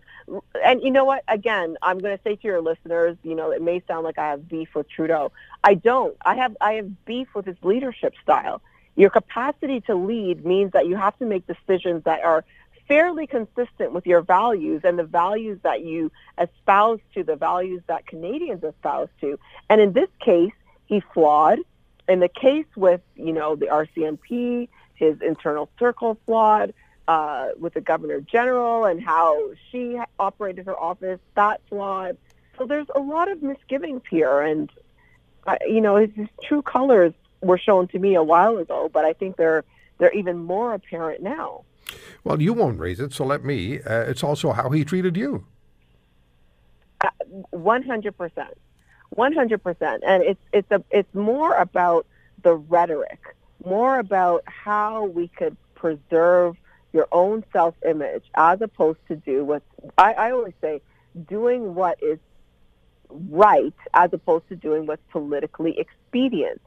and 0.63 0.81
you 0.81 0.91
know 0.91 1.05
what? 1.05 1.23
Again, 1.27 1.77
I'm 1.81 1.99
going 1.99 2.15
to 2.15 2.23
say 2.23 2.35
to 2.35 2.47
your 2.47 2.61
listeners, 2.61 3.17
you 3.23 3.35
know, 3.35 3.51
it 3.51 3.61
may 3.61 3.83
sound 3.87 4.03
like 4.03 4.17
I 4.17 4.29
have 4.29 4.47
beef 4.47 4.69
with 4.75 4.89
Trudeau. 4.89 5.31
I 5.63 5.73
don't. 5.73 6.15
I 6.23 6.35
have 6.35 6.55
I 6.61 6.73
have 6.73 7.05
beef 7.05 7.27
with 7.33 7.45
his 7.45 7.57
leadership 7.63 8.13
style. 8.21 8.61
Your 8.95 9.09
capacity 9.09 9.81
to 9.81 9.95
lead 9.95 10.45
means 10.45 10.71
that 10.73 10.87
you 10.87 10.95
have 10.95 11.17
to 11.19 11.25
make 11.25 11.47
decisions 11.47 12.03
that 12.03 12.23
are 12.23 12.45
fairly 12.87 13.25
consistent 13.27 13.91
with 13.91 14.05
your 14.05 14.21
values 14.21 14.81
and 14.83 14.99
the 14.99 15.03
values 15.03 15.59
that 15.63 15.81
you 15.81 16.11
espouse 16.39 16.99
to, 17.13 17.23
the 17.23 17.35
values 17.35 17.81
that 17.87 18.05
Canadians 18.05 18.63
espouse 18.63 19.09
to. 19.21 19.39
And 19.69 19.81
in 19.81 19.93
this 19.93 20.09
case, 20.19 20.51
he 20.85 21.01
flawed. 21.13 21.59
In 22.07 22.19
the 22.19 22.29
case 22.29 22.65
with, 22.75 23.01
you 23.15 23.31
know, 23.31 23.55
the 23.55 23.67
RCMP, 23.67 24.67
his 24.95 25.21
internal 25.21 25.69
circle 25.79 26.17
flawed. 26.25 26.73
Uh, 27.05 27.49
with 27.59 27.73
the 27.73 27.81
governor 27.81 28.21
general 28.21 28.85
and 28.85 29.03
how 29.03 29.37
she 29.69 29.99
operated 30.19 30.65
her 30.65 30.79
office, 30.79 31.19
that 31.35 31.59
flawed. 31.67 32.15
So 32.57 32.65
there's 32.65 32.87
a 32.95 33.01
lot 33.01 33.29
of 33.29 33.43
misgivings 33.43 34.03
here, 34.09 34.39
and 34.39 34.71
uh, 35.45 35.57
you 35.67 35.81
know 35.81 35.97
his, 35.97 36.11
his 36.15 36.29
true 36.41 36.61
colors 36.61 37.13
were 37.43 37.57
shown 37.57 37.87
to 37.89 37.99
me 37.99 38.15
a 38.15 38.23
while 38.23 38.57
ago, 38.57 38.89
but 38.91 39.05
I 39.05 39.13
think 39.13 39.37
they're 39.37 39.63
they're 39.97 40.13
even 40.13 40.37
more 40.37 40.73
apparent 40.73 41.21
now. 41.21 41.63
Well, 42.23 42.41
you 42.41 42.53
won't 42.53 42.79
raise 42.79 42.99
it, 42.99 43.13
so 43.13 43.25
let 43.25 43.43
me. 43.43 43.81
Uh, 43.81 44.01
it's 44.01 44.23
also 44.23 44.51
how 44.51 44.69
he 44.69 44.83
treated 44.83 45.15
you. 45.15 45.45
Uh, 47.01 47.09
one 47.51 47.83
hundred 47.83 48.17
percent, 48.17 48.57
one 49.09 49.33
hundred 49.33 49.61
percent, 49.61 50.03
and 50.05 50.23
it's 50.23 50.43
it's 50.51 50.71
a 50.71 50.83
it's 50.89 51.13
more 51.13 51.53
about 51.55 52.05
the 52.43 52.55
rhetoric, 52.55 53.35
more 53.65 53.99
about 53.99 54.43
how 54.45 55.05
we 55.05 55.27
could 55.27 55.55
preserve 55.75 56.57
your 56.93 57.07
own 57.11 57.43
self 57.51 57.75
image 57.85 58.23
as 58.35 58.61
opposed 58.61 58.99
to 59.07 59.15
do 59.15 59.43
what 59.43 59.63
I, 59.97 60.13
I 60.13 60.31
always 60.31 60.53
say, 60.61 60.81
doing 61.27 61.75
what 61.75 62.01
is 62.01 62.19
right 63.29 63.73
as 63.93 64.11
opposed 64.13 64.47
to 64.49 64.55
doing 64.55 64.85
what's 64.85 65.01
politically 65.11 65.77
expedient. 65.77 66.61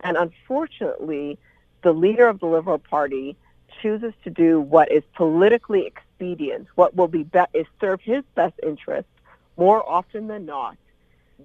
And 0.00 0.16
unfortunately, 0.16 1.38
the 1.82 1.92
leader 1.92 2.28
of 2.28 2.40
the 2.40 2.46
Liberal 2.46 2.78
Party 2.78 3.36
chooses 3.82 4.12
to 4.24 4.30
do 4.30 4.60
what 4.60 4.90
is 4.90 5.02
politically 5.14 5.86
expedient, 5.86 6.68
what 6.74 6.94
will 6.94 7.08
be, 7.08 7.24
be 7.24 7.40
is 7.54 7.66
serve 7.80 8.00
his 8.00 8.22
best 8.34 8.54
interest 8.62 9.08
more 9.56 9.86
often 9.88 10.28
than 10.28 10.46
not 10.46 10.76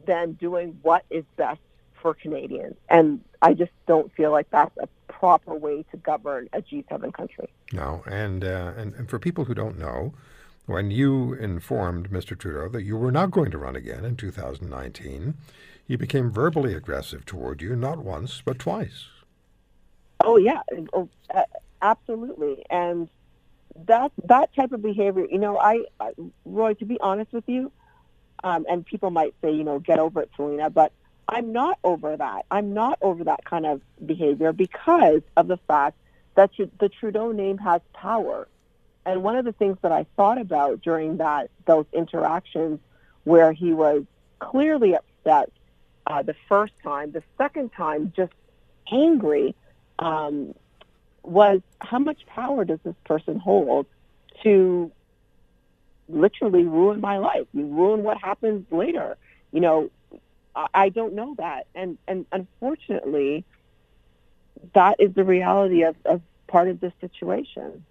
than 0.06 0.34
doing 0.34 0.78
what 0.82 1.06
is 1.10 1.26
best 1.36 1.60
for 2.02 2.14
Canadians. 2.14 2.76
And 2.90 3.22
I 3.42 3.54
just 3.54 3.72
don't 3.88 4.12
feel 4.14 4.32
like 4.32 4.50
that's 4.50 4.76
a 4.78 4.88
proper 5.08 5.54
way 5.54 5.86
to 5.92 5.98
govern 5.98 6.50
a 6.54 6.62
G7 6.62 7.14
country. 7.14 7.50
No, 7.72 8.04
and, 8.06 8.44
uh, 8.44 8.74
and, 8.78 8.94
and 8.96 9.10
for 9.10 9.20
people 9.20 9.46
who 9.46 9.54
don't 9.54 9.78
know, 9.78 10.14
when 10.66 10.92
you 10.92 11.34
informed 11.34 12.10
Mr. 12.10 12.38
Trudeau 12.38 12.70
that 12.70 12.84
you 12.84 12.98
were 12.98 13.12
not 13.12 13.32
going 13.32 13.52
to 13.52 13.58
run 13.58 13.76
again 13.76 14.06
in 14.06 14.16
2019, 14.16 15.36
he 15.88 15.96
became 15.96 16.32
verbally 16.32 16.74
aggressive 16.74 17.26
toward 17.26 17.62
you, 17.62 17.76
not 17.76 18.00
once, 18.00 18.41
but 18.44 18.60
twice. 18.60 19.06
Oh, 20.24 20.38
yeah, 20.38 20.62
oh, 20.94 21.10
absolutely. 21.82 22.63
And 22.70 23.10
that, 23.88 24.12
that 24.26 24.54
type 24.56 24.72
of 24.72 24.82
behavior, 24.82 25.26
you 25.30 25.39
know, 25.39 25.58
I, 25.58 25.86
I 26.00 26.12
Roy, 26.46 26.74
to 26.76 26.86
be 26.86 27.00
honest 27.00 27.34
with 27.34 27.48
you, 27.48 27.72
um, 28.44 28.65
and 28.70 28.86
people 28.86 29.12
might 29.12 29.34
say, 29.41 29.52
you 29.52 29.63
know, 29.63 29.80
get 29.80 30.00
over 30.00 30.22
it, 30.22 30.30
Celina, 30.36 30.70
but 30.70 30.91
I'm 31.28 31.54
not 31.54 31.80
over 31.84 32.17
that. 32.17 32.46
I'm 32.52 32.74
not 32.74 32.98
over 33.02 33.24
that 33.24 33.46
kind 33.46 33.65
of 33.65 33.82
behavior 34.06 34.52
because 34.52 35.22
of 35.38 35.48
the 35.48 35.58
fact 35.58 35.98
that 36.36 36.52
the 36.80 36.89
Trudeau 36.89 37.32
name 37.32 37.58
has 37.60 37.82
power. 37.94 38.48
And 39.06 39.24
one 39.24 39.36
of 39.36 39.46
the 39.46 39.54
things 39.54 39.78
that 39.82 39.91
I 39.91 40.06
thought 40.15 40.39
about 40.39 40.82
during 40.82 41.17
that 41.17 41.50
those 41.65 41.86
interactions 41.94 42.80
where 43.24 43.52
he 43.52 43.74
was 43.74 44.04
clearly 44.39 44.96
upset 44.96 45.52
uh, 46.12 46.21
the 46.21 46.36
first 46.50 46.74
time, 46.84 47.12
the 47.12 47.24
second 47.38 47.71
time 47.71 48.12
just 48.15 48.34
angry, 48.91 49.56
um, 50.00 50.54
was 51.24 51.62
how 51.80 52.00
much 52.00 52.26
power 52.26 52.65
does 52.65 52.80
this 52.84 52.95
person 53.06 53.39
hold 53.39 53.86
to 54.43 54.91
literally 56.10 56.63
ruin 56.63 57.00
my 57.00 57.17
life, 57.17 57.47
ruin 57.54 58.04
what 58.04 58.17
happens 58.17 58.65
later? 58.71 59.17
You 59.54 59.62
know, 59.62 59.89
I 60.74 60.89
don't 60.89 61.13
know 61.13 61.36
that, 61.38 61.67
and 61.74 61.97
and 62.08 62.26
unfortunately, 62.32 63.45
that 64.74 64.97
is 65.00 65.13
the 65.13 65.24
reality 65.24 65.84
of, 65.84 65.95
of 66.04 66.21
part 66.47 66.67
of 66.67 66.82
this 66.82 66.93
situation. 67.00 67.86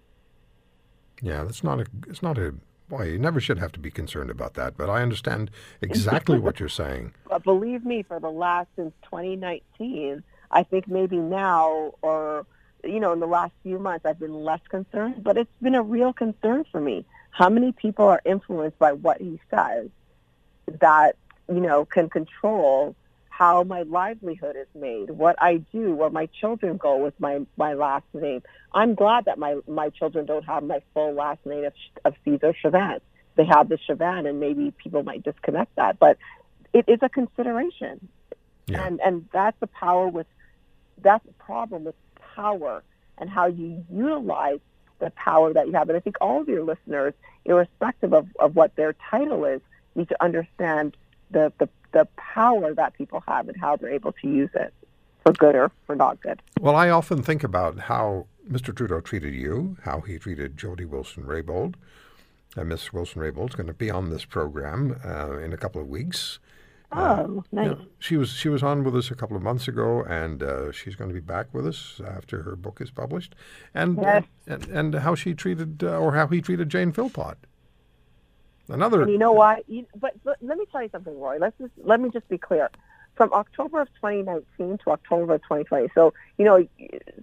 Yeah, 1.21 1.43
that's 1.43 1.63
not 1.63 1.79
a. 1.79 1.85
It's 2.07 2.21
not 2.21 2.37
a. 2.37 2.53
Boy, 2.91 3.03
you 3.05 3.17
never 3.17 3.39
should 3.39 3.57
have 3.57 3.71
to 3.71 3.79
be 3.79 3.89
concerned 3.89 4.29
about 4.29 4.55
that. 4.55 4.75
But 4.75 4.89
I 4.89 5.01
understand 5.01 5.49
exactly 5.79 6.37
what 6.37 6.59
you're 6.59 6.67
saying. 6.67 7.13
But 7.29 7.45
believe 7.45 7.85
me, 7.85 8.03
for 8.03 8.19
the 8.19 8.29
last 8.29 8.67
since 8.75 8.93
2019, 9.03 10.21
I 10.51 10.63
think 10.63 10.89
maybe 10.89 11.15
now 11.15 11.93
or 12.01 12.45
you 12.83 12.99
know 12.99 13.13
in 13.13 13.21
the 13.21 13.27
last 13.27 13.53
few 13.63 13.79
months 13.79 14.05
I've 14.05 14.19
been 14.19 14.43
less 14.43 14.59
concerned. 14.67 15.23
But 15.23 15.37
it's 15.37 15.55
been 15.61 15.75
a 15.75 15.81
real 15.81 16.11
concern 16.11 16.65
for 16.69 16.81
me. 16.81 17.05
How 17.29 17.49
many 17.49 17.71
people 17.71 18.05
are 18.09 18.21
influenced 18.25 18.77
by 18.77 18.91
what 18.91 19.21
he 19.21 19.39
says 19.49 19.87
that 20.67 21.15
you 21.51 21.59
know, 21.59 21.85
can 21.85 22.09
control 22.09 22.95
how 23.41 23.63
my 23.63 23.81
livelihood 23.81 24.55
is 24.55 24.67
made, 24.79 25.09
what 25.09 25.35
I 25.41 25.57
do, 25.73 25.95
where 25.95 26.11
my 26.11 26.27
children 26.27 26.77
go 26.77 26.97
with 26.97 27.19
my, 27.19 27.39
my 27.57 27.73
last 27.73 28.05
name. 28.13 28.43
I'm 28.71 28.93
glad 28.93 29.25
that 29.25 29.39
my, 29.39 29.57
my 29.67 29.89
children 29.89 30.27
don't 30.27 30.45
have 30.45 30.61
my 30.61 30.83
full 30.93 31.15
last 31.15 31.43
name 31.43 31.65
of, 31.65 31.73
of 32.05 32.13
Caesar 32.23 32.53
Chavannes. 32.63 33.01
They 33.37 33.45
have 33.45 33.67
the 33.67 33.79
Chavannes, 33.89 34.29
and 34.29 34.39
maybe 34.39 34.69
people 34.69 35.01
might 35.01 35.23
disconnect 35.23 35.75
that, 35.77 35.97
but 35.97 36.19
it 36.71 36.85
is 36.87 36.99
a 37.01 37.09
consideration. 37.09 38.09
Yeah. 38.67 38.85
And, 38.85 39.01
and 39.01 39.27
that's 39.33 39.59
the 39.59 39.65
power 39.65 40.07
with, 40.07 40.27
that's 41.01 41.25
the 41.25 41.33
problem 41.33 41.85
with 41.85 41.95
power 42.35 42.83
and 43.17 43.27
how 43.27 43.47
you 43.47 43.83
utilize 43.91 44.59
the 44.99 45.09
power 45.15 45.51
that 45.51 45.65
you 45.65 45.73
have. 45.73 45.89
And 45.89 45.97
I 45.97 45.99
think 45.99 46.17
all 46.21 46.41
of 46.41 46.47
your 46.47 46.63
listeners, 46.63 47.15
irrespective 47.45 48.13
of, 48.13 48.27
of 48.37 48.55
what 48.55 48.75
their 48.75 48.93
title 49.09 49.45
is, 49.45 49.61
need 49.95 50.09
to 50.09 50.23
understand 50.23 50.95
the, 51.31 51.51
the, 51.57 51.67
the 51.91 52.07
power 52.15 52.73
that 52.73 52.93
people 52.93 53.23
have 53.27 53.47
and 53.47 53.59
how 53.59 53.75
they're 53.75 53.91
able 53.91 54.13
to 54.13 54.27
use 54.27 54.49
it 54.53 54.73
for 55.23 55.33
good 55.33 55.55
or 55.55 55.71
for 55.85 55.95
not 55.95 56.19
good. 56.21 56.41
Well, 56.59 56.75
I 56.75 56.89
often 56.89 57.21
think 57.21 57.43
about 57.43 57.77
how 57.79 58.27
Mr. 58.49 58.75
Trudeau 58.75 59.01
treated 59.01 59.33
you, 59.33 59.77
how 59.83 60.01
he 60.01 60.17
treated 60.17 60.57
Jody 60.57 60.85
Wilson-Raybould. 60.85 61.75
Uh, 62.57 62.63
Miss 62.63 62.91
Wilson-Raybould 62.91 63.49
is 63.49 63.55
going 63.55 63.67
to 63.67 63.73
be 63.73 63.89
on 63.89 64.09
this 64.09 64.25
program 64.25 64.99
uh, 65.05 65.37
in 65.37 65.53
a 65.53 65.57
couple 65.57 65.81
of 65.81 65.87
weeks. 65.87 66.39
Oh, 66.93 66.99
uh, 66.99 67.27
nice. 67.51 67.65
You 67.65 67.71
know, 67.71 67.85
she 67.99 68.17
was 68.17 68.31
she 68.31 68.49
was 68.49 68.63
on 68.63 68.83
with 68.83 68.95
us 68.97 69.11
a 69.11 69.15
couple 69.15 69.37
of 69.37 69.43
months 69.43 69.69
ago, 69.69 70.03
and 70.03 70.43
uh, 70.43 70.73
she's 70.73 70.95
going 70.95 71.09
to 71.09 71.13
be 71.13 71.21
back 71.21 71.53
with 71.53 71.65
us 71.65 72.01
after 72.05 72.43
her 72.43 72.57
book 72.57 72.81
is 72.81 72.91
published. 72.91 73.33
And 73.73 73.97
yes. 74.01 74.25
and, 74.45 74.67
and 74.67 74.95
how 74.95 75.15
she 75.15 75.33
treated 75.33 75.83
uh, 75.83 75.97
or 75.97 76.15
how 76.15 76.27
he 76.27 76.41
treated 76.41 76.67
Jane 76.67 76.91
Philpott. 76.91 77.37
Another. 78.71 79.01
And 79.01 79.11
you 79.11 79.17
know 79.17 79.33
what? 79.33 79.67
You, 79.69 79.85
but, 79.95 80.13
but 80.23 80.37
let 80.41 80.57
me 80.57 80.65
tell 80.71 80.81
you 80.81 80.89
something, 80.91 81.19
Roy. 81.19 81.37
Let's 81.39 81.57
just 81.57 81.73
let 81.83 81.99
me 81.99 82.09
just 82.09 82.27
be 82.29 82.37
clear. 82.37 82.69
From 83.15 83.33
October 83.33 83.81
of 83.81 83.89
2019 83.95 84.79
to 84.79 84.91
October 84.91 85.35
of 85.35 85.41
2020. 85.43 85.89
So 85.93 86.13
you 86.37 86.45
know, 86.45 86.65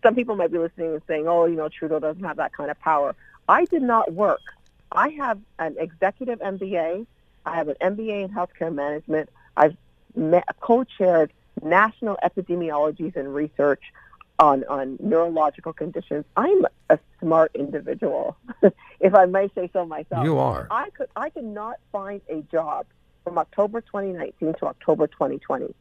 some 0.02 0.14
people 0.14 0.36
might 0.36 0.52
be 0.52 0.58
listening 0.58 0.92
and 0.92 1.02
saying, 1.08 1.26
"Oh, 1.26 1.46
you 1.46 1.56
know, 1.56 1.68
Trudeau 1.68 1.98
doesn't 1.98 2.22
have 2.22 2.36
that 2.36 2.52
kind 2.52 2.70
of 2.70 2.78
power." 2.80 3.14
I 3.48 3.64
did 3.64 3.82
not 3.82 4.12
work. 4.12 4.42
I 4.92 5.08
have 5.10 5.40
an 5.58 5.76
executive 5.78 6.40
MBA. 6.40 7.06
I 7.46 7.56
have 7.56 7.68
an 7.68 7.76
MBA 7.80 8.24
in 8.24 8.28
healthcare 8.28 8.72
management. 8.72 9.30
I've 9.56 9.76
co-chaired 10.60 11.32
national 11.62 12.18
epidemiologies 12.22 13.16
and 13.16 13.34
research 13.34 13.82
on, 14.38 14.64
on 14.64 14.96
neurological 15.00 15.72
conditions. 15.72 16.24
I'm 16.36 16.64
a 16.90 16.98
smart 17.20 17.50
individual, 17.54 18.36
if 19.00 19.14
I 19.14 19.26
may 19.26 19.48
say 19.54 19.68
so 19.72 19.84
myself. 19.84 20.24
You 20.24 20.38
are. 20.38 20.68
I 20.70 20.90
could 20.90 21.08
I 21.16 21.30
could 21.30 21.44
not 21.44 21.76
find 21.90 22.20
a 22.28 22.42
job 22.42 22.86
from 23.24 23.38
October 23.38 23.80
2019 23.80 24.54
to 24.54 24.66
October 24.66 25.06
2020. 25.06 25.74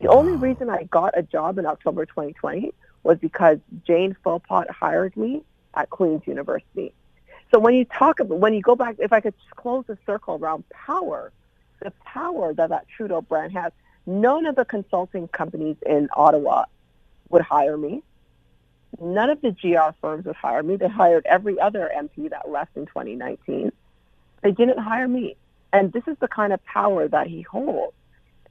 The 0.00 0.08
wow. 0.08 0.14
only 0.14 0.32
reason 0.34 0.70
I 0.70 0.84
got 0.84 1.18
a 1.18 1.22
job 1.22 1.58
in 1.58 1.66
October 1.66 2.06
2020 2.06 2.72
was 3.02 3.18
because 3.18 3.58
Jane 3.86 4.16
Philpott 4.22 4.70
hired 4.70 5.16
me 5.16 5.42
at 5.74 5.90
Queen's 5.90 6.26
University. 6.26 6.92
So 7.52 7.58
when 7.58 7.74
you 7.74 7.84
talk 7.84 8.20
about, 8.20 8.38
when 8.38 8.54
you 8.54 8.62
go 8.62 8.74
back, 8.74 8.96
if 8.98 9.12
I 9.12 9.20
could 9.20 9.34
close 9.54 9.84
the 9.86 9.96
circle 10.04 10.36
around 10.36 10.68
power, 10.70 11.32
the 11.82 11.92
power 12.04 12.52
that 12.54 12.70
that 12.70 12.86
Trudeau 12.88 13.20
brand 13.20 13.52
has, 13.52 13.72
none 14.06 14.46
of 14.46 14.56
the 14.56 14.64
consulting 14.64 15.28
companies 15.28 15.76
in 15.86 16.08
Ottawa 16.14 16.64
would 17.28 17.42
hire 17.42 17.76
me. 17.76 18.02
None 19.00 19.30
of 19.30 19.40
the 19.42 19.50
GR 19.50 19.94
firms 20.00 20.24
would 20.24 20.36
hire 20.36 20.62
me. 20.62 20.76
They 20.76 20.88
hired 20.88 21.26
every 21.26 21.60
other 21.60 21.90
MP 21.94 22.30
that 22.30 22.48
left 22.48 22.76
in 22.76 22.86
2019. 22.86 23.72
They 24.42 24.52
didn't 24.52 24.78
hire 24.78 25.08
me. 25.08 25.36
And 25.72 25.92
this 25.92 26.04
is 26.06 26.16
the 26.20 26.28
kind 26.28 26.52
of 26.52 26.64
power 26.64 27.08
that 27.08 27.26
he 27.26 27.42
holds. 27.42 27.94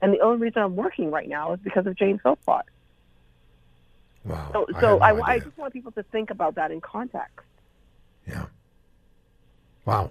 And 0.00 0.12
the 0.12 0.20
only 0.20 0.38
reason 0.38 0.62
I'm 0.62 0.76
working 0.76 1.10
right 1.10 1.28
now 1.28 1.54
is 1.54 1.60
because 1.60 1.86
of 1.86 1.96
Jane 1.96 2.18
Philpott. 2.18 2.66
Wow. 4.24 4.50
So, 4.52 4.66
so 4.80 5.00
I, 5.00 5.12
no 5.12 5.22
I, 5.22 5.30
I 5.32 5.38
just 5.38 5.56
want 5.56 5.72
people 5.72 5.92
to 5.92 6.02
think 6.04 6.30
about 6.30 6.56
that 6.56 6.70
in 6.70 6.80
context. 6.80 7.46
Yeah. 8.26 8.46
Wow. 9.84 10.10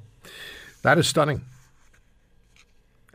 That 0.82 0.98
is 0.98 1.08
stunning. 1.08 1.42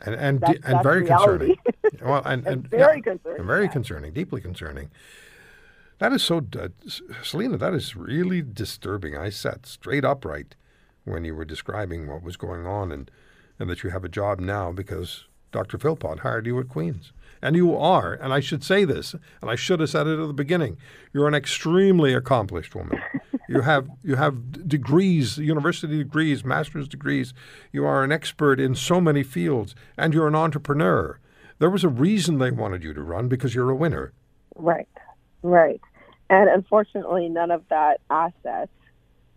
And 0.03 0.15
and, 0.15 0.41
that's, 0.41 0.53
and 0.53 0.63
that's 0.63 0.83
very 0.83 1.03
reality. 1.03 1.55
concerning. 1.55 2.09
well, 2.09 2.21
and, 2.25 2.47
and 2.47 2.67
very 2.67 2.97
yeah, 2.97 3.01
concerning. 3.13 3.45
Very 3.45 3.65
yeah. 3.65 3.71
concerning, 3.71 4.13
deeply 4.13 4.41
concerning. 4.41 4.89
That 6.01 6.13
is 6.13 6.23
so, 6.23 6.43
uh, 6.59 6.69
Celina, 7.21 7.57
that 7.57 7.75
is 7.75 7.95
really 7.95 8.41
disturbing. 8.41 9.15
I 9.15 9.29
sat 9.29 9.67
straight 9.67 10.03
upright 10.03 10.55
when 11.03 11.23
you 11.25 11.35
were 11.35 11.45
describing 11.45 12.07
what 12.07 12.23
was 12.23 12.37
going 12.37 12.65
on 12.65 12.91
and, 12.91 13.11
and 13.59 13.69
that 13.69 13.83
you 13.83 13.91
have 13.91 14.03
a 14.03 14.09
job 14.09 14.39
now 14.39 14.71
because 14.71 15.25
Dr. 15.51 15.77
Philpott 15.77 16.21
hired 16.21 16.47
you 16.47 16.59
at 16.59 16.69
Queen's. 16.69 17.13
And 17.39 17.55
you 17.55 17.77
are, 17.77 18.13
and 18.13 18.33
I 18.33 18.39
should 18.39 18.63
say 18.63 18.83
this, 18.83 19.13
and 19.43 19.51
I 19.51 19.53
should 19.53 19.79
have 19.79 19.91
said 19.91 20.07
it 20.07 20.19
at 20.19 20.25
the 20.25 20.33
beginning, 20.33 20.77
you're 21.13 21.27
an 21.27 21.35
extremely 21.35 22.15
accomplished 22.15 22.73
woman. 22.73 22.99
you 23.47 23.61
have 23.61 23.87
you 24.01 24.15
have 24.15 24.67
degrees, 24.67 25.37
university 25.37 25.99
degrees, 25.99 26.43
master's 26.43 26.87
degrees. 26.87 27.35
You 27.71 27.85
are 27.85 28.03
an 28.03 28.11
expert 28.11 28.59
in 28.59 28.73
so 28.73 28.99
many 28.99 29.21
fields, 29.21 29.75
and 29.99 30.15
you're 30.15 30.27
an 30.27 30.33
entrepreneur. 30.33 31.19
There 31.59 31.69
was 31.69 31.83
a 31.83 31.89
reason 31.89 32.39
they 32.39 32.49
wanted 32.49 32.83
you 32.83 32.91
to 32.95 33.03
run 33.03 33.27
because 33.27 33.53
you're 33.53 33.69
a 33.69 33.75
winner. 33.75 34.13
Right, 34.55 34.89
right. 35.43 35.79
And 36.31 36.49
unfortunately, 36.49 37.27
none 37.27 37.51
of 37.51 37.61
that 37.69 37.99
asset 38.09 38.69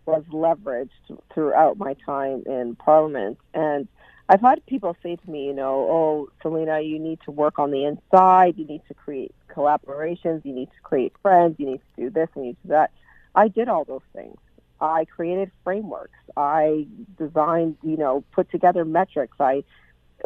was 0.05 0.23
leveraged 0.31 0.89
throughout 1.33 1.77
my 1.77 1.93
time 2.05 2.43
in 2.45 2.77
Parliament. 2.77 3.37
And 3.53 3.89
I've 4.29 4.39
had 4.39 4.65
people 4.65 4.95
say 5.03 5.17
to 5.17 5.29
me, 5.29 5.47
you 5.47 5.53
know, 5.53 5.87
oh, 5.91 6.29
Celina, 6.41 6.79
you 6.79 6.97
need 6.97 7.19
to 7.25 7.31
work 7.31 7.59
on 7.59 7.71
the 7.71 7.83
inside. 7.83 8.57
You 8.57 8.65
need 8.65 8.81
to 8.87 8.93
create 8.93 9.35
collaborations. 9.49 10.45
You 10.45 10.53
need 10.53 10.67
to 10.67 10.81
create 10.83 11.11
friends. 11.21 11.57
You 11.59 11.65
need 11.65 11.81
to 11.95 12.03
do 12.03 12.09
this. 12.09 12.29
You 12.33 12.43
need 12.43 12.57
to 12.61 12.67
do 12.67 12.69
that. 12.69 12.91
I 13.35 13.49
did 13.49 13.67
all 13.67 13.83
those 13.83 14.01
things. 14.13 14.37
I 14.79 15.03
created 15.03 15.51
frameworks. 15.65 16.17
I 16.37 16.87
designed, 17.17 17.75
you 17.83 17.97
know, 17.97 18.23
put 18.31 18.49
together 18.51 18.85
metrics. 18.85 19.35
I 19.37 19.65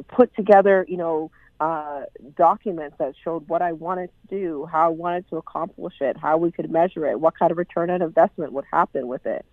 put 0.08 0.36
together, 0.36 0.86
you 0.88 0.97
know, 0.97 1.32
uh, 1.60 2.04
documents 2.38 2.95
that 3.00 3.13
showed 3.24 3.48
what 3.50 3.62
I 3.62 3.74
wanted 3.74 4.10
to 4.22 4.36
do, 4.36 4.67
how 4.72 4.86
I 4.86 4.89
wanted 4.89 5.30
to 5.30 5.38
accomplish 5.38 5.95
it, 6.00 6.17
how 6.17 6.38
we 6.38 6.52
could 6.52 6.72
measure 6.72 7.06
it, 7.06 7.19
what 7.19 7.38
kind 7.38 7.52
of 7.52 7.58
return 7.58 7.89
on 7.89 8.02
investment 8.02 8.54
would 8.54 8.65
happen 8.72 9.08
with 9.08 9.26
it. 9.26 9.45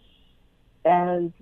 And 0.85 1.33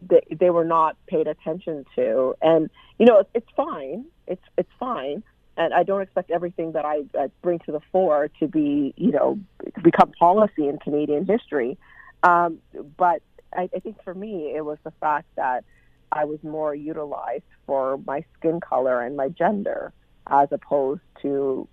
they, 0.00 0.22
they 0.30 0.50
were 0.50 0.64
not 0.64 0.96
paid 1.06 1.26
attention 1.26 1.84
to. 1.96 2.34
And 2.40 2.70
you 2.98 3.06
know, 3.06 3.24
it's 3.34 3.48
fine. 3.56 4.06
It's 4.26 4.44
it's 4.56 4.70
fine. 4.78 5.22
And 5.56 5.72
I 5.72 5.82
don't 5.84 6.02
expect 6.02 6.30
everything 6.30 6.72
that 6.72 6.84
I, 6.84 7.04
I 7.18 7.30
bring 7.40 7.60
to 7.60 7.72
the 7.72 7.80
fore 7.90 8.28
to 8.40 8.46
be, 8.46 8.92
you 8.96 9.10
know, 9.10 9.38
become 9.82 10.12
policy 10.12 10.68
in 10.68 10.78
Canadian 10.78 11.24
history. 11.24 11.78
Um, 12.22 12.58
but 12.98 13.22
I, 13.54 13.70
I 13.74 13.78
think 13.78 14.02
for 14.04 14.14
me, 14.14 14.52
it 14.54 14.64
was 14.64 14.76
the 14.84 14.92
fact 15.00 15.26
that 15.36 15.64
I 16.12 16.24
was 16.24 16.42
more 16.42 16.74
utilized 16.74 17.44
for 17.66 17.98
my 18.06 18.24
skin 18.38 18.60
color 18.60 19.02
and 19.02 19.16
my 19.16 19.28
gender 19.28 19.92
as 20.26 20.48
opposed 20.50 21.02
to 21.22 21.68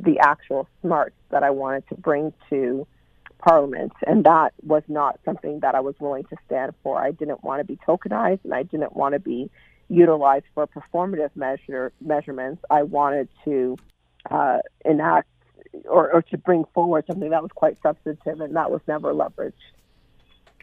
the 0.00 0.18
actual 0.18 0.68
smarts 0.82 1.16
that 1.30 1.42
I 1.42 1.50
wanted 1.50 1.88
to 1.88 1.94
bring 1.94 2.32
to 2.50 2.86
Parliament, 3.38 3.92
and 4.06 4.24
that 4.24 4.54
was 4.62 4.82
not 4.88 5.20
something 5.24 5.60
that 5.60 5.74
I 5.74 5.80
was 5.80 5.94
willing 6.00 6.24
to 6.24 6.36
stand 6.46 6.72
for. 6.82 6.98
I 6.98 7.10
didn't 7.10 7.44
want 7.44 7.60
to 7.60 7.64
be 7.64 7.76
tokenized, 7.86 8.40
and 8.44 8.54
I 8.54 8.62
didn't 8.62 8.96
want 8.96 9.12
to 9.12 9.18
be 9.18 9.50
utilized 9.88 10.46
for 10.54 10.66
performative 10.66 11.30
measure 11.34 11.92
measurements. 12.00 12.64
I 12.70 12.84
wanted 12.84 13.28
to 13.44 13.76
uh, 14.30 14.60
enact 14.84 15.28
or, 15.84 16.10
or 16.12 16.22
to 16.22 16.38
bring 16.38 16.64
forward 16.72 17.04
something 17.06 17.30
that 17.30 17.42
was 17.42 17.52
quite 17.54 17.76
substantive, 17.82 18.40
and 18.40 18.56
that 18.56 18.70
was 18.70 18.80
never 18.88 19.12
leveraged. 19.12 19.52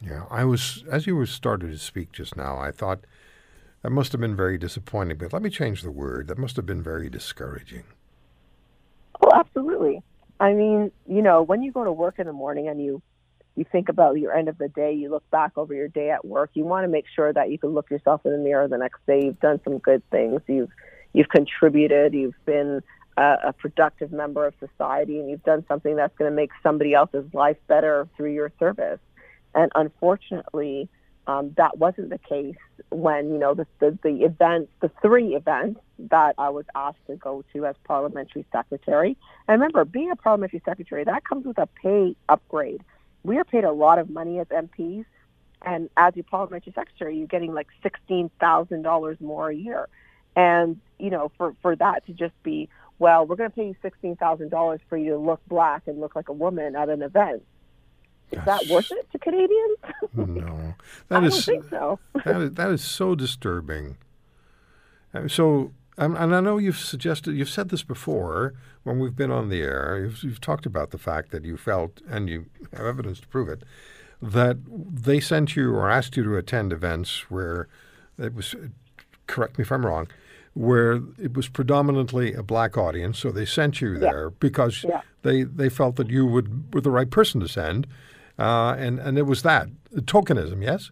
Yeah, 0.02 0.26
I 0.30 0.44
was 0.46 0.84
as 0.92 1.06
you 1.06 1.16
were 1.16 1.26
started 1.26 1.72
to 1.72 1.78
speak 1.78 2.12
just 2.12 2.36
now. 2.36 2.58
I 2.58 2.72
thought 2.72 3.02
that 3.82 3.92
must 3.92 4.12
have 4.12 4.22
been 4.22 4.36
very 4.36 4.58
disappointing. 4.58 5.18
But 5.18 5.34
let 5.34 5.42
me 5.42 5.50
change 5.50 5.82
the 5.82 5.92
word. 5.92 6.28
That 6.28 6.38
must 6.38 6.56
have 6.56 6.66
been 6.66 6.84
very 6.84 7.10
discouraging. 7.10 7.84
Oh, 9.22 9.32
absolutely. 9.34 10.02
I 10.40 10.54
mean, 10.54 10.92
you 11.08 11.22
know, 11.22 11.44
when 11.44 11.62
you 11.62 11.72
go 11.72 11.84
to 11.84 11.92
work 11.92 12.18
in 12.18 12.28
the 12.28 12.34
morning 12.34 12.68
and 12.68 12.84
you 12.84 13.02
you 13.56 13.66
think 13.72 13.90
about 13.90 14.18
your 14.18 14.34
end 14.34 14.48
of 14.48 14.58
the 14.58 14.70
day, 14.70 14.94
you 14.94 15.10
look 15.10 15.30
back 15.30 15.52
over 15.58 15.74
your 15.74 15.90
day 15.90 16.10
at 16.10 16.26
work, 16.26 16.52
you 16.54 16.64
want 16.64 16.86
to 16.86 16.88
make 16.88 17.06
sure 17.14 17.34
that 17.34 17.52
you 17.52 17.58
can 17.58 17.72
look 17.72 17.92
yourself 17.92 18.26
in 18.26 18.32
the 18.32 18.38
mirror 18.38 18.68
the 18.68 18.78
next 18.78 19.06
day. 19.06 19.26
You've 19.26 19.40
done 19.40 19.60
some 19.64 19.78
good 19.78 20.02
things. 20.10 20.42
You've 20.48 20.72
you've 21.14 21.30
contributed. 21.30 22.14
You've 22.14 22.46
been 22.46 22.82
a, 23.18 23.36
a 23.48 23.54
productive 23.54 24.12
member 24.12 24.46
of 24.48 24.54
society, 24.60 25.20
and 25.20 25.30
you've 25.30 25.44
done 25.44 25.66
something 25.68 25.96
that's 25.96 26.16
going 26.18 26.32
to 26.32 26.36
make 26.36 26.52
somebody 26.64 26.94
else's 26.94 27.26
life 27.34 27.58
better 27.68 28.08
through 28.16 28.34
your 28.34 28.52
service. 28.58 29.00
And 29.54 29.72
unfortunately, 29.76 30.90
um, 31.28 31.54
that 31.58 31.78
wasn't 31.78 32.10
the 32.10 32.18
case 32.18 32.56
when 32.90 33.32
you 33.32 33.38
know 33.38 33.54
the, 33.54 33.68
the 33.80 33.98
the 34.04 34.24
events, 34.24 34.72
the 34.82 34.92
three 35.02 35.36
events 35.36 35.80
that 36.00 36.36
I 36.38 36.50
was 36.50 36.66
asked 36.76 37.06
to 37.08 37.16
go 37.16 37.44
to 37.54 37.66
as 37.66 37.76
parliamentary 37.84 38.46
secretary. 38.52 39.18
And 39.48 39.62
remember, 39.62 39.86
being 39.86 40.12
a 40.12 40.16
parliamentary 40.16 40.62
secretary 40.66 41.04
that 41.04 41.24
comes 41.24 41.46
with 41.46 41.58
a 41.58 41.68
pay 41.68 42.16
upgrade. 42.28 42.82
We 43.24 43.38
are 43.38 43.44
paid 43.44 43.64
a 43.66 43.72
lot 43.72 44.00
of 44.00 44.10
money 44.10 44.40
as 44.40 44.48
MPs, 44.48 45.06
and 45.62 45.90
as 45.96 46.16
your 46.16 46.24
parliamentary 46.24 46.74
secretary, 46.74 47.18
you're 47.18 47.28
getting 47.28 47.54
like 47.54 47.68
sixteen 47.84 48.32
thousand 48.40 48.82
dollars 48.82 49.18
more 49.22 49.50
a 49.50 49.56
year. 49.56 49.88
And 50.36 50.80
you 50.98 51.12
know, 51.12 51.32
for 51.38 51.56
for 51.62 51.76
that 51.76 52.06
to 52.08 52.14
just 52.14 52.34
be 52.42 52.68
well, 52.98 53.28
we're 53.28 53.36
going 53.36 53.50
to 53.50 53.56
pay 53.56 53.68
you 53.68 53.76
sixteen 53.84 54.16
thousand 54.16 54.50
dollars 54.50 54.82
for 54.90 54.98
you 54.98 55.12
to 55.12 55.18
look 55.18 55.42
black 55.48 55.84
and 55.86 56.00
look 56.00 56.16
like 56.16 56.30
a 56.30 56.34
woman 56.34 56.76
at 56.76 56.90
an 56.90 57.04
event 57.04 57.44
is 58.32 58.46
that 58.46 58.66
worth 58.68 58.92
it 58.92 59.12
to 59.12 59.20
Canadians? 59.20 59.78
no, 60.16 60.74
that 61.10 61.24
I 61.24 61.26
is, 61.26 61.46
don't 61.46 61.56
think 61.56 61.70
so. 61.70 62.00
that 62.26 62.42
is 62.42 62.52
that 62.54 62.70
is 62.70 62.84
so 62.84 63.16
disturbing. 63.16 63.98
Uh, 65.14 65.28
so, 65.28 65.74
um, 65.98 66.16
and 66.16 66.34
I 66.34 66.40
know 66.40 66.58
you've 66.58 66.78
suggested, 66.78 67.36
you've 67.36 67.50
said 67.50 67.70
this 67.70 67.84
before 67.84 68.54
when 68.84 69.00
we've 69.00 69.16
been 69.16 69.32
on 69.32 69.50
the 69.50 69.62
air. 69.62 70.00
You've, 70.02 70.24
you've 70.24 70.42
talked 70.42 70.66
about 70.66 70.92
the 70.92 70.98
fact 70.98 71.32
that 71.32 71.46
you 71.46 71.58
felt, 71.58 72.02
and 72.08 72.30
you 72.30 72.46
have 72.74 72.86
evidence 72.86 73.20
to 73.20 73.28
prove 73.28 73.50
it, 73.50 73.64
that 74.22 74.58
they 74.68 75.20
sent 75.20 75.56
you 75.56 75.74
or 75.74 75.90
asked 75.90 76.16
you 76.16 76.24
to 76.24 76.38
attend 76.38 76.72
events 76.72 77.30
where 77.30 77.68
it 78.18 78.34
was. 78.34 78.56
Correct 79.28 79.58
me 79.58 79.64
if 79.64 79.72
I'm 79.72 79.86
wrong. 79.86 80.08
Where 80.54 81.00
it 81.18 81.34
was 81.34 81.48
predominantly 81.48 82.34
a 82.34 82.44
black 82.44 82.78
audience, 82.78 83.18
so 83.20 83.32
they 83.32 83.46
sent 83.46 83.80
you 83.80 83.98
there 83.98 84.26
yeah. 84.26 84.36
because 84.40 84.84
yeah. 84.84 85.02
they, 85.22 85.44
they 85.44 85.70
felt 85.70 85.96
that 85.96 86.10
you 86.10 86.26
would 86.26 86.74
were 86.74 86.82
the 86.82 86.92
right 86.92 87.10
person 87.10 87.40
to 87.40 87.48
send, 87.48 87.88
uh, 88.40 88.76
and 88.78 89.00
and 89.00 89.18
it 89.18 89.24
was 89.24 89.42
that 89.44 89.68
tokenism, 89.94 90.62
yes. 90.64 90.92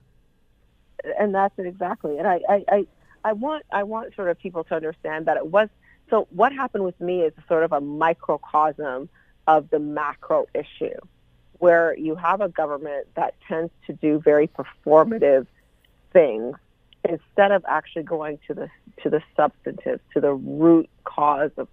And 1.17 1.33
that's 1.33 1.57
it 1.57 1.65
exactly. 1.65 2.17
And 2.17 2.27
I, 2.27 2.41
I, 2.49 2.65
I, 2.69 2.87
I 3.23 3.33
want 3.33 3.65
I 3.71 3.83
want 3.83 4.15
sort 4.15 4.29
of 4.29 4.37
people 4.39 4.63
to 4.65 4.75
understand 4.75 5.25
that 5.27 5.37
it 5.37 5.47
was 5.47 5.69
so. 6.09 6.27
What 6.31 6.51
happened 6.51 6.83
with 6.83 6.99
me 6.99 7.21
is 7.21 7.33
sort 7.47 7.63
of 7.63 7.71
a 7.71 7.81
microcosm 7.81 9.09
of 9.47 9.69
the 9.69 9.79
macro 9.79 10.47
issue, 10.53 10.99
where 11.59 11.97
you 11.97 12.15
have 12.15 12.41
a 12.41 12.49
government 12.49 13.07
that 13.15 13.35
tends 13.47 13.71
to 13.87 13.93
do 13.93 14.19
very 14.19 14.47
performative 14.47 15.47
things 16.11 16.55
instead 17.07 17.51
of 17.51 17.63
actually 17.67 18.03
going 18.03 18.39
to 18.47 18.53
the 18.53 18.69
to 19.03 19.09
the 19.09 19.21
substantive, 19.35 20.01
to 20.13 20.19
the 20.19 20.33
root 20.33 20.89
cause 21.05 21.51
of 21.57 21.67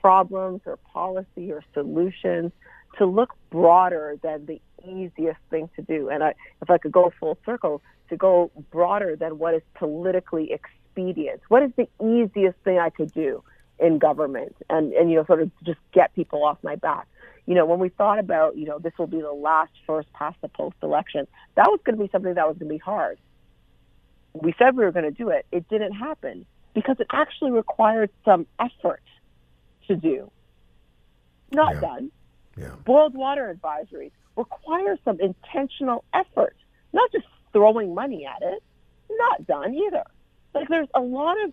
problems 0.00 0.60
or 0.66 0.76
policy 0.78 1.52
or 1.52 1.62
solutions, 1.72 2.50
to 2.98 3.06
look 3.06 3.34
broader 3.50 4.18
than 4.22 4.46
the 4.46 4.60
easiest 4.86 5.40
thing 5.50 5.68
to 5.76 5.82
do. 5.82 6.08
And 6.08 6.22
I, 6.22 6.34
if 6.60 6.70
I 6.70 6.78
could 6.78 6.92
go 6.92 7.12
full 7.18 7.38
circle, 7.44 7.82
to 8.08 8.16
go 8.16 8.50
broader 8.70 9.16
than 9.16 9.38
what 9.38 9.54
is 9.54 9.62
politically 9.74 10.52
expedient. 10.52 11.40
What 11.48 11.62
is 11.62 11.70
the 11.76 11.88
easiest 12.04 12.58
thing 12.58 12.78
I 12.78 12.90
could 12.90 13.12
do 13.12 13.42
in 13.78 13.98
government 13.98 14.54
and, 14.68 14.92
and 14.92 15.10
you 15.10 15.16
know, 15.16 15.24
sort 15.24 15.40
of 15.40 15.50
just 15.64 15.78
get 15.92 16.14
people 16.14 16.44
off 16.44 16.58
my 16.62 16.76
back? 16.76 17.06
You 17.46 17.54
know, 17.54 17.64
when 17.64 17.78
we 17.78 17.88
thought 17.88 18.18
about, 18.18 18.56
you 18.56 18.66
know, 18.66 18.78
this 18.78 18.92
will 18.98 19.06
be 19.06 19.20
the 19.20 19.32
last 19.32 19.72
first 19.86 20.12
past 20.12 20.36
the 20.42 20.48
post 20.48 20.76
election, 20.82 21.26
that 21.54 21.66
was 21.68 21.80
going 21.84 21.96
to 21.96 22.04
be 22.04 22.10
something 22.12 22.34
that 22.34 22.46
was 22.46 22.56
going 22.58 22.68
to 22.68 22.74
be 22.74 22.78
hard 22.78 23.18
we 24.34 24.54
said 24.58 24.76
we 24.76 24.84
were 24.84 24.92
going 24.92 25.04
to 25.04 25.10
do 25.10 25.28
it. 25.28 25.46
It 25.52 25.68
didn't 25.68 25.92
happen 25.92 26.46
because 26.74 26.96
it 27.00 27.06
actually 27.12 27.50
required 27.50 28.10
some 28.24 28.46
effort 28.58 29.02
to 29.88 29.96
do. 29.96 30.30
Not 31.50 31.74
Yeah. 31.74 31.80
done. 31.80 32.12
Yeah. 32.56 32.70
Boiled 32.84 33.14
water 33.14 33.54
advisories 33.54 34.10
require 34.36 34.98
some 35.04 35.20
intentional 35.20 36.04
effort, 36.14 36.56
not 36.92 37.10
just 37.12 37.26
throwing 37.52 37.94
money 37.94 38.26
at 38.26 38.42
it. 38.42 38.62
Not 39.10 39.46
done 39.46 39.74
either. 39.74 40.04
Like 40.54 40.68
there's 40.68 40.88
a 40.94 41.00
lot 41.00 41.36
of 41.44 41.52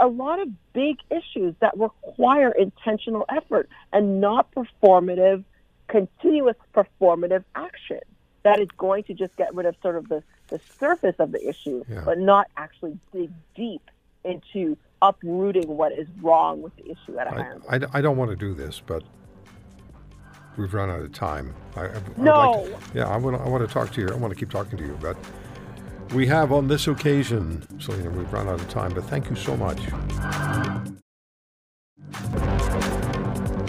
a 0.00 0.06
lot 0.06 0.38
of 0.40 0.48
big 0.72 0.98
issues 1.10 1.54
that 1.60 1.76
require 1.76 2.52
intentional 2.52 3.24
effort 3.28 3.68
and 3.92 4.20
not 4.20 4.48
performative, 4.52 5.42
continuous 5.88 6.56
performative 6.74 7.44
action 7.54 8.00
that 8.44 8.60
is 8.60 8.68
going 8.76 9.02
to 9.04 9.14
just 9.14 9.34
get 9.36 9.52
rid 9.54 9.66
of 9.66 9.74
sort 9.82 9.96
of 9.96 10.08
the, 10.08 10.22
the 10.48 10.60
surface 10.78 11.16
of 11.18 11.32
the 11.32 11.48
issue, 11.48 11.84
Yeah. 11.88 12.02
but 12.04 12.18
not 12.18 12.46
actually 12.56 12.96
dig 13.12 13.30
deep 13.56 13.90
into 14.24 14.76
uprooting 15.02 15.66
what 15.68 15.92
is 15.92 16.06
wrong 16.20 16.62
with 16.62 16.76
the 16.76 16.92
issue 16.92 17.18
at 17.18 17.32
I, 17.32 17.42
hand. 17.42 17.62
I, 17.68 17.98
I 17.98 18.00
don't 18.00 18.16
want 18.16 18.30
to 18.30 18.36
do 18.36 18.54
this, 18.54 18.80
but 18.84 19.02
we've 20.58 20.74
run 20.74 20.90
out 20.90 21.00
of 21.00 21.12
time. 21.12 21.54
I, 21.76 21.86
I, 21.86 21.92
No. 22.16 22.50
like 22.50 22.92
to- 22.92 22.98
yeah, 22.98 23.08
I 23.08 23.16
want, 23.16 23.36
to, 23.36 23.42
I 23.42 23.48
want 23.48 23.66
to 23.66 23.72
talk 23.72 23.92
to 23.92 24.00
you. 24.00 24.08
I 24.08 24.14
want 24.16 24.32
to 24.32 24.38
keep 24.38 24.50
talking 24.50 24.76
to 24.78 24.84
you, 24.84 24.98
but 25.00 25.16
we 26.12 26.26
have 26.26 26.52
on 26.52 26.68
this 26.68 26.86
occasion, 26.88 27.62
Celina, 27.80 28.10
we've 28.10 28.32
run 28.32 28.48
out 28.48 28.60
of 28.60 28.68
time, 28.68 28.92
but 28.92 29.04
thank 29.04 29.30
you 29.30 29.36
so 29.36 29.56
much. 29.56 29.78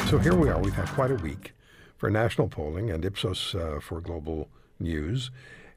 So 0.10 0.18
here 0.18 0.34
we 0.36 0.50
are. 0.50 0.58
We've 0.60 0.74
had 0.74 0.88
quite 0.90 1.12
a 1.12 1.16
week. 1.16 1.54
for 1.98 2.10
national 2.10 2.48
polling 2.48 2.90
and 2.90 3.04
Ipsos 3.04 3.54
uh, 3.54 3.78
for 3.82 4.00
global 4.00 4.48
news. 4.80 5.32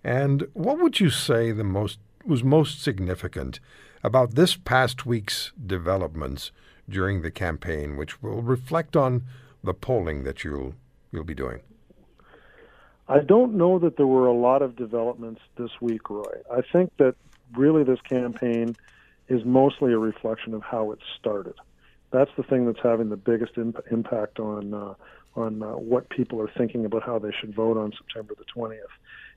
And 0.05 0.46
what 0.53 0.79
would 0.79 1.01
you 1.01 1.11
say 1.11 1.51
the 1.51 1.64
most 1.64 1.98
was 2.25 2.44
most 2.44 2.81
significant 2.81 3.59
about 4.05 4.37
this 4.37 4.55
past 4.55 5.05
week's 5.05 5.51
developments 5.66 6.53
during 6.88 7.22
the 7.22 7.31
campaign, 7.33 7.96
which 7.96 8.22
will 8.22 8.40
reflect 8.40 8.94
on 8.96 9.25
the 9.64 9.75
polling 9.75 10.22
that 10.22 10.44
you'll 10.44 10.75
you'll 11.12 11.25
be 11.25 11.35
doing? 11.35 11.61
I 13.09 13.18
don't 13.20 13.55
know 13.55 13.79
that 13.79 13.96
there 13.96 14.07
were 14.07 14.27
a 14.27 14.33
lot 14.33 14.62
of 14.62 14.77
developments 14.77 15.40
this 15.57 15.70
week, 15.81 16.09
Roy. 16.09 16.40
I 16.51 16.62
think 16.72 16.96
that 16.96 17.14
really 17.55 17.85
this 17.85 18.01
campaign 18.01 18.77
is 19.29 19.44
mostly 19.44 19.92
a 19.92 19.98
reflection 19.98 20.55
of 20.55 20.62
how 20.62 20.92
it 20.92 20.98
started. 21.18 21.55
That's 22.11 22.31
the 22.37 22.42
thing 22.42 22.66
that's 22.66 22.83
having 22.83 23.09
the 23.09 23.16
biggest 23.16 23.57
imp- 23.57 23.85
impact 23.90 24.38
on 24.38 24.75
uh, 24.75 24.94
on 25.35 25.62
uh, 25.62 25.72
what 25.72 26.11
people 26.11 26.40
are 26.42 26.51
thinking 26.59 26.85
about 26.85 27.03
how 27.03 27.18
they 27.18 27.33
should 27.40 27.55
vote 27.55 27.79
on 27.79 27.92
September 27.96 28.35
the 28.37 28.44
20th. 28.55 28.81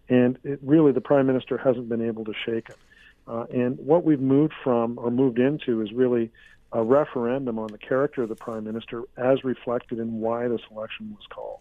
And 0.10 0.38
it, 0.44 0.60
really, 0.62 0.92
the 0.92 1.02
prime 1.02 1.26
minister 1.26 1.58
hasn't 1.58 1.88
been 1.88 2.06
able 2.06 2.26
to 2.26 2.34
shake 2.46 2.70
it. 2.70 2.78
Uh, 3.28 3.46
and 3.52 3.78
what 3.80 4.04
we've 4.04 4.20
moved 4.20 4.54
from 4.64 5.00
or 5.00 5.10
moved 5.10 5.40
into 5.40 5.82
is 5.82 5.92
really 5.94 6.32
a 6.72 6.84
referendum 6.84 7.60
on 7.60 7.68
the 7.68 7.78
character 7.78 8.24
of 8.24 8.30
the 8.30 8.36
prime 8.36 8.64
minister 8.64 9.04
as 9.18 9.44
reflected 9.44 10.00
in 10.00 10.20
why 10.20 10.48
this 10.48 10.62
election 10.72 11.12
was 11.12 11.26
called. 11.30 11.60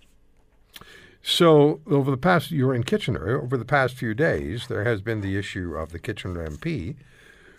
So, 1.22 1.80
over 1.86 2.10
the 2.10 2.18
past, 2.18 2.50
you're 2.50 2.74
in 2.74 2.82
Kitchener. 2.82 3.40
Over 3.40 3.56
the 3.56 3.64
past 3.64 3.94
few 3.94 4.12
days, 4.12 4.66
there 4.66 4.84
has 4.84 5.00
been 5.00 5.22
the 5.22 5.38
issue 5.38 5.74
of 5.74 5.90
the 5.90 5.98
Kitchener 5.98 6.46
MP 6.46 6.96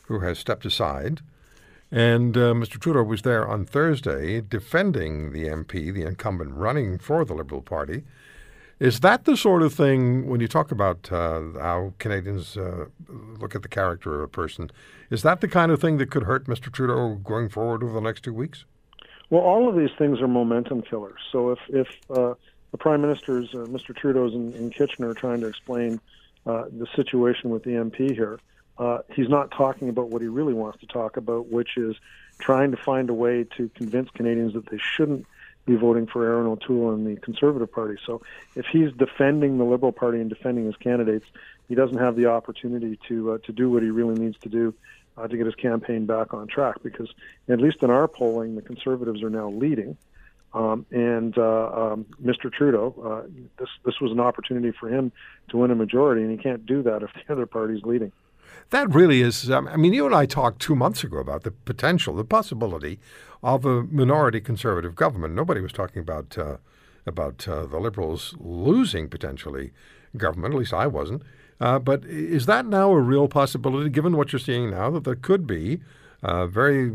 who 0.03 0.19
has 0.19 0.38
stepped 0.38 0.65
aside. 0.65 1.21
And 1.91 2.36
uh, 2.36 2.53
Mr. 2.53 2.79
Trudeau 2.79 3.03
was 3.03 3.21
there 3.21 3.47
on 3.47 3.65
Thursday 3.65 4.41
defending 4.41 5.31
the 5.31 5.45
MP, 5.45 5.93
the 5.93 6.03
incumbent 6.03 6.51
running 6.53 6.97
for 6.99 7.23
the 7.25 7.34
Liberal 7.34 7.62
Party. 7.62 8.03
Is 8.79 8.99
that 8.99 9.23
the 9.23 9.38
sort 9.38 9.61
of 9.61 9.73
thing, 9.73 10.27
when 10.27 10.41
you 10.41 10.49
talk 10.49 10.69
about 10.69 11.09
uh, 11.09 11.41
how 11.61 11.93
Canadians 11.97 12.57
uh, 12.57 12.85
look 13.07 13.55
at 13.55 13.61
the 13.61 13.69
character 13.69 14.15
of 14.15 14.21
a 14.21 14.27
person, 14.27 14.69
is 15.09 15.21
that 15.23 15.39
the 15.39 15.47
kind 15.47 15.71
of 15.71 15.79
thing 15.79 15.97
that 15.97 16.11
could 16.11 16.23
hurt 16.23 16.45
Mr. 16.47 16.71
Trudeau 16.71 17.15
going 17.15 17.47
forward 17.47 17.83
over 17.83 17.93
the 17.93 18.01
next 18.01 18.23
two 18.25 18.33
weeks? 18.33 18.65
Well, 19.29 19.41
all 19.41 19.69
of 19.69 19.77
these 19.77 19.91
things 19.97 20.19
are 20.19 20.27
momentum 20.27 20.81
killers. 20.81 21.19
So 21.31 21.51
if, 21.51 21.59
if 21.69 21.88
uh, 22.09 22.33
the 22.71 22.77
Prime 22.77 23.01
Minister's, 23.01 23.49
uh, 23.53 23.59
Mr. 23.59 23.95
Trudeau's 23.95 24.33
in, 24.33 24.51
in, 24.53 24.69
Kitchener, 24.69 25.13
trying 25.13 25.39
to 25.39 25.47
explain 25.47 26.01
uh, 26.45 26.65
the 26.69 26.85
situation 26.97 27.51
with 27.51 27.63
the 27.63 27.71
MP 27.71 28.13
here, 28.13 28.39
uh, 28.77 28.99
he's 29.13 29.29
not 29.29 29.51
talking 29.51 29.88
about 29.88 30.09
what 30.09 30.21
he 30.21 30.27
really 30.27 30.53
wants 30.53 30.81
to 30.81 30.85
talk 30.85 31.15
about, 31.15 31.47
which 31.47 31.77
is 31.77 31.95
trying 32.39 32.71
to 32.71 32.77
find 32.77 33.09
a 33.09 33.13
way 33.13 33.45
to 33.55 33.69
convince 33.69 34.09
Canadians 34.09 34.53
that 34.53 34.69
they 34.69 34.77
shouldn't 34.77 35.25
be 35.65 35.75
voting 35.75 36.08
for 36.08 36.23
Erin 36.23 36.47
O'Toole 36.47 36.93
and 36.93 37.06
the 37.06 37.19
Conservative 37.21 37.71
Party. 37.71 37.97
So 38.06 38.21
if 38.56 38.65
he's 38.71 38.91
defending 38.93 39.58
the 39.58 39.63
Liberal 39.63 39.91
Party 39.91 40.19
and 40.21 40.30
defending 40.30 40.65
his 40.65 40.75
candidates, 40.75 41.25
he 41.67 41.75
doesn't 41.75 41.97
have 41.97 42.15
the 42.15 42.28
opportunity 42.28 42.99
to 43.08 43.34
uh, 43.34 43.38
to 43.39 43.51
do 43.51 43.69
what 43.69 43.84
he 43.84 43.89
really 43.89 44.15
needs 44.15 44.38
to 44.39 44.49
do 44.49 44.73
uh, 45.17 45.28
to 45.28 45.38
get 45.38 45.45
his 45.45 45.56
campaign 45.56 46.06
back 46.06 46.34
on 46.34 46.47
track. 46.47 46.78
Because 46.84 47.10
at 47.49 47.60
least 47.60 47.82
in 47.82 47.89
our 47.89 48.08
polling, 48.08 48.56
the 48.56 48.62
Conservatives 48.62 49.23
are 49.23 49.30
now 49.30 49.49
leading. 49.49 49.97
Um, 50.54 50.86
and 50.89 51.38
uh, 51.38 51.91
um, 51.91 52.06
Mr. 52.23 52.51
Trudeau, 52.51 52.95
uh, 53.04 53.28
this 53.60 53.69
this 53.84 53.99
was 53.99 54.12
an 54.12 54.21
opportunity 54.21 54.71
for 54.71 54.88
him 54.88 55.12
to 55.49 55.58
win 55.58 55.71
a 55.71 55.75
majority, 55.75 56.21
and 56.21 56.32
he 56.32 56.38
can't 56.38 56.65
do 56.65 56.82
that 56.84 57.04
if 57.04 57.10
the 57.13 57.34
other 57.34 57.45
party's 57.45 57.84
leading. 57.84 58.12
That 58.71 58.93
really 58.93 59.21
is. 59.21 59.49
Um, 59.49 59.67
I 59.67 59.78
mean, 59.78 59.93
you 59.93 60.06
and 60.06 60.15
I 60.15 60.25
talked 60.25 60.60
two 60.60 60.75
months 60.75 61.04
ago 61.04 61.17
about 61.17 61.43
the 61.43 61.51
potential, 61.51 62.15
the 62.15 62.23
possibility 62.23 62.99
of 63.43 63.65
a 63.65 63.84
minority 63.84 64.41
conservative 64.41 64.95
government. 64.95 65.36
Nobody 65.36 65.62
was 65.62 65.71
talking 65.71 66.01
about 66.01 66.38
uh, 66.38 66.58
about 67.06 67.47
uh, 67.47 67.65
the 67.67 67.80
Liberals 67.80 68.36
losing 68.39 69.08
potentially 69.08 69.71
government. 70.17 70.54
At 70.54 70.60
least 70.60 70.73
I 70.73 70.88
wasn't. 70.88 71.21
Uh, 71.62 71.80
but 71.80 72.04
is 72.06 72.47
that 72.47 72.65
now 72.65 72.91
a 72.91 72.99
real 72.99 73.28
possibility, 73.28 73.89
given 73.89 74.17
what 74.17 74.34
you're 74.34 74.39
seeing 74.39 74.71
now, 74.71 74.89
that 74.89 75.04
there 75.06 75.15
could 75.15 75.47
be 75.47 75.80
uh, 76.21 76.47
very, 76.47 76.86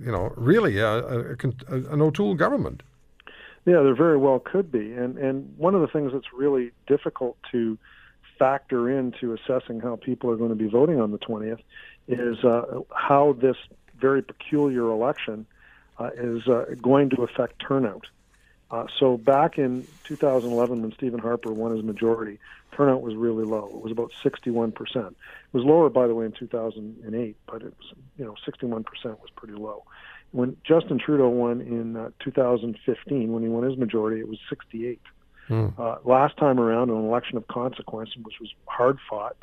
you 0.00 0.12
know, 0.12 0.32
really 0.36 0.78
a, 0.78 0.88
a, 0.88 1.20
a, 1.32 1.76
an 1.92 2.00
O'Toole 2.00 2.34
government? 2.34 2.82
Yeah, 3.66 3.82
there 3.82 3.94
very 3.94 4.16
well 4.16 4.38
could 4.38 4.72
be. 4.72 4.92
And 4.92 5.18
and 5.18 5.54
one 5.58 5.74
of 5.74 5.80
the 5.80 5.88
things 5.88 6.12
that's 6.12 6.32
really 6.32 6.70
difficult 6.86 7.36
to 7.52 7.76
factor 8.40 8.90
into 8.90 9.34
assessing 9.34 9.80
how 9.80 9.96
people 9.96 10.30
are 10.30 10.36
going 10.36 10.48
to 10.48 10.56
be 10.56 10.66
voting 10.66 10.98
on 10.98 11.12
the 11.12 11.18
20th 11.18 11.60
is 12.08 12.42
uh, 12.42 12.80
how 12.90 13.34
this 13.34 13.56
very 14.00 14.22
peculiar 14.22 14.88
election 14.88 15.46
uh, 15.98 16.08
is 16.16 16.48
uh, 16.48 16.64
going 16.80 17.10
to 17.10 17.22
affect 17.22 17.60
turnout. 17.60 18.06
Uh, 18.70 18.86
so 18.98 19.18
back 19.18 19.58
in 19.58 19.86
2011, 20.04 20.80
when 20.80 20.92
Stephen 20.92 21.18
Harper 21.20 21.52
won 21.52 21.74
his 21.74 21.84
majority, 21.84 22.38
turnout 22.72 23.02
was 23.02 23.14
really 23.14 23.44
low. 23.44 23.66
It 23.66 23.82
was 23.82 23.92
about 23.92 24.12
61 24.22 24.72
percent. 24.72 25.08
It 25.08 25.56
was 25.56 25.64
lower, 25.64 25.90
by 25.90 26.06
the 26.06 26.14
way, 26.14 26.24
in 26.24 26.32
2008, 26.32 27.36
but 27.46 27.62
it 27.62 27.74
was 27.76 27.92
you 28.16 28.24
know 28.24 28.36
61 28.44 28.84
percent 28.84 29.20
was 29.20 29.30
pretty 29.36 29.54
low. 29.54 29.84
When 30.30 30.56
Justin 30.62 30.98
Trudeau 30.98 31.28
won 31.28 31.60
in 31.60 31.96
uh, 31.96 32.10
2015, 32.20 33.32
when 33.32 33.42
he 33.42 33.48
won 33.48 33.68
his 33.68 33.76
majority, 33.76 34.20
it 34.20 34.28
was 34.28 34.38
68. 34.48 35.00
Mm. 35.48 35.78
Uh, 35.78 35.96
last 36.04 36.36
time 36.36 36.60
around, 36.60 36.90
an 36.90 36.96
election 36.96 37.36
of 37.36 37.46
consequence, 37.48 38.10
which 38.22 38.40
was 38.40 38.52
hard 38.66 38.98
fought, 39.08 39.36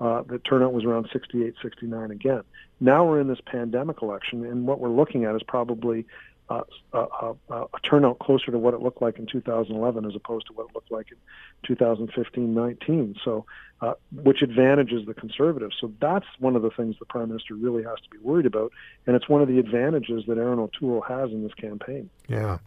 uh, 0.00 0.22
the 0.22 0.38
turnout 0.38 0.72
was 0.72 0.84
around 0.84 1.08
68, 1.12 1.54
69 1.62 2.10
again. 2.10 2.42
Now 2.80 3.04
we're 3.04 3.20
in 3.20 3.28
this 3.28 3.40
pandemic 3.46 4.02
election, 4.02 4.44
and 4.44 4.66
what 4.66 4.80
we're 4.80 4.88
looking 4.88 5.24
at 5.24 5.34
is 5.34 5.42
probably 5.42 6.06
a, 6.48 6.62
a, 6.92 7.34
a, 7.50 7.66
turnout 7.82 8.18
closer 8.18 8.50
to 8.50 8.58
what 8.58 8.74
it 8.74 8.80
looked 8.80 9.00
like 9.00 9.18
in 9.18 9.26
2011 9.26 10.04
as 10.04 10.14
opposed 10.14 10.46
to 10.46 10.52
what 10.52 10.66
it 10.68 10.74
looked 10.74 10.90
like 10.90 11.06
in 11.10 11.74
2015-19. 11.74 13.16
So, 13.24 13.46
uh, 13.80 13.94
which 14.12 14.42
advantages 14.42 15.06
the 15.06 15.14
conservatives. 15.14 15.76
So 15.80 15.92
that's 16.00 16.26
one 16.38 16.54
of 16.56 16.62
the 16.62 16.70
things 16.70 16.96
the 16.98 17.06
prime 17.06 17.28
minister 17.28 17.54
really 17.54 17.82
has 17.82 17.98
to 18.00 18.10
be 18.10 18.18
worried 18.18 18.46
about, 18.46 18.72
and 19.06 19.16
it's 19.16 19.28
one 19.28 19.42
of 19.42 19.48
the 19.48 19.58
advantages 19.58 20.24
that 20.26 20.38
Erin 20.38 20.58
O'Toole 20.58 21.02
has 21.02 21.30
in 21.30 21.42
this 21.42 21.54
campaign. 21.54 22.08
Yeah, 22.28 22.58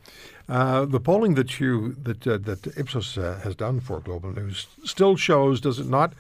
uh, 0.50 0.86
the 0.86 1.00
polling 1.00 1.36
that 1.36 1.60
you 1.60 1.94
that 2.04 2.28
uh, 2.28 2.38
that 2.40 2.68
Ipsos 2.78 3.18
uh, 3.18 3.40
has 3.44 3.56
done 3.56 3.80
for 3.80 4.00
Global 4.00 4.32
News 4.32 4.68
still 4.84 5.16
shows, 5.16 5.62
does 5.62 5.80
it 5.80 5.88
not? 5.88 6.14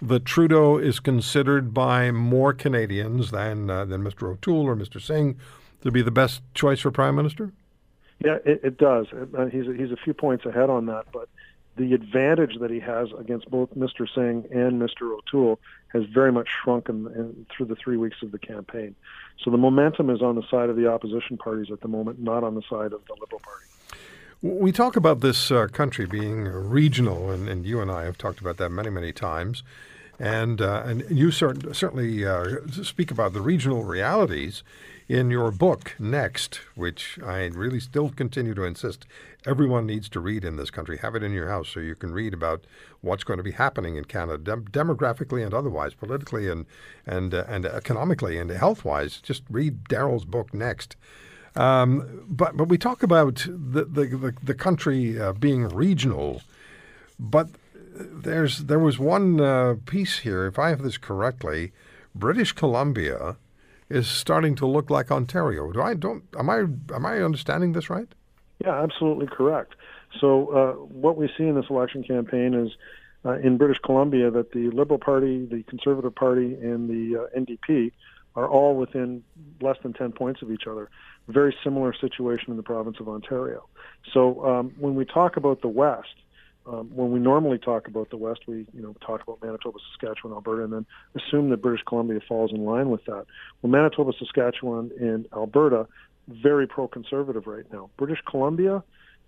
that 0.00 0.24
Trudeau 0.24 0.78
is 0.78 1.00
considered 1.00 1.74
by 1.74 2.12
more 2.12 2.52
Canadians 2.52 3.32
than 3.32 3.68
uh, 3.68 3.84
than 3.84 4.02
Mr. 4.02 4.30
O'Toole 4.30 4.66
or 4.66 4.76
Mr. 4.76 5.02
Singh 5.02 5.36
to 5.82 5.90
be 5.90 6.02
the 6.02 6.10
best 6.10 6.42
choice 6.54 6.80
for 6.80 6.90
prime 6.90 7.16
minister? 7.16 7.52
Yeah, 8.24 8.38
it, 8.44 8.60
it 8.64 8.78
does. 8.78 9.06
Uh, 9.12 9.46
he's 9.46 9.68
a, 9.68 9.74
he's 9.74 9.92
a 9.92 9.96
few 9.96 10.14
points 10.14 10.44
ahead 10.44 10.70
on 10.70 10.86
that, 10.86 11.06
but 11.12 11.28
the 11.76 11.94
advantage 11.94 12.58
that 12.60 12.70
he 12.70 12.80
has 12.80 13.08
against 13.18 13.48
both 13.50 13.70
Mr. 13.74 14.06
Singh 14.12 14.44
and 14.50 14.82
Mr. 14.82 15.16
O'Toole 15.16 15.60
has 15.92 16.02
very 16.12 16.32
much 16.32 16.48
shrunken 16.62 17.06
in, 17.14 17.46
through 17.56 17.66
the 17.66 17.76
three 17.76 17.96
weeks 17.96 18.16
of 18.22 18.32
the 18.32 18.38
campaign. 18.38 18.94
So 19.42 19.50
the 19.50 19.56
momentum 19.56 20.10
is 20.10 20.20
on 20.20 20.34
the 20.34 20.42
side 20.50 20.68
of 20.68 20.76
the 20.76 20.88
opposition 20.88 21.38
parties 21.38 21.70
at 21.72 21.80
the 21.80 21.88
moment, 21.88 22.20
not 22.20 22.42
on 22.42 22.56
the 22.56 22.62
side 22.62 22.92
of 22.92 23.00
the 23.06 23.14
Liberal 23.20 23.40
Party. 23.40 23.64
We 24.40 24.70
talk 24.70 24.96
about 24.96 25.20
this 25.20 25.50
uh, 25.50 25.66
country 25.68 26.06
being 26.06 26.44
regional, 26.44 27.30
and, 27.30 27.48
and, 27.48 27.64
you 27.66 27.80
and 27.80 27.90
I 27.90 28.04
have 28.04 28.18
talked 28.18 28.40
about 28.40 28.56
that 28.58 28.70
many, 28.70 28.90
many 28.90 29.12
times. 29.12 29.62
And, 30.18 30.60
uh, 30.60 30.82
and 30.84 31.04
you 31.10 31.28
cert- 31.28 31.74
certainly 31.76 32.26
uh, 32.26 32.56
speak 32.82 33.10
about 33.10 33.32
the 33.32 33.40
regional 33.40 33.84
realities 33.84 34.64
in 35.08 35.30
your 35.30 35.50
book, 35.50 35.94
Next, 35.98 36.56
which 36.74 37.18
I 37.24 37.46
really 37.46 37.80
still 37.80 38.10
continue 38.10 38.52
to 38.54 38.64
insist 38.64 39.06
everyone 39.46 39.86
needs 39.86 40.08
to 40.10 40.20
read 40.20 40.44
in 40.44 40.56
this 40.56 40.70
country. 40.70 40.98
Have 40.98 41.14
it 41.14 41.22
in 41.22 41.32
your 41.32 41.48
house 41.48 41.68
so 41.68 41.80
you 41.80 41.94
can 41.94 42.12
read 42.12 42.34
about 42.34 42.64
what's 43.00 43.24
going 43.24 43.38
to 43.38 43.42
be 43.42 43.52
happening 43.52 43.96
in 43.96 44.04
Canada, 44.04 44.38
dem- 44.38 44.64
demographically 44.66 45.44
and 45.44 45.54
otherwise, 45.54 45.94
politically 45.94 46.48
and 46.48 46.66
and 47.06 47.32
uh, 47.32 47.44
and 47.48 47.64
economically 47.64 48.38
and 48.38 48.50
health 48.50 48.84
wise. 48.84 49.20
Just 49.20 49.42
read 49.48 49.84
Daryl's 49.84 50.26
book, 50.26 50.52
Next. 50.52 50.96
Um, 51.56 52.24
but 52.28 52.56
but 52.56 52.68
we 52.68 52.76
talk 52.76 53.02
about 53.02 53.46
the 53.48 53.84
the, 53.84 54.04
the, 54.04 54.34
the 54.42 54.54
country 54.54 55.18
uh, 55.18 55.32
being 55.32 55.68
regional, 55.68 56.42
but 57.18 57.48
there's 57.98 58.58
there 58.64 58.78
was 58.78 58.98
one 58.98 59.40
uh, 59.40 59.76
piece 59.86 60.20
here, 60.20 60.46
if 60.46 60.58
I 60.58 60.70
have 60.70 60.82
this 60.82 60.98
correctly, 60.98 61.72
British 62.14 62.52
Columbia 62.52 63.36
is 63.88 64.06
starting 64.06 64.54
to 64.56 64.66
look 64.66 64.90
like 64.90 65.10
Ontario. 65.10 65.72
Do 65.72 65.80
I 65.80 65.94
don't 65.94 66.24
am 66.38 66.50
I 66.50 66.58
am 66.94 67.06
I 67.06 67.22
understanding 67.22 67.72
this 67.72 67.90
right? 67.90 68.08
Yeah, 68.64 68.82
absolutely 68.82 69.26
correct. 69.26 69.74
So 70.20 70.48
uh, 70.48 70.72
what 70.84 71.16
we 71.16 71.28
see 71.36 71.44
in 71.44 71.54
this 71.54 71.66
election 71.70 72.02
campaign 72.02 72.54
is 72.54 72.70
uh, 73.24 73.38
in 73.38 73.56
British 73.56 73.78
Columbia 73.84 74.30
that 74.30 74.52
the 74.52 74.70
Liberal 74.70 74.98
Party, 74.98 75.44
the 75.46 75.62
Conservative 75.64 76.14
Party, 76.14 76.54
and 76.54 76.88
the 76.88 77.20
uh, 77.22 77.38
NDP 77.38 77.92
are 78.36 78.48
all 78.48 78.76
within 78.76 79.22
less 79.60 79.76
than 79.82 79.92
10 79.92 80.12
points 80.12 80.42
of 80.42 80.50
each 80.50 80.66
other. 80.70 80.88
Very 81.28 81.54
similar 81.64 81.92
situation 81.92 82.50
in 82.50 82.56
the 82.56 82.62
province 82.62 82.98
of 83.00 83.08
Ontario. 83.08 83.68
So 84.12 84.44
um, 84.44 84.72
when 84.78 84.94
we 84.94 85.04
talk 85.04 85.36
about 85.36 85.60
the 85.60 85.68
West, 85.68 86.14
um, 86.68 86.90
when 86.94 87.10
we 87.10 87.18
normally 87.18 87.58
talk 87.58 87.88
about 87.88 88.10
the 88.10 88.16
West, 88.16 88.40
we 88.46 88.66
you 88.74 88.82
know 88.82 88.94
talk 89.04 89.22
about 89.22 89.42
Manitoba, 89.42 89.78
Saskatchewan, 89.90 90.34
Alberta, 90.34 90.64
and 90.64 90.72
then 90.72 90.86
assume 91.14 91.50
that 91.50 91.58
British 91.58 91.84
Columbia 91.86 92.20
falls 92.26 92.52
in 92.52 92.64
line 92.64 92.90
with 92.90 93.04
that. 93.06 93.26
Well, 93.62 93.70
Manitoba, 93.70 94.12
Saskatchewan, 94.18 94.90
and 95.00 95.26
Alberta 95.32 95.86
very 96.28 96.66
pro-conservative 96.66 97.46
right 97.46 97.64
now. 97.72 97.88
British 97.96 98.18
Columbia 98.28 98.82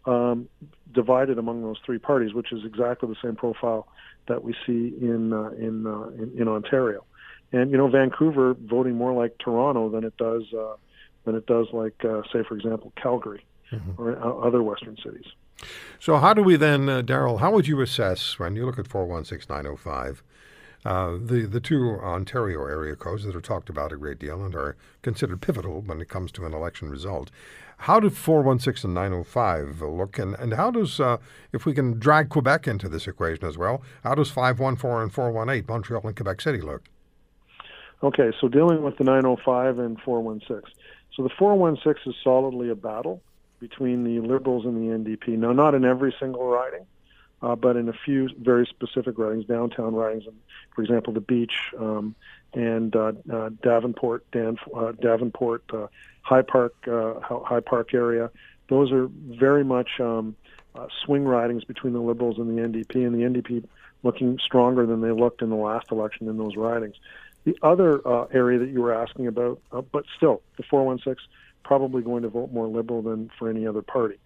um, 0.05 0.49
divided 0.93 1.39
among 1.39 1.63
those 1.63 1.79
three 1.85 1.99
parties, 1.99 2.35
which 2.35 2.53
is 2.53 2.61
exactly 2.65 3.09
the 3.09 3.17
same 3.23 3.37
profile 3.37 3.89
that 4.29 4.45
we 4.45 4.55
see 4.67 4.95
in 5.01 5.33
uh, 5.33 5.51
in, 5.51 5.87
uh, 5.87 6.09
in, 6.23 6.33
in 6.37 6.49
Ontario. 6.49 7.05
And 7.53 7.71
you 7.71 7.77
know, 7.77 7.89
Vancouver 7.89 8.55
voting 8.55 8.95
more 8.95 9.13
like 9.13 9.39
Toronto 9.39 9.89
than 9.89 10.05
it 10.05 10.17
does 10.17 10.43
uh, 10.57 10.77
than 11.25 11.35
it 11.35 11.47
does 11.47 11.67
like, 11.73 12.05
uh, 12.05 12.23
say, 12.33 12.43
for 12.47 12.57
example, 12.57 12.93
Calgary 13.01 13.45
mm-hmm. 13.73 14.03
or 14.03 14.17
uh, 14.17 14.47
other 14.47 14.63
Western 14.63 14.97
cities. 14.97 15.27
So, 15.99 16.17
how 16.17 16.33
do 16.35 16.43
we 16.43 16.57
then, 16.57 16.89
uh, 16.89 17.03
Daryl? 17.03 17.41
How 17.41 17.53
would 17.53 17.69
you 17.69 17.81
assess 17.81 18.39
when 18.39 18.57
you 18.57 18.65
look 18.65 18.79
at 18.79 18.89
four 18.89 19.07
one 19.07 19.25
six 19.25 19.49
nine 19.49 19.65
zero 19.65 19.75
oh 19.75 19.77
five? 19.77 20.23
Uh, 20.83 21.19
the 21.23 21.47
the 21.47 21.61
two 21.61 21.99
Ontario 22.03 22.65
area 22.65 22.97
codes 22.97 23.25
that 23.25 23.37
are 23.37 23.41
talked 23.41 23.69
about 23.69 23.93
a 23.93 23.97
great 23.99 24.19
deal 24.19 24.43
and 24.43 24.55
are 24.55 24.77
considered 25.03 25.43
pivotal 25.43 25.83
when 25.83 26.01
it 26.01 26.09
comes 26.09 26.33
to 26.33 26.47
an 26.47 26.55
election 26.55 26.89
result. 26.89 27.31
How 27.85 27.99
do 27.99 28.11
416 28.11 28.89
and 28.89 28.95
905 28.95 29.81
look, 29.81 30.19
and, 30.19 30.35
and 30.35 30.53
how 30.53 30.71
does, 30.71 31.01
uh, 31.01 31.17
if 31.51 31.65
we 31.65 31.73
can 31.73 31.99
drag 31.99 32.29
Quebec 32.29 32.69
into 32.69 32.91
this 32.91 33.07
equation 33.07 33.47
as 33.47 33.57
well, 33.57 33.81
how 34.05 34.15
does 34.15 34.31
514 34.31 35.03
and 35.03 35.13
418, 35.13 35.65
Montreal 35.67 36.07
and 36.07 36.15
Quebec 36.15 36.43
City, 36.43 36.61
look? 36.61 36.83
Okay, 38.03 38.33
so 38.39 38.49
dealing 38.49 38.83
with 38.83 38.99
the 38.99 39.05
905 39.05 39.79
and 39.79 39.99
416. 40.03 40.71
So 41.17 41.23
the 41.23 41.31
416 41.39 42.13
is 42.13 42.19
solidly 42.23 42.69
a 42.69 42.75
battle 42.75 43.23
between 43.61 44.05
the 44.05 44.21
Liberals 44.27 44.65
and 44.65 44.77
the 44.77 44.97
NDP. 44.97 45.39
Now, 45.39 45.53
not 45.53 45.75
in 45.75 45.85
every 45.85 46.15
single 46.19 46.47
riding, 46.47 46.87
uh, 47.43 47.55
but 47.55 47.77
in 47.77 47.89
a 47.89 47.93
few 47.93 48.29
very 48.41 48.67
specific 48.67 49.19
ridings, 49.19 49.47
downtown 49.47 49.95
ridings, 49.95 50.25
for 50.75 50.83
example, 50.83 51.13
the 51.13 51.21
Beach 51.21 51.53
um, 51.79 52.15
and 52.55 52.95
uh, 52.97 53.13
uh, 53.33 53.51
Davenport, 53.63 54.25
uh, 54.35 54.93
Davenport, 55.01 55.63
uh, 55.73 55.87
High 56.23 56.43
Park, 56.43 56.75
uh, 56.89 57.15
High 57.21 57.61
Park 57.61 57.95
area. 57.95 58.31
Those 58.69 58.93
are 58.93 59.09
very 59.09 59.65
much 59.65 60.01
um, 60.01 60.37
swing 61.05 61.25
ridings 61.25 61.65
between 61.65 61.93
the 61.93 62.01
Liberals 62.01 62.39
and 62.39 62.57
the 62.57 62.63
NDP, 62.63 63.07
and 63.07 63.15
the 63.15 63.41
NDP 63.41 63.65
looking 64.03 64.39
stronger 64.45 64.87
than 64.87 65.01
they 65.01 65.11
looked 65.11 65.43
in 65.43 65.51
the 65.51 65.57
last 65.57 65.91
election 65.91 66.29
in 66.29 66.39
those 66.39 66.57
ridings. 66.57 66.97
The 67.45 67.57
other 67.63 68.01
area 68.33 68.59
that 68.59 68.69
you 68.69 68.83
were 68.83 68.95
asking 68.95 69.27
about, 69.27 69.61
but 69.71 70.05
still, 70.17 70.43
the 70.57 70.63
416 70.63 71.27
probably 71.65 72.03
going 72.03 72.23
to 72.23 72.29
vote 72.29 72.53
more 72.53 72.67
liberal 72.67 73.03
than 73.03 73.31
for 73.39 73.49
any 73.49 73.67
other 73.67 73.83
party. 73.83 74.19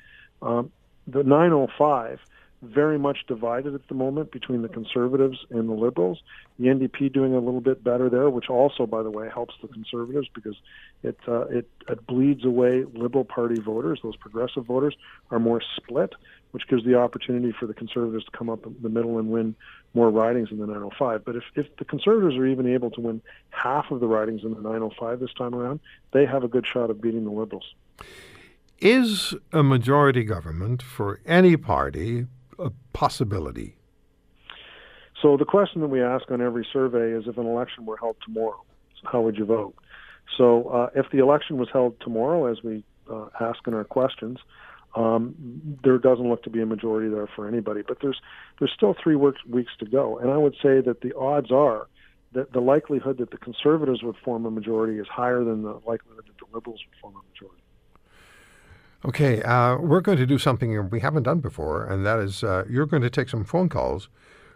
Um, 0.43 0.71
the 1.07 1.23
905 1.23 2.21
very 2.63 2.99
much 2.99 3.19
divided 3.27 3.75
at 3.75 3.87
the 3.89 3.95
moment 3.95 4.33
between 4.33 4.63
the 4.63 4.69
conservatives 4.69 5.39
and 5.51 5.69
the 5.69 5.75
liberals. 5.75 6.23
The 6.59 6.67
NDP 6.67 7.13
doing 7.13 7.35
a 7.35 7.39
little 7.39 7.61
bit 7.61 7.85
better 7.85 8.09
there, 8.09 8.31
which 8.31 8.49
also, 8.49 8.87
by 8.87 9.03
the 9.03 9.11
way, 9.11 9.29
helps 9.33 9.55
the 9.61 9.69
conservatives 9.69 10.29
because 10.35 10.57
it 11.03 11.19
uh, 11.29 11.47
it, 11.47 11.69
it 11.89 12.07
bleeds 12.07 12.45
away 12.45 12.85
liberal 12.95 13.25
party 13.25 13.61
voters. 13.61 14.01
Those 14.03 14.17
progressive 14.17 14.65
voters 14.65 14.97
are 15.31 15.39
more 15.39 15.61
split, 15.77 16.15
which 16.55 16.69
gives 16.69 16.85
the 16.85 16.95
opportunity 16.95 17.53
for 17.59 17.67
the 17.67 17.75
conservatives 17.75 18.25
to 18.25 18.31
come 18.31 18.49
up 18.49 18.65
in 18.65 18.77
the 18.81 18.89
middle 18.89 19.19
and 19.19 19.29
win 19.29 19.57
more 19.93 20.09
ridings 20.09 20.53
in 20.53 20.59
the 20.59 20.67
905. 20.67 21.25
But 21.25 21.35
if, 21.35 21.43
if 21.57 21.67
the 21.79 21.85
conservatives 21.85 22.37
are 22.37 22.47
even 22.47 22.73
able 22.73 22.93
to 22.93 23.01
win 23.01 23.21
half 23.51 23.91
of 23.91 23.99
the 23.99 24.07
ridings 24.07 24.43
in 24.45 24.55
the 24.55 24.61
905 24.61 25.19
this 25.19 25.35
time 25.37 25.53
around, 25.53 25.81
they 26.13 26.25
have 26.25 26.45
a 26.45 26.49
good 26.49 26.65
shot 26.65 26.91
of 26.91 27.03
beating 27.03 27.25
the 27.25 27.33
liberals. 27.33 27.75
Is 28.79 29.35
a 29.53 29.65
majority 29.65 30.23
government 30.23 30.81
for 30.81 31.21
any 31.27 31.57
party 31.57 32.29
a 32.57 32.71
possibility? 32.93 33.75
So 35.21 35.37
the 35.37 35.45
question 35.45 35.81
that 35.81 35.89
we 35.89 36.01
ask 36.01 36.31
on 36.31 36.41
every 36.41 36.65
survey 36.73 37.11
is 37.11 37.25
if 37.27 37.37
an 37.37 37.47
election 37.47 37.85
were 37.85 37.97
held 37.97 38.15
tomorrow, 38.25 38.63
how 39.11 39.23
would 39.23 39.37
you 39.37 39.45
vote? 39.45 39.75
So 40.39 40.69
uh, 40.69 40.91
if 40.95 41.07
the 41.11 41.19
election 41.19 41.57
was 41.57 41.69
held 41.73 41.99
tomorrow, 41.99 42.47
as 42.47 42.63
we 42.63 42.85
uh, 43.11 43.27
ask 43.41 43.67
in 43.67 43.75
our 43.75 43.83
questions, 43.83 44.39
um, 44.95 45.35
there 45.83 45.99
doesn't 45.99 46.29
look 46.29 46.43
to 46.45 46.51
be 46.51 46.61
a 46.61 46.67
majority 46.67 47.09
there 47.09 47.29
for 47.35 47.49
anybody. 47.49 47.83
But 47.87 47.99
there's 48.01 48.21
there's 48.59 48.73
still 48.73 48.95
three 49.03 49.17
weeks 49.17 49.73
to 49.79 49.87
go, 49.87 50.19
and 50.19 50.31
I 50.31 50.37
would 50.37 50.55
say 50.63 50.81
that 50.81 51.01
the 51.03 51.17
odds 51.17 51.51
are 51.51 51.89
that 52.33 52.53
the 52.53 52.61
likelihood 52.61 53.19
that 53.19 53.31
the 53.31 53.39
Conservatives 53.39 54.03
would 54.03 54.17
form 54.25 54.45
a 54.45 54.51
majority 54.51 54.99
is 54.99 55.07
higher 55.07 55.45
than 55.45 55.63
the 55.63 55.81
likelihood 55.87 56.25
that 56.27 56.39
the 56.39 56.47
Liberals 56.53 56.81
would 56.87 57.01
form 57.01 57.15
a 57.15 57.23
majority. 57.33 57.63
Okay, 59.07 59.43
uh, 59.43 59.77
we're 59.77 60.01
going 60.01 60.19
to 60.19 60.27
do 60.27 60.39
something 60.39 60.89
we 60.91 61.01
haven't 61.01 61.25
done 61.25 61.41
before, 61.41 61.85
and 61.85 62.05
that 62.07 62.19
is 62.19 62.43
uh, 62.43 62.65
you're 62.69 62.87
going 62.87 63.03
to 63.03 63.11
take 63.11 63.29
some 63.29 63.45
phone 63.45 63.69
calls 63.69 64.09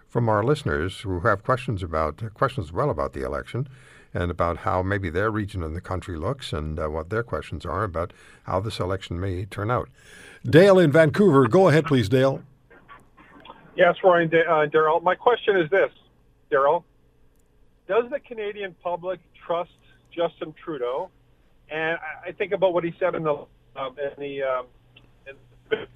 from 0.08 0.28
our 0.28 0.42
listeners 0.42 1.00
who 1.00 1.20
have 1.20 1.44
questions 1.44 1.82
about 1.82 2.22
questions 2.34 2.72
well 2.72 2.90
about 2.90 3.12
the 3.12 3.24
election 3.24 3.68
and 4.14 4.30
about 4.30 4.58
how 4.58 4.82
maybe 4.82 5.10
their 5.10 5.30
region 5.30 5.62
in 5.62 5.74
the 5.74 5.80
country 5.80 6.16
looks 6.16 6.52
and 6.52 6.78
uh, 6.78 6.88
what 6.88 7.10
their 7.10 7.22
questions 7.22 7.66
are 7.66 7.84
about 7.84 8.12
how 8.44 8.60
this 8.60 8.80
election 8.80 9.20
may 9.20 9.44
turn 9.44 9.70
out. 9.70 9.88
Dale 10.44 10.78
in 10.78 10.92
Vancouver, 10.92 11.46
go 11.48 11.68
ahead, 11.68 11.84
please, 11.84 12.08
Dale. 12.08 12.42
Yes, 13.76 13.96
Ryan, 14.02 14.28
uh, 14.28 14.66
Daryl. 14.66 15.02
My 15.02 15.14
question 15.14 15.56
is 15.56 15.70
this, 15.70 15.90
Daryl: 16.50 16.84
Does 17.86 18.10
the 18.10 18.18
Canadian 18.18 18.74
public 18.82 19.20
trust 19.46 19.70
Justin 20.10 20.52
Trudeau? 20.64 21.10
And 21.70 21.98
I 22.26 22.32
think 22.32 22.52
about 22.52 22.72
what 22.72 22.82
he 22.82 22.94
said 22.98 23.14
in 23.14 23.22
the 23.22 23.34
um, 23.76 23.96
in 23.98 24.10
the 24.18 24.42
um, 24.42 24.66
in 25.26 25.86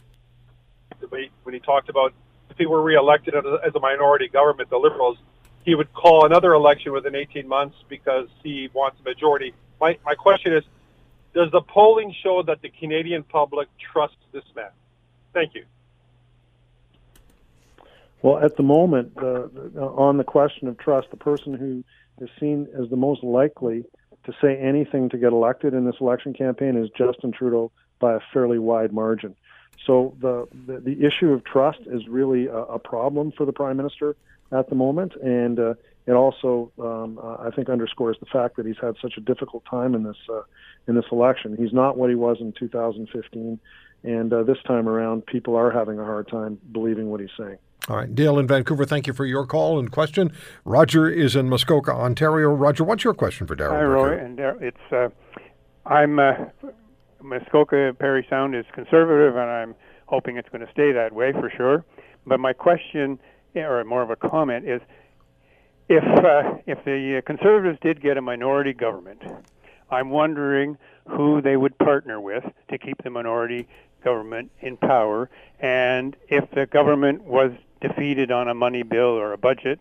debate 1.01 1.33
when 1.43 1.55
he 1.55 1.61
talked 1.61 1.89
about 1.89 2.13
if 2.51 2.59
he 2.59 2.67
were 2.67 2.83
reelected 2.83 3.35
as 3.35 3.75
a 3.75 3.81
minority 3.81 4.29
government, 4.29 4.71
the 4.71 4.77
Liberals, 4.77 5.17
he 5.65 5.75
would 5.75 5.93
call 5.93 6.27
another 6.27 6.53
election 6.55 6.93
within 6.93 7.15
18 7.15 7.47
months 7.47 7.77
because 7.89 8.29
he 8.43 8.69
wants 8.73 8.99
a 9.01 9.09
majority. 9.09 9.55
My 9.81 9.99
my 10.05 10.15
question 10.15 10.53
is, 10.53 10.65
does 11.35 11.51
the 11.51 11.63
polling 11.63 12.15
show 12.23 12.43
that 12.43 12.63
the 12.63 12.69
Canadian 12.69 13.23
public 13.23 13.69
trusts 13.93 14.17
this 14.33 14.45
man? 14.55 14.71
Thank 15.33 15.55
you. 15.55 15.65
Well, 18.23 18.39
at 18.39 18.57
the 18.57 18.63
moment, 18.63 19.17
on 19.17 20.17
the 20.17 20.25
question 20.25 20.69
of 20.69 20.79
trust, 20.79 21.11
the 21.11 21.17
person 21.17 21.55
who 21.55 21.83
is 22.23 22.31
seen 22.39 22.69
as 22.81 22.89
the 22.89 22.97
most 22.97 23.25
likely 23.25 23.85
to 24.25 24.33
say 24.41 24.57
anything 24.57 25.09
to 25.09 25.19
get 25.19 25.33
elected 25.33 25.75
in 25.75 25.85
this 25.85 25.97
election 26.01 26.33
campaign 26.33 26.77
is 26.77 26.89
Justin 26.97 27.33
Trudeau 27.33 27.73
by 27.99 28.15
a 28.15 28.21
fairly 28.33 28.59
wide 28.59 28.93
margin. 28.93 29.35
So 29.87 30.15
the 30.21 30.47
the, 30.67 30.79
the 30.79 31.05
issue 31.05 31.33
of 31.33 31.45
trust 31.45 31.81
is 31.87 32.07
really 32.07 32.47
a, 32.47 32.59
a, 32.59 32.79
problem 32.79 33.33
for 33.33 33.45
the 33.45 33.53
prime 33.53 33.77
minister 33.77 34.15
at 34.53 34.69
the 34.69 34.75
moment, 34.75 35.15
and 35.23 35.59
uh, 35.59 35.75
it 36.07 36.13
also 36.13 36.71
um, 36.79 37.19
uh, 37.23 37.37
I 37.47 37.51
think 37.55 37.69
underscores 37.69 38.17
the 38.21 38.27
fact 38.27 38.57
that 38.57 38.67
he's 38.67 38.77
had 38.81 38.97
such 39.01 39.15
a 39.17 39.21
difficult 39.21 39.65
time 39.71 39.95
in 39.95 40.03
this 40.03 40.17
uh, 40.31 40.43
in 40.87 40.95
this 40.95 41.05
election. 41.11 41.57
He's 41.57 41.73
not 41.73 41.97
what 41.97 42.11
he 42.11 42.17
was 42.17 42.39
in 42.41 42.53
2015, 42.53 43.59
and 44.03 44.33
uh, 44.33 44.43
this 44.43 44.59
time 44.67 44.89
around, 44.89 45.27
people 45.27 45.57
are 45.57 45.71
having 45.71 45.99
a 45.99 46.05
hard 46.05 46.29
time 46.29 46.59
believing 46.73 47.11
what 47.11 47.21
he's 47.21 47.31
saying. 47.39 47.59
All 47.89 47.97
right, 47.97 48.15
Dale 48.15 48.39
in 48.39 48.47
Vancouver, 48.47 48.85
thank 48.85 49.09
you 49.09 49.13
for 49.13 49.27
your 49.27 49.45
call 49.45 49.79
and 49.79 49.91
question. 49.91 50.31
Roger 50.65 51.09
is 51.09 51.35
in 51.35 51.49
Muskoka, 51.49 51.91
Ontario. 51.91 52.51
Roger, 52.51 52.85
what's 52.85 53.03
your 53.03 53.15
question 53.15 53.47
for 53.47 53.57
Daryl? 53.57 53.71
Hi, 53.71 53.83
Roy, 53.83 54.19
and 54.19 54.39
Daryl, 54.39 54.63
it's 54.63 54.93
uh, 54.93 55.09
I'm 55.85 56.19
uh, 56.19 56.33
Muskoka 57.23 57.95
Parry 57.99 58.27
Sound 58.29 58.55
is 58.55 58.65
conservative, 58.73 59.37
and 59.37 59.51
I'm 59.51 59.75
hoping 60.07 60.37
it's 60.37 60.49
going 60.49 60.65
to 60.65 60.73
stay 60.73 60.93
that 60.93 61.13
way 61.13 61.33
for 61.33 61.51
sure. 61.57 61.85
But 62.27 62.39
my 62.39 62.53
question, 62.53 63.19
or 63.55 63.83
more 63.85 64.03
of 64.03 64.11
a 64.11 64.17
comment, 64.17 64.69
is 64.69 64.81
if 65.89 66.05
uh, 66.05 66.59
if 66.67 66.85
the 66.85 67.23
conservatives 67.27 67.79
did 67.83 68.01
get 68.01 68.17
a 68.17 68.23
minority 68.23 68.73
government, 68.73 69.23
I'm 69.91 70.11
wondering 70.11 70.79
who 71.09 71.43
they 71.43 71.57
would 71.57 71.77
partner 71.79 72.21
with 72.21 72.45
to 72.71 72.79
keep 72.79 73.03
the 73.03 73.11
minority 73.11 73.69
government 74.05 74.51
in 74.61 74.77
power, 74.77 75.29
and 75.61 76.17
if 76.29 76.51
the 76.53 76.67
government 76.67 77.25
was 77.25 77.53
defeated 77.81 78.31
on 78.31 78.49
a 78.49 78.55
money 78.55 78.83
bill 78.83 79.19
or 79.19 79.33
a 79.33 79.39
budget, 79.39 79.81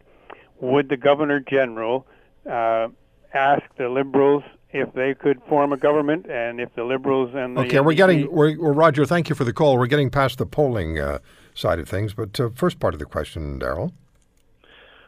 would 0.59 0.89
the 0.89 0.97
governor 0.97 1.39
general 1.39 2.05
uh, 2.49 2.87
ask 3.33 3.63
the 3.77 3.89
liberals 3.89 4.43
if 4.71 4.91
they 4.93 5.13
could 5.13 5.41
form 5.47 5.73
a 5.73 5.77
government? 5.77 6.27
And 6.29 6.59
if 6.59 6.73
the 6.75 6.83
liberals 6.83 7.31
and 7.33 7.55
the 7.55 7.61
okay 7.61 7.77
NDP 7.77 7.85
we're 7.85 7.93
getting 7.93 8.31
we're, 8.31 8.73
roger 8.73 9.05
thank 9.05 9.29
you 9.29 9.35
for 9.35 9.43
the 9.43 9.53
call. 9.53 9.77
We're 9.77 9.87
getting 9.87 10.09
past 10.09 10.37
the 10.37 10.45
polling 10.45 10.99
uh, 10.99 11.19
side 11.53 11.79
of 11.79 11.87
things 11.87 12.13
but 12.13 12.39
uh, 12.39 12.49
first 12.55 12.79
part 12.79 12.93
of 12.93 12.99
the 12.99 13.05
question 13.05 13.59
daryl 13.59 13.91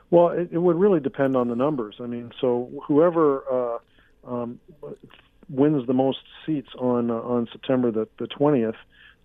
well 0.09 0.29
it, 0.29 0.49
it, 0.51 0.59
would 0.59 0.75
really 0.75 0.99
depend 0.99 1.35
on 1.35 1.47
the 1.47 1.55
numbers 1.55 1.95
i 1.99 2.05
mean 2.05 2.31
so 2.39 2.69
whoever 2.87 3.43
uh, 3.51 3.77
um, 4.27 4.59
wins 5.49 5.85
the 5.87 5.93
most 5.93 6.19
seats 6.45 6.69
on 6.77 7.11
uh, 7.11 7.15
on 7.15 7.47
september 7.51 7.91
the, 7.91 8.07
the 8.17 8.27
20th 8.27 8.75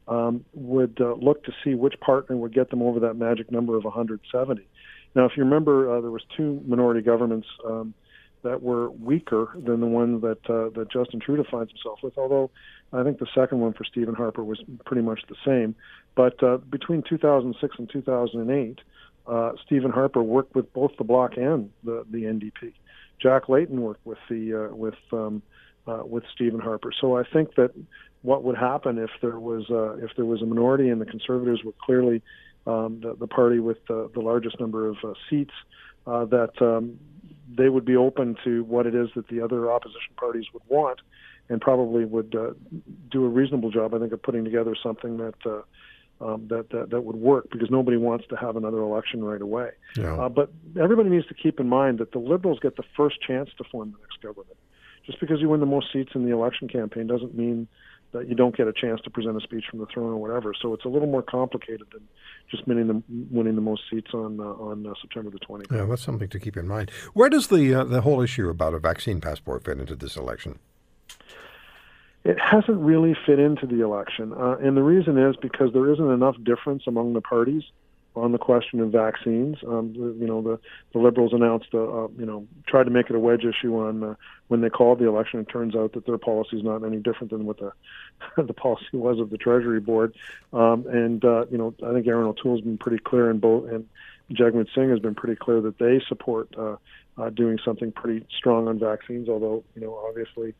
um, 0.08 0.44
would 0.54 0.98
uh, 1.00 1.14
look 1.14 1.44
to 1.44 1.52
see 1.62 1.74
which 1.74 1.94
partner 2.00 2.36
would 2.36 2.54
get 2.54 2.70
them 2.70 2.82
over 2.82 3.00
that 3.00 3.14
magic 3.14 3.52
number 3.52 3.76
of 3.76 3.84
170. 3.84 4.66
Now, 5.14 5.26
if 5.26 5.32
you 5.36 5.44
remember, 5.44 5.96
uh, 5.96 6.00
there 6.00 6.10
was 6.10 6.22
two 6.36 6.62
minority 6.66 7.02
governments 7.02 7.46
um, 7.64 7.94
that 8.42 8.62
were 8.62 8.90
weaker 8.90 9.50
than 9.54 9.80
the 9.80 9.86
one 9.86 10.20
that 10.20 10.38
uh, 10.48 10.70
that 10.78 10.88
Justin 10.90 11.20
Trudeau 11.20 11.44
finds 11.50 11.72
himself 11.72 12.00
with. 12.02 12.16
Although 12.16 12.50
I 12.92 13.02
think 13.02 13.18
the 13.18 13.26
second 13.34 13.60
one 13.60 13.72
for 13.72 13.84
Stephen 13.84 14.14
Harper 14.14 14.44
was 14.44 14.62
pretty 14.86 15.02
much 15.02 15.20
the 15.28 15.36
same. 15.44 15.74
But 16.18 16.42
uh, 16.42 16.56
between 16.56 17.04
2006 17.08 17.76
and 17.78 17.88
2008, 17.88 18.80
uh, 19.28 19.52
Stephen 19.64 19.92
Harper 19.92 20.20
worked 20.20 20.52
with 20.56 20.72
both 20.72 20.90
the 20.98 21.04
Bloc 21.04 21.36
and 21.36 21.70
the 21.84 22.04
the 22.10 22.24
NDP 22.24 22.72
Jack 23.22 23.48
Layton 23.48 23.80
worked 23.80 24.04
with 24.04 24.18
the 24.28 24.64
uh, 24.64 24.74
with 24.74 24.98
um, 25.12 25.42
uh, 25.86 26.02
with 26.04 26.24
Stephen 26.34 26.58
Harper. 26.58 26.90
So 27.00 27.16
I 27.16 27.22
think 27.22 27.54
that 27.54 27.70
what 28.22 28.42
would 28.42 28.56
happen 28.56 28.98
if 28.98 29.10
there 29.22 29.38
was 29.38 29.70
uh, 29.70 29.92
if 30.04 30.10
there 30.16 30.24
was 30.24 30.42
a 30.42 30.44
minority 30.44 30.88
and 30.88 31.00
the 31.00 31.06
Conservatives 31.06 31.62
were 31.62 31.74
clearly 31.80 32.20
um, 32.66 32.98
the, 33.00 33.14
the 33.14 33.28
party 33.28 33.60
with 33.60 33.78
the, 33.86 34.10
the 34.12 34.20
largest 34.20 34.58
number 34.58 34.88
of 34.88 34.96
uh, 35.04 35.12
seats, 35.30 35.54
uh, 36.08 36.24
that 36.24 36.60
um, 36.60 36.98
they 37.56 37.68
would 37.68 37.84
be 37.84 37.94
open 37.94 38.36
to 38.42 38.64
what 38.64 38.86
it 38.86 38.94
is 38.96 39.08
that 39.14 39.28
the 39.28 39.40
other 39.40 39.70
opposition 39.70 40.14
parties 40.16 40.46
would 40.52 40.64
want, 40.66 40.98
and 41.48 41.60
probably 41.60 42.04
would 42.04 42.34
uh, 42.34 42.54
do 43.08 43.24
a 43.24 43.28
reasonable 43.28 43.70
job, 43.70 43.94
I 43.94 44.00
think, 44.00 44.12
of 44.12 44.20
putting 44.20 44.42
together 44.42 44.74
something 44.82 45.18
that. 45.18 45.46
Uh, 45.46 45.62
um, 46.20 46.46
that, 46.48 46.70
that 46.70 46.90
that 46.90 47.02
would 47.02 47.16
work 47.16 47.48
because 47.50 47.70
nobody 47.70 47.96
wants 47.96 48.26
to 48.28 48.36
have 48.36 48.56
another 48.56 48.78
election 48.78 49.24
right 49.24 49.40
away. 49.40 49.70
Yeah. 49.96 50.14
Uh, 50.14 50.28
but 50.28 50.50
everybody 50.80 51.10
needs 51.10 51.26
to 51.26 51.34
keep 51.34 51.60
in 51.60 51.68
mind 51.68 51.98
that 51.98 52.12
the 52.12 52.18
Liberals 52.18 52.58
get 52.60 52.76
the 52.76 52.84
first 52.96 53.16
chance 53.22 53.50
to 53.58 53.64
form 53.64 53.92
the 53.92 53.98
next 53.98 54.20
government. 54.22 54.56
Just 55.06 55.20
because 55.20 55.40
you 55.40 55.48
win 55.48 55.60
the 55.60 55.66
most 55.66 55.86
seats 55.92 56.12
in 56.14 56.24
the 56.24 56.32
election 56.32 56.68
campaign 56.68 57.06
doesn't 57.06 57.34
mean 57.34 57.68
that 58.12 58.28
you 58.28 58.34
don't 58.34 58.56
get 58.56 58.66
a 58.66 58.72
chance 58.72 59.00
to 59.02 59.10
present 59.10 59.36
a 59.36 59.40
speech 59.40 59.64
from 59.70 59.80
the 59.80 59.86
throne 59.86 60.12
or 60.12 60.16
whatever. 60.16 60.54
So 60.60 60.72
it's 60.74 60.84
a 60.84 60.88
little 60.88 61.08
more 61.08 61.22
complicated 61.22 61.86
than 61.92 62.08
just 62.50 62.66
winning 62.66 62.88
the 62.88 63.02
winning 63.30 63.54
the 63.54 63.60
most 63.60 63.82
seats 63.90 64.12
on 64.12 64.40
uh, 64.40 64.44
on 64.44 64.86
uh, 64.86 64.94
September 65.00 65.30
the 65.30 65.38
20th. 65.38 65.70
Yeah, 65.70 65.84
that's 65.84 66.02
something 66.02 66.28
to 66.28 66.40
keep 66.40 66.56
in 66.56 66.66
mind. 66.66 66.90
Where 67.12 67.28
does 67.28 67.48
the 67.48 67.74
uh, 67.74 67.84
the 67.84 68.00
whole 68.00 68.20
issue 68.20 68.48
about 68.48 68.74
a 68.74 68.78
vaccine 68.78 69.20
passport 69.20 69.64
fit 69.64 69.78
into 69.78 69.94
this 69.94 70.16
election? 70.16 70.58
It 72.28 72.38
hasn't 72.38 72.78
really 72.78 73.16
fit 73.26 73.38
into 73.38 73.66
the 73.66 73.82
election, 73.82 74.34
uh, 74.34 74.58
and 74.58 74.76
the 74.76 74.82
reason 74.82 75.16
is 75.16 75.34
because 75.36 75.72
there 75.72 75.90
isn't 75.90 76.10
enough 76.10 76.36
difference 76.44 76.82
among 76.86 77.14
the 77.14 77.22
parties 77.22 77.62
on 78.14 78.32
the 78.32 78.38
question 78.38 78.80
of 78.80 78.90
vaccines. 78.90 79.56
Um, 79.66 79.94
you 79.96 80.26
know, 80.26 80.42
the, 80.42 80.58
the 80.92 80.98
Liberals 80.98 81.32
announced, 81.32 81.68
a, 81.72 81.78
a, 81.78 82.08
you 82.18 82.26
know, 82.26 82.46
tried 82.66 82.84
to 82.84 82.90
make 82.90 83.08
it 83.08 83.16
a 83.16 83.18
wedge 83.18 83.44
issue 83.44 83.78
on 83.78 84.04
uh, 84.04 84.14
when 84.48 84.60
they 84.60 84.68
called 84.68 84.98
the 84.98 85.08
election. 85.08 85.40
It 85.40 85.48
turns 85.48 85.74
out 85.74 85.92
that 85.94 86.04
their 86.04 86.18
policy 86.18 86.58
is 86.58 86.64
not 86.64 86.84
any 86.84 86.98
different 86.98 87.30
than 87.30 87.46
what 87.46 87.58
the 87.58 87.72
the 88.42 88.52
policy 88.52 88.84
was 88.92 89.20
of 89.20 89.30
the 89.30 89.38
Treasury 89.38 89.80
Board. 89.80 90.14
Um, 90.52 90.86
and 90.86 91.24
uh, 91.24 91.46
you 91.50 91.58
know, 91.58 91.74
I 91.86 91.92
think 91.92 92.06
Erin 92.06 92.26
O'Toole 92.26 92.56
has 92.56 92.64
been 92.64 92.78
pretty 92.78 92.98
clear, 92.98 93.30
in 93.30 93.38
both 93.38 93.70
and 93.70 93.88
Jagmeet 94.32 94.68
Singh 94.74 94.90
has 94.90 94.98
been 94.98 95.14
pretty 95.14 95.36
clear 95.36 95.60
that 95.62 95.78
they 95.78 96.02
support 96.08 96.54
uh, 96.58 96.76
uh, 97.16 97.30
doing 97.30 97.58
something 97.64 97.92
pretty 97.92 98.26
strong 98.36 98.68
on 98.68 98.78
vaccines. 98.78 99.28
Although, 99.28 99.64
you 99.74 99.80
know, 99.80 99.94
obviously. 100.06 100.54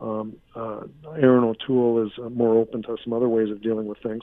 Um, 0.00 0.36
uh, 0.54 0.80
Erin 1.16 1.44
O'Toole 1.44 2.06
is 2.06 2.12
uh, 2.18 2.28
more 2.28 2.58
open 2.58 2.82
to 2.82 2.96
some 3.02 3.12
other 3.12 3.28
ways 3.28 3.50
of 3.50 3.62
dealing 3.62 3.86
with 3.86 3.98
things 3.98 4.22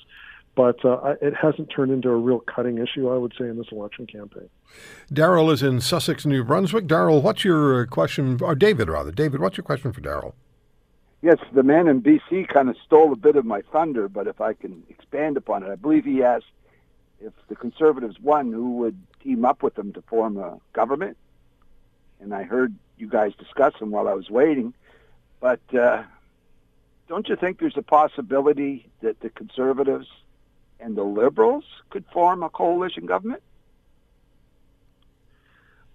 but 0.56 0.84
uh, 0.84 1.16
it 1.22 1.34
hasn't 1.34 1.70
turned 1.70 1.92
into 1.92 2.10
a 2.10 2.16
real 2.16 2.40
cutting 2.40 2.78
issue, 2.78 3.10
I 3.10 3.18
would 3.18 3.34
say, 3.38 3.48
in 3.48 3.58
this 3.58 3.68
election 3.72 4.06
campaign. 4.06 4.50
Daryl 5.12 5.52
is 5.52 5.64
in 5.64 5.80
Sussex, 5.80 6.26
New 6.26 6.44
Brunswick. 6.44 6.88
Daryl, 6.88 7.22
what's 7.22 7.46
your 7.46 7.84
uh, 7.84 7.86
question, 7.86 8.38
or 8.42 8.56
David 8.56 8.90
rather? 8.90 9.12
David, 9.12 9.40
what's 9.40 9.58
your 9.58 9.64
question 9.64 9.94
for 9.94 10.02
Daryl? 10.02 10.34
Yes, 11.22 11.38
the 11.54 11.64
man 11.64 11.88
in 11.88 12.02
BC 12.02 12.48
kind 12.50 12.70
of 12.70 12.76
stole 12.86 13.14
a 13.14 13.16
bit 13.16 13.36
of 13.36 13.46
my 13.46 13.62
thunder, 13.72 14.10
but 14.10 14.28
if 14.28 14.42
I 14.42 14.54
can 14.54 14.84
expand 14.90 15.38
upon 15.38 15.64
it, 15.64 15.70
I 15.70 15.76
believe 15.76 16.04
he 16.04 16.24
asked 16.24 16.46
if 17.20 17.34
the 17.48 17.56
Conservatives 17.56 18.20
won, 18.20 18.52
who 18.52 18.78
would 18.78 18.98
team 19.24 19.46
up 19.46 19.62
with 19.62 19.76
them 19.76 19.94
to 19.94 20.02
form 20.02 20.38
a 20.38 20.58
government. 20.74 21.18
And 22.20 22.34
I 22.34 22.44
heard 22.44 22.76
you 22.98 23.08
guys 23.08 23.34
discuss 23.38 23.74
them 23.80 23.92
while 23.92 24.08
I 24.08 24.14
was 24.14 24.30
waiting, 24.30 24.74
but 25.42 25.60
uh, 25.78 26.04
don't 27.10 27.28
you 27.28 27.36
think 27.36 27.60
there's 27.60 27.76
a 27.76 27.82
possibility 27.82 28.90
that 29.02 29.20
the 29.20 29.30
Conservatives 29.30 30.08
and 30.80 30.96
the 30.96 31.04
Liberals 31.04 31.66
could 31.90 32.06
form 32.14 32.44
a 32.44 32.50
coalition 32.50 33.06
government? 33.06 33.44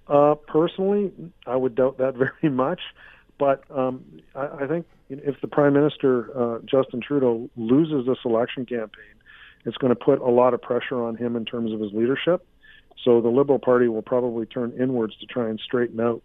Uh, 0.08 0.34
personally, 0.34 1.10
I 1.46 1.56
would 1.56 1.74
doubt 1.74 1.98
that 1.98 2.14
very 2.42 2.52
much. 2.52 2.80
But 3.38 3.64
um, 3.70 4.04
I, 4.34 4.64
I 4.64 4.66
think 4.66 4.86
if 5.08 5.40
the 5.40 5.48
Prime 5.48 5.72
Minister, 5.74 6.30
uh, 6.36 6.58
Justin 6.60 7.00
Trudeau, 7.00 7.48
loses 7.56 8.06
this 8.06 8.18
election 8.24 8.66
campaign, 8.66 9.14
it's 9.64 9.76
going 9.76 9.94
to 9.94 9.98
put 9.98 10.20
a 10.20 10.30
lot 10.30 10.54
of 10.54 10.62
pressure 10.62 11.02
on 11.02 11.16
him 11.16 11.36
in 11.36 11.44
terms 11.44 11.72
of 11.72 11.80
his 11.80 11.92
leadership. 11.92 12.46
So 13.04 13.20
the 13.20 13.28
Liberal 13.28 13.58
Party 13.58 13.88
will 13.88 14.02
probably 14.02 14.46
turn 14.46 14.72
inwards 14.78 15.16
to 15.20 15.26
try 15.26 15.48
and 15.48 15.60
straighten 15.60 16.00
out 16.00 16.22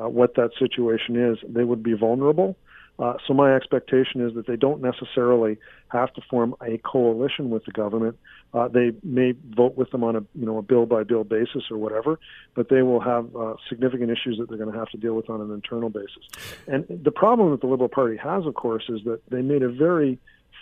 uh, 0.00 0.08
what 0.08 0.34
that 0.36 0.50
situation 0.58 1.16
is. 1.16 1.38
They 1.46 1.64
would 1.64 1.82
be 1.82 1.94
vulnerable. 1.94 2.56
Uh, 3.00 3.14
so 3.26 3.32
my 3.32 3.54
expectation 3.54 4.20
is 4.20 4.34
that 4.34 4.46
they 4.46 4.56
don't 4.56 4.82
necessarily 4.82 5.56
have 5.88 6.12
to 6.12 6.20
form 6.28 6.54
a 6.60 6.76
coalition 6.78 7.48
with 7.48 7.64
the 7.64 7.72
government. 7.72 8.18
Uh, 8.52 8.68
they 8.68 8.92
may 9.02 9.32
vote 9.56 9.74
with 9.74 9.90
them 9.90 10.04
on 10.04 10.16
a 10.16 10.20
you 10.34 10.44
know 10.44 10.58
a 10.58 10.62
bill 10.62 10.84
by 10.84 11.02
bill 11.02 11.24
basis 11.24 11.62
or 11.70 11.78
whatever, 11.78 12.18
but 12.54 12.68
they 12.68 12.82
will 12.82 13.00
have 13.00 13.34
uh, 13.34 13.54
significant 13.70 14.10
issues 14.10 14.36
that 14.38 14.50
they're 14.50 14.58
going 14.58 14.70
to 14.70 14.78
have 14.78 14.90
to 14.90 14.98
deal 14.98 15.14
with 15.14 15.30
on 15.30 15.40
an 15.40 15.50
internal 15.50 15.88
basis. 15.88 16.22
And 16.66 16.84
the 16.88 17.10
problem 17.10 17.52
that 17.52 17.62
the 17.62 17.68
Liberal 17.68 17.88
Party 17.88 18.18
has, 18.18 18.44
of 18.44 18.54
course, 18.54 18.84
is 18.90 19.00
that 19.04 19.20
they 19.30 19.40
made 19.40 19.62
a 19.62 19.70
very 19.70 20.18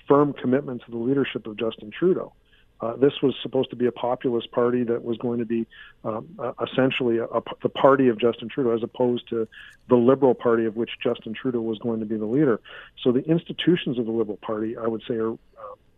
firm 0.07 0.32
commitment 0.32 0.82
to 0.84 0.91
the 0.93 0.97
leadership 0.97 1.47
of 1.47 1.57
Justin 1.59 1.91
Trudeau. 1.91 2.32
Uh, 2.80 2.94
this 2.96 3.14
was 3.22 3.34
supposed 3.42 3.70
to 3.70 3.76
be 3.76 3.86
a 3.86 3.92
populist 3.92 4.50
party 4.52 4.84
that 4.84 5.02
was 5.04 5.18
going 5.18 5.38
to 5.38 5.44
be 5.44 5.66
um, 6.04 6.28
uh, 6.38 6.52
essentially 6.62 7.18
a, 7.18 7.24
a, 7.24 7.42
the 7.62 7.68
party 7.68 8.08
of 8.08 8.18
Justin 8.20 8.48
Trudeau, 8.48 8.74
as 8.74 8.82
opposed 8.82 9.28
to 9.28 9.48
the 9.88 9.96
Liberal 9.96 10.34
Party 10.34 10.64
of 10.64 10.76
which 10.76 10.90
Justin 11.02 11.34
Trudeau 11.34 11.60
was 11.60 11.78
going 11.78 12.00
to 12.00 12.06
be 12.06 12.16
the 12.16 12.26
leader. 12.26 12.60
So 13.02 13.10
the 13.10 13.24
institutions 13.24 13.98
of 13.98 14.06
the 14.06 14.12
Liberal 14.12 14.38
Party, 14.38 14.76
I 14.76 14.86
would 14.86 15.02
say, 15.08 15.14
are 15.14 15.32
uh, 15.32 15.36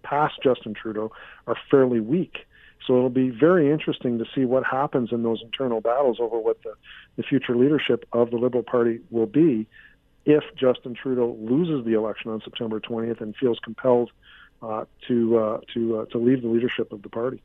past 0.03 0.35
Justin 0.43 0.75
Trudeau, 0.75 1.13
are 1.47 1.57
fairly 1.71 2.01
weak. 2.01 2.47
So 2.87 2.97
it'll 2.97 3.11
be 3.11 3.29
very 3.29 3.71
interesting 3.71 4.19
to 4.19 4.25
see 4.35 4.47
what 4.47 4.65
happens 4.65 5.13
in 5.13 5.23
those 5.23 5.43
internal 5.43 5.83
battles 5.83 6.17
over 6.19 6.39
what 6.39 6.63
the, 6.63 6.73
the 7.17 7.23
future 7.23 7.55
leadership 7.55 8.07
of 8.13 8.31
the 8.31 8.37
Liberal 8.37 8.63
Party 8.63 9.01
will 9.11 9.27
be 9.27 9.67
if 10.25 10.45
Justin 10.57 10.95
Trudeau 10.95 11.37
loses 11.41 11.85
the 11.85 11.95
election 11.95 12.31
on 12.31 12.41
September 12.43 12.81
20th 12.81 13.21
and 13.21 13.35
feels 13.37 13.59
compelled 13.63 14.11
uh, 14.63 14.85
to 15.09 15.39
uh, 15.39 15.61
to 15.75 15.99
uh, 15.99 16.05
to 16.07 16.19
leave 16.19 16.43
the 16.43 16.49
leadership 16.49 16.93
of 16.93 17.03
the 17.03 17.09
party. 17.09 17.43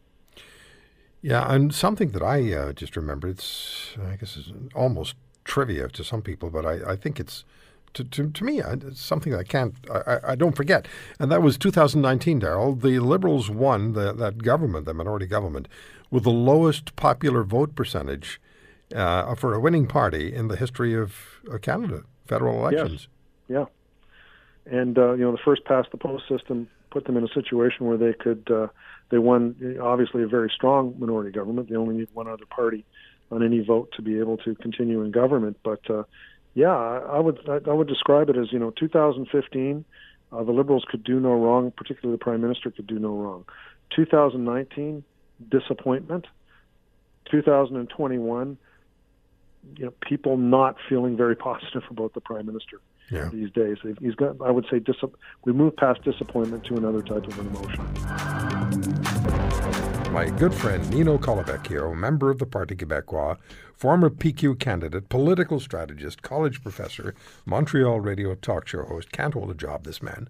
Yeah, 1.22 1.52
and 1.52 1.74
something 1.74 2.12
that 2.12 2.22
I 2.22 2.54
uh, 2.54 2.74
just 2.74 2.96
remember, 2.96 3.28
it's 3.28 3.96
I 4.00 4.16
guess 4.16 4.38
it's 4.38 4.52
almost 4.76 5.16
trivia 5.44 5.88
to 5.90 6.04
some 6.04 6.22
people, 6.22 6.50
but 6.50 6.66
I, 6.66 6.92
I 6.92 6.96
think 6.96 7.20
it's 7.20 7.46
to, 7.94 8.04
to, 8.04 8.30
to 8.30 8.44
me 8.44 8.62
it's 8.62 9.02
something 9.02 9.34
I 9.34 9.44
can't 9.44 9.74
I, 9.90 10.20
I 10.24 10.36
don't 10.36 10.56
forget. 10.56 10.88
And 11.20 11.32
that 11.32 11.42
was 11.42 11.58
2019, 11.58 12.42
Daryl. 12.42 12.80
The 12.80 13.00
Liberals 13.00 13.50
won 13.50 13.94
the, 13.94 14.14
that 14.14 14.44
government, 14.44 14.86
the 14.86 14.94
minority 14.94 15.26
government, 15.26 15.68
with 16.12 16.24
the 16.24 16.32
lowest 16.32 16.96
popular 16.96 17.44
vote 17.44 17.76
percentage 17.76 18.40
uh, 18.94 19.34
for 19.36 19.54
a 19.54 19.60
winning 19.60 19.88
party 19.88 20.34
in 20.34 20.48
the 20.48 20.58
history 20.58 20.94
of 20.94 21.42
Canada 21.62 22.04
federal 22.26 22.58
elections. 22.60 23.08
Yes. 23.48 23.68
Yeah, 24.68 24.80
and 24.80 24.98
uh, 24.98 25.14
you 25.14 25.24
know 25.24 25.32
the 25.32 25.42
first 25.44 25.64
past 25.66 25.90
the 25.92 25.98
post 25.98 26.28
system 26.28 26.68
put 26.96 27.04
them 27.04 27.18
in 27.18 27.26
a 27.26 27.34
situation 27.34 27.86
where 27.86 27.98
they 27.98 28.14
could 28.14 28.50
uh, 28.50 28.68
they 29.10 29.18
won 29.18 29.78
obviously 29.82 30.24
a 30.24 30.28
very 30.28 30.50
strong 30.56 30.96
minority 30.98 31.30
government. 31.30 31.70
They 31.70 31.76
only 31.76 31.98
need 31.98 32.08
one 32.14 32.30
other 32.30 32.46
party 32.46 32.86
on 33.32 33.44
any 33.44 33.60
vote 33.60 33.92
to 33.98 34.02
be 34.02 34.18
able 34.20 34.38
to 34.38 34.56
continue 34.56 35.02
in 35.02 35.12
government. 35.12 35.58
But 35.62 35.82
uh, 35.90 36.04
yeah, 36.54 36.74
I 36.74 37.20
would 37.20 37.38
I 37.50 37.74
would 37.74 37.90
describe 37.90 38.30
it 38.30 38.38
as 38.38 38.54
you 38.54 38.60
know 38.60 38.72
2015. 38.72 39.84
Uh, 40.32 40.44
the 40.44 40.54
Liberals 40.54 40.86
could 40.90 41.04
do 41.04 41.20
no 41.20 41.34
wrong, 41.34 41.72
particularly 41.76 42.18
the 42.18 42.24
Prime 42.24 42.42
Minister 42.42 42.72
could 42.72 42.88
do 42.88 42.98
no 42.98 43.14
wrong. 43.14 43.44
2019, 43.94 45.04
disappointment. 45.50 46.28
2021, 47.30 48.58
you 49.78 49.86
know, 49.86 49.94
people 50.02 50.38
not 50.38 50.78
feeling 50.88 51.18
very 51.18 51.36
positive 51.50 51.84
about 51.90 52.14
the 52.14 52.22
Prime 52.22 52.46
Minister 52.46 52.80
yeah. 53.10 53.30
these 53.32 53.52
days. 53.52 53.78
He's 54.00 54.16
got, 54.16 54.36
I 54.42 54.52
would 54.52 54.66
say, 54.70 54.80
dis- 54.80 54.96
we 55.46 55.54
move 55.54 55.76
past 55.78 56.04
disappointment 56.04 56.64
to 56.66 56.76
another 56.76 57.02
type 57.02 57.26
of 57.28 57.40
an 57.40 57.48
emotion. 57.48 57.84
My 60.12 60.30
good 60.30 60.54
friend 60.54 60.90
Nino 60.90 61.18
Colavecchio, 61.18 61.94
member 61.96 62.30
of 62.30 62.40
the 62.40 62.46
Parti 62.46 62.76
Québécois, 62.76 63.38
former 63.74 64.10
PQ 64.10 64.60
candidate, 64.60 65.10
political 65.10 65.60
strategist, 65.60 66.22
college 66.22 66.62
professor, 66.64 67.14
Montreal 67.46 68.00
radio 68.00 68.36
talk 68.36 68.68
show 68.68 68.84
host. 68.84 69.12
Can't 69.12 69.34
hold 69.34 69.52
a 69.52 69.56
job, 69.56 69.84
this 69.84 70.02
man. 70.02 70.30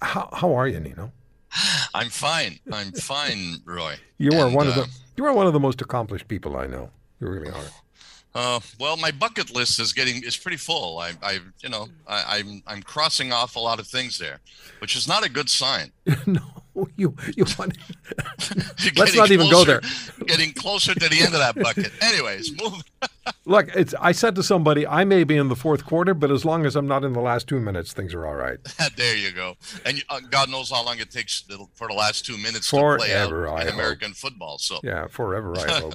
How, 0.00 0.30
how 0.32 0.54
are 0.54 0.66
you, 0.66 0.80
Nino? 0.80 1.12
I'm 1.94 2.08
fine. 2.08 2.60
I'm 2.72 2.92
fine, 2.92 3.56
Roy. 3.64 3.96
You 4.18 4.32
are 4.38 4.46
And, 4.46 4.54
one 4.54 4.68
of 4.68 4.78
uh, 4.78 4.82
the 4.82 4.88
you 5.16 5.26
are 5.26 5.34
one 5.34 5.46
of 5.46 5.52
the 5.52 5.60
most 5.60 5.82
accomplished 5.82 6.28
people 6.28 6.56
I 6.56 6.66
know. 6.66 6.90
You 7.20 7.28
really 7.28 7.50
are. 7.50 7.64
Uh, 8.34 8.60
well, 8.78 8.96
my 8.96 9.10
bucket 9.10 9.52
list 9.54 9.80
is 9.80 9.92
getting 9.92 10.22
is 10.22 10.36
pretty 10.36 10.56
full. 10.56 10.98
I, 10.98 11.12
I 11.22 11.40
you 11.62 11.68
know, 11.68 11.88
I, 12.06 12.38
I'm 12.38 12.62
I'm 12.66 12.82
crossing 12.82 13.32
off 13.32 13.56
a 13.56 13.58
lot 13.60 13.80
of 13.80 13.86
things 13.88 14.18
there, 14.18 14.38
which 14.78 14.94
is 14.96 15.08
not 15.08 15.26
a 15.26 15.28
good 15.28 15.48
sign. 15.50 15.90
no, 16.26 16.40
you 16.96 17.16
you 17.36 17.44
want. 17.58 17.76
Let's 18.96 19.16
not 19.16 19.32
even 19.32 19.50
go 19.50 19.64
there. 19.64 19.80
Getting 20.26 20.52
closer 20.52 20.94
to 20.94 21.08
the 21.08 21.20
end 21.20 21.34
of 21.34 21.40
that 21.40 21.56
bucket. 21.56 21.90
Anyways, 22.00 22.52
move. 22.60 22.82
Look, 23.46 23.68
it's. 23.74 23.94
I 24.00 24.12
said 24.12 24.36
to 24.36 24.44
somebody, 24.44 24.86
I 24.86 25.04
may 25.04 25.24
be 25.24 25.36
in 25.36 25.48
the 25.48 25.56
fourth 25.56 25.84
quarter, 25.84 26.14
but 26.14 26.30
as 26.30 26.44
long 26.44 26.64
as 26.66 26.76
I'm 26.76 26.86
not 26.86 27.04
in 27.04 27.12
the 27.12 27.20
last 27.20 27.48
two 27.48 27.58
minutes, 27.58 27.92
things 27.92 28.14
are 28.14 28.26
all 28.26 28.34
right. 28.36 28.58
there 28.96 29.16
you 29.16 29.32
go. 29.32 29.56
And 29.84 29.96
you- 29.96 30.04
uh, 30.08 30.20
God 30.30 30.50
knows 30.50 30.70
how 30.70 30.84
long 30.84 31.00
it 31.00 31.10
takes 31.10 31.44
for 31.74 31.88
the 31.88 31.94
last 31.94 32.24
two 32.26 32.38
minutes 32.38 32.70
to 32.70 32.76
play 32.76 33.14
out 33.14 33.28
Forever, 33.30 33.60
in. 33.60 33.68
American 33.68 34.12
football. 34.12 34.58
So 34.58 34.78
Yeah, 34.84 35.08
forever, 35.08 35.58
I 35.58 35.80
hope. 35.80 35.94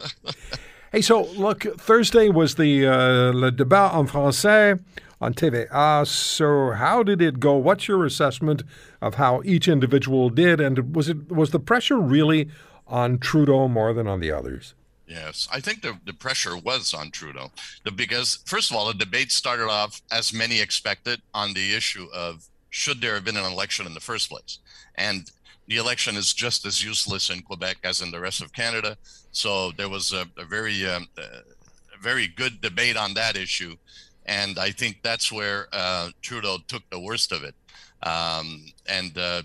Hey, 0.96 1.02
so 1.02 1.24
look, 1.34 1.64
Thursday 1.78 2.30
was 2.30 2.56
the 2.56 2.88
uh, 2.88 3.34
le 3.34 3.52
débat 3.52 3.94
en 3.94 4.08
français 4.08 4.80
on 5.20 5.34
TVA. 5.34 6.08
So 6.08 6.72
how 6.72 7.04
did 7.04 7.22
it 7.22 7.42
go? 7.42 7.58
What's 7.58 7.90
your 7.90 8.06
assessment 8.06 8.64
of 9.02 9.16
how 9.16 9.42
each 9.44 9.68
individual 9.68 10.30
did, 10.30 10.62
and 10.62 10.96
was 10.96 11.10
it 11.10 11.30
was 11.30 11.52
the 11.52 11.60
pressure 11.60 12.00
really 12.00 12.48
on 12.88 13.18
Trudeau 13.18 13.68
more 13.68 13.92
than 13.92 14.08
on 14.08 14.22
the 14.22 14.32
others? 14.32 14.74
Yes, 15.06 15.50
I 15.52 15.60
think 15.60 15.82
the, 15.82 16.00
the 16.06 16.14
pressure 16.14 16.56
was 16.56 16.94
on 16.94 17.12
Trudeau 17.12 17.52
the, 17.84 17.92
because, 17.92 18.40
first 18.46 18.72
of 18.72 18.78
all, 18.78 18.88
the 18.88 18.94
debate 18.94 19.34
started 19.34 19.68
off 19.68 20.02
as 20.14 20.32
many 20.32 20.62
expected 20.62 21.22
on 21.34 21.56
the 21.56 21.76
issue 21.76 22.08
of 22.14 22.48
should 22.70 23.02
there 23.02 23.16
have 23.16 23.26
been 23.26 23.36
an 23.36 23.52
election 23.52 23.86
in 23.86 23.96
the 23.96 24.00
first 24.00 24.30
place. 24.30 24.60
And 24.98 25.30
the 25.68 25.78
election 25.78 26.16
is 26.16 26.34
just 26.34 26.66
as 26.66 26.84
useless 26.84 27.30
in 27.30 27.42
Quebec 27.42 27.78
as 27.84 28.02
in 28.02 28.12
the 28.12 28.20
rest 28.20 28.42
of 28.42 28.54
Canada. 28.54 28.98
So 29.32 29.72
there 29.72 29.90
was 29.90 30.14
a, 30.14 30.26
a 30.38 30.46
very, 30.46 30.86
um, 30.86 31.08
a 31.18 31.98
very 32.02 32.28
good 32.28 32.62
debate 32.62 32.98
on 32.98 33.14
that 33.16 33.36
issue. 33.36 33.76
And 34.26 34.58
I 34.58 34.72
think 34.72 35.02
that's 35.04 35.32
where 35.32 35.68
uh, 35.74 36.10
Trudeau 36.22 36.58
took 36.68 36.84
the 36.90 37.00
worst 37.00 37.32
of 37.32 37.44
it. 37.44 37.56
Um, 38.04 38.66
and 38.88 39.18
uh, 39.18 39.44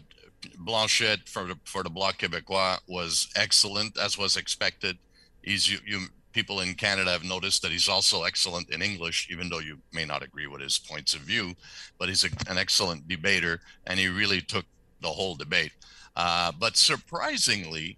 Blanchet 0.58 1.28
for 1.28 1.44
the, 1.44 1.56
for 1.64 1.82
the 1.82 1.90
Bloc 1.90 2.18
Québécois 2.18 2.78
was 2.86 3.28
excellent, 3.36 3.98
as 3.98 4.18
was 4.18 4.36
expected. 4.36 4.98
He's 5.42 5.70
you, 5.70 5.78
you 5.86 6.00
people 6.32 6.60
in 6.60 6.74
Canada 6.74 7.10
have 7.10 7.24
noticed 7.24 7.62
that 7.62 7.72
he's 7.72 7.88
also 7.88 8.22
excellent 8.22 8.70
in 8.70 8.82
English, 8.82 9.28
even 9.30 9.48
though 9.48 9.58
you 9.58 9.78
may 9.92 10.04
not 10.04 10.22
agree 10.22 10.46
with 10.46 10.60
his 10.60 10.78
points 10.78 11.14
of 11.14 11.22
view. 11.22 11.54
But 11.98 12.08
he's 12.08 12.24
a, 12.24 12.28
an 12.48 12.58
excellent 12.58 13.08
debater, 13.08 13.60
and 13.86 13.98
he 13.98 14.08
really 14.08 14.40
took 14.40 14.64
the 15.02 15.08
whole 15.08 15.34
debate. 15.34 15.72
Uh, 16.16 16.52
but 16.58 16.76
surprisingly, 16.76 17.96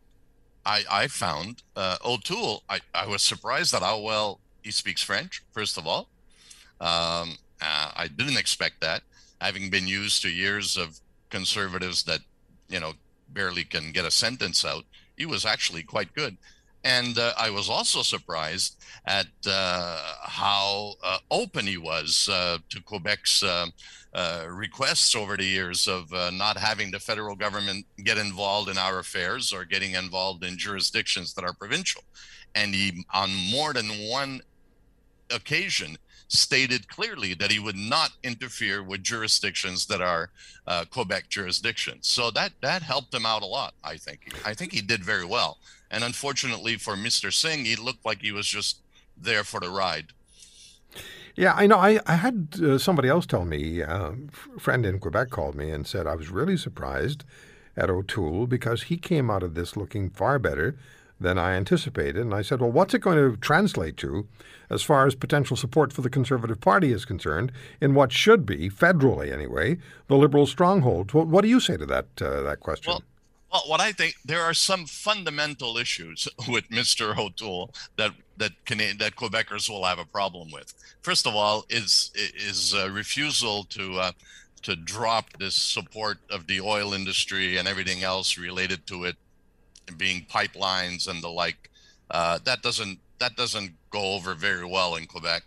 I, 0.65 0.85
I 0.91 1.07
found 1.09 1.63
uh, 1.77 1.97
O'Toole. 2.05 2.63
I, 2.69 2.81
I 2.95 3.07
was 3.07 3.23
surprised 3.23 3.75
at 3.75 3.83
how 3.83 3.99
well 4.01 4.41
he 4.63 4.71
speaks 4.71 5.03
French. 5.03 5.43
First 5.53 5.77
of 5.77 5.87
all, 5.87 6.09
um, 6.81 7.37
uh, 7.61 7.93
I 7.97 8.09
didn't 8.09 8.37
expect 8.37 8.81
that, 8.81 9.03
having 9.41 9.71
been 9.71 9.87
used 9.87 10.23
to 10.23 10.29
years 10.29 10.77
of 10.77 11.01
conservatives 11.31 12.05
that 12.05 12.21
you 12.69 12.81
know 12.81 12.93
barely 13.29 13.65
can 13.65 13.93
get 13.93 14.05
a 14.05 14.11
sentence 14.11 14.65
out. 14.65 14.85
He 15.17 15.27
was 15.27 15.45
actually 15.45 15.83
quite 15.83 16.15
good. 16.15 16.37
And 16.85 17.17
uh, 17.17 17.33
I 17.39 17.51
was 17.51 17.71
also 17.71 18.03
surprised 18.03 18.77
at 19.07 19.27
uh, 19.47 20.15
how 20.23 20.95
uh, 21.03 21.19
open 21.31 21.67
he 21.67 21.77
was 21.77 22.27
to 22.27 22.83
Quebec's 22.85 23.45
uh, 24.15 24.43
uh, 24.43 24.47
requests 24.49 25.15
over 25.15 25.37
the 25.37 25.45
years 25.45 25.89
of 25.89 26.13
not 26.33 26.57
having 26.57 26.91
the 26.91 26.99
federal 26.99 27.35
government 27.35 27.87
get 28.05 28.19
involved 28.19 28.69
in 28.69 28.79
our 28.79 28.99
affairs 28.99 29.53
or 29.53 29.65
getting 29.65 29.93
involved 29.93 30.45
in 30.45 30.57
jurisdictions 30.57 31.35
that 31.35 31.45
are 31.45 31.53
provincial. 31.55 32.03
And 32.55 32.75
he, 32.75 33.05
on 33.13 33.31
more 33.51 33.73
than 33.73 33.87
one 34.11 34.41
occasion, 35.31 35.97
stated 36.29 36.89
clearly 36.89 37.35
that 37.35 37.51
he 37.51 37.59
would 37.59 37.77
not 37.77 38.11
interfere 38.23 38.83
with 38.83 39.03
jurisdictions 39.03 39.87
that 39.87 40.01
are 40.01 40.31
uh, 40.67 40.85
Quebec 40.91 41.29
jurisdictions. 41.29 42.09
So 42.09 42.31
that 42.31 42.53
that 42.63 42.83
helped 42.83 43.13
him 43.15 43.27
out 43.27 43.43
a 43.43 43.47
lot. 43.47 43.75
I 43.85 43.97
think. 43.97 44.35
I 44.45 44.55
think 44.55 44.73
he 44.73 44.81
did 44.81 45.05
very 45.05 45.27
well. 45.27 45.59
And 45.91 46.03
unfortunately 46.05 46.77
for 46.77 46.95
Mr. 46.95 47.33
Singh, 47.33 47.67
he 47.67 47.77
looked 47.77 48.05
like 48.07 48.23
he 48.23 48.33
was 48.33 48.47
just 48.47 48.79
there 49.17 49.45
for 49.45 49.61
the 49.61 49.69
ride. 49.69 50.07
Yeah, 51.35 51.55
I 51.55 51.67
know. 51.67 51.79
I, 51.79 52.01
I 52.07 52.17
had 52.17 52.57
uh, 52.63 52.79
somebody 52.79 53.09
else 53.09 53.27
tell 53.27 53.45
me, 53.45 53.83
uh, 53.83 54.13
a 54.57 54.61
friend 54.61 54.85
in 54.85 54.99
Quebec 54.99 55.31
called 55.31 55.55
me 55.55 55.71
and 55.71 55.87
said 55.87 56.07
I 56.07 56.15
was 56.15 56.31
really 56.31 56.57
surprised 56.57 57.25
at 57.77 57.91
O'Toole 57.91 58.47
because 58.47 58.85
he 58.85 58.97
came 58.97 59.31
out 59.31 59.43
of 59.43 59.55
this 59.55 59.77
looking 59.77 60.11
far 60.11 60.39
better 60.39 60.77
than 61.19 61.39
I 61.39 61.53
anticipated. 61.53 62.17
And 62.17 62.35
I 62.35 62.43
said, 62.43 62.61
well, 62.61 62.71
what's 62.71 62.95
it 62.95 63.01
going 63.01 63.17
to 63.17 63.37
translate 63.39 63.97
to 63.99 64.27
as 64.69 64.83
far 64.83 65.07
as 65.07 65.15
potential 65.15 65.57
support 65.57 65.93
for 65.93 66.03
the 66.03 66.11
Conservative 66.11 66.61
Party 66.61 66.93
is 66.93 67.05
concerned 67.05 67.53
in 67.81 67.95
what 67.95 68.13
should 68.13 68.45
be, 68.45 68.69
federally 68.69 69.33
anyway, 69.33 69.79
the 70.09 70.17
Liberal 70.17 70.47
stronghold? 70.47 71.15
What, 71.15 71.29
what 71.29 71.43
do 71.43 71.49
you 71.49 71.61
say 71.61 71.77
to 71.77 71.87
that, 71.87 72.07
uh, 72.21 72.43
that 72.43 72.61
question? 72.61 72.93
Well, 72.93 73.03
well, 73.53 73.63
what 73.67 73.81
I 73.81 73.93
think 73.93 74.15
there 74.25 74.43
are 74.43 74.55
some 74.55 74.87
fundamental 74.87 75.77
issues 75.77 76.29
with 76.49 76.69
Mr. 76.71 77.17
O'Toole 77.17 77.75
that 77.97 78.13
that 78.39 78.53
that 78.67 79.17
Quebecers 79.17 79.69
will 79.69 79.85
have 79.85 79.99
a 79.99 80.05
problem 80.05 80.51
with. 80.51 80.73
First 81.03 81.27
of 81.27 81.35
all, 81.35 81.65
is 81.69 82.11
is 82.15 82.73
a 82.73 82.91
refusal 82.91 83.65
to 83.65 83.99
uh, 84.01 84.13
to 84.63 84.77
drop 84.77 85.27
this 85.39 85.55
support 85.55 86.19
of 86.31 86.47
the 86.47 86.61
oil 86.61 86.95
industry 86.95 87.57
and 87.57 87.69
everything 87.69 88.03
else 88.03 88.39
related 88.39 88.87
to 88.87 89.05
it 89.05 89.17
being 89.99 90.27
pipelines 90.31 91.09
and 91.09 91.23
the 91.23 91.29
like. 91.29 91.71
Uh, 92.11 92.39
that 92.45 92.63
doesn't 92.63 92.99
that 93.19 93.37
doesn't 93.37 93.73
go 93.91 94.15
over 94.15 94.35
very 94.35 94.65
well 94.65 94.97
in 94.97 95.07
Quebec. 95.07 95.43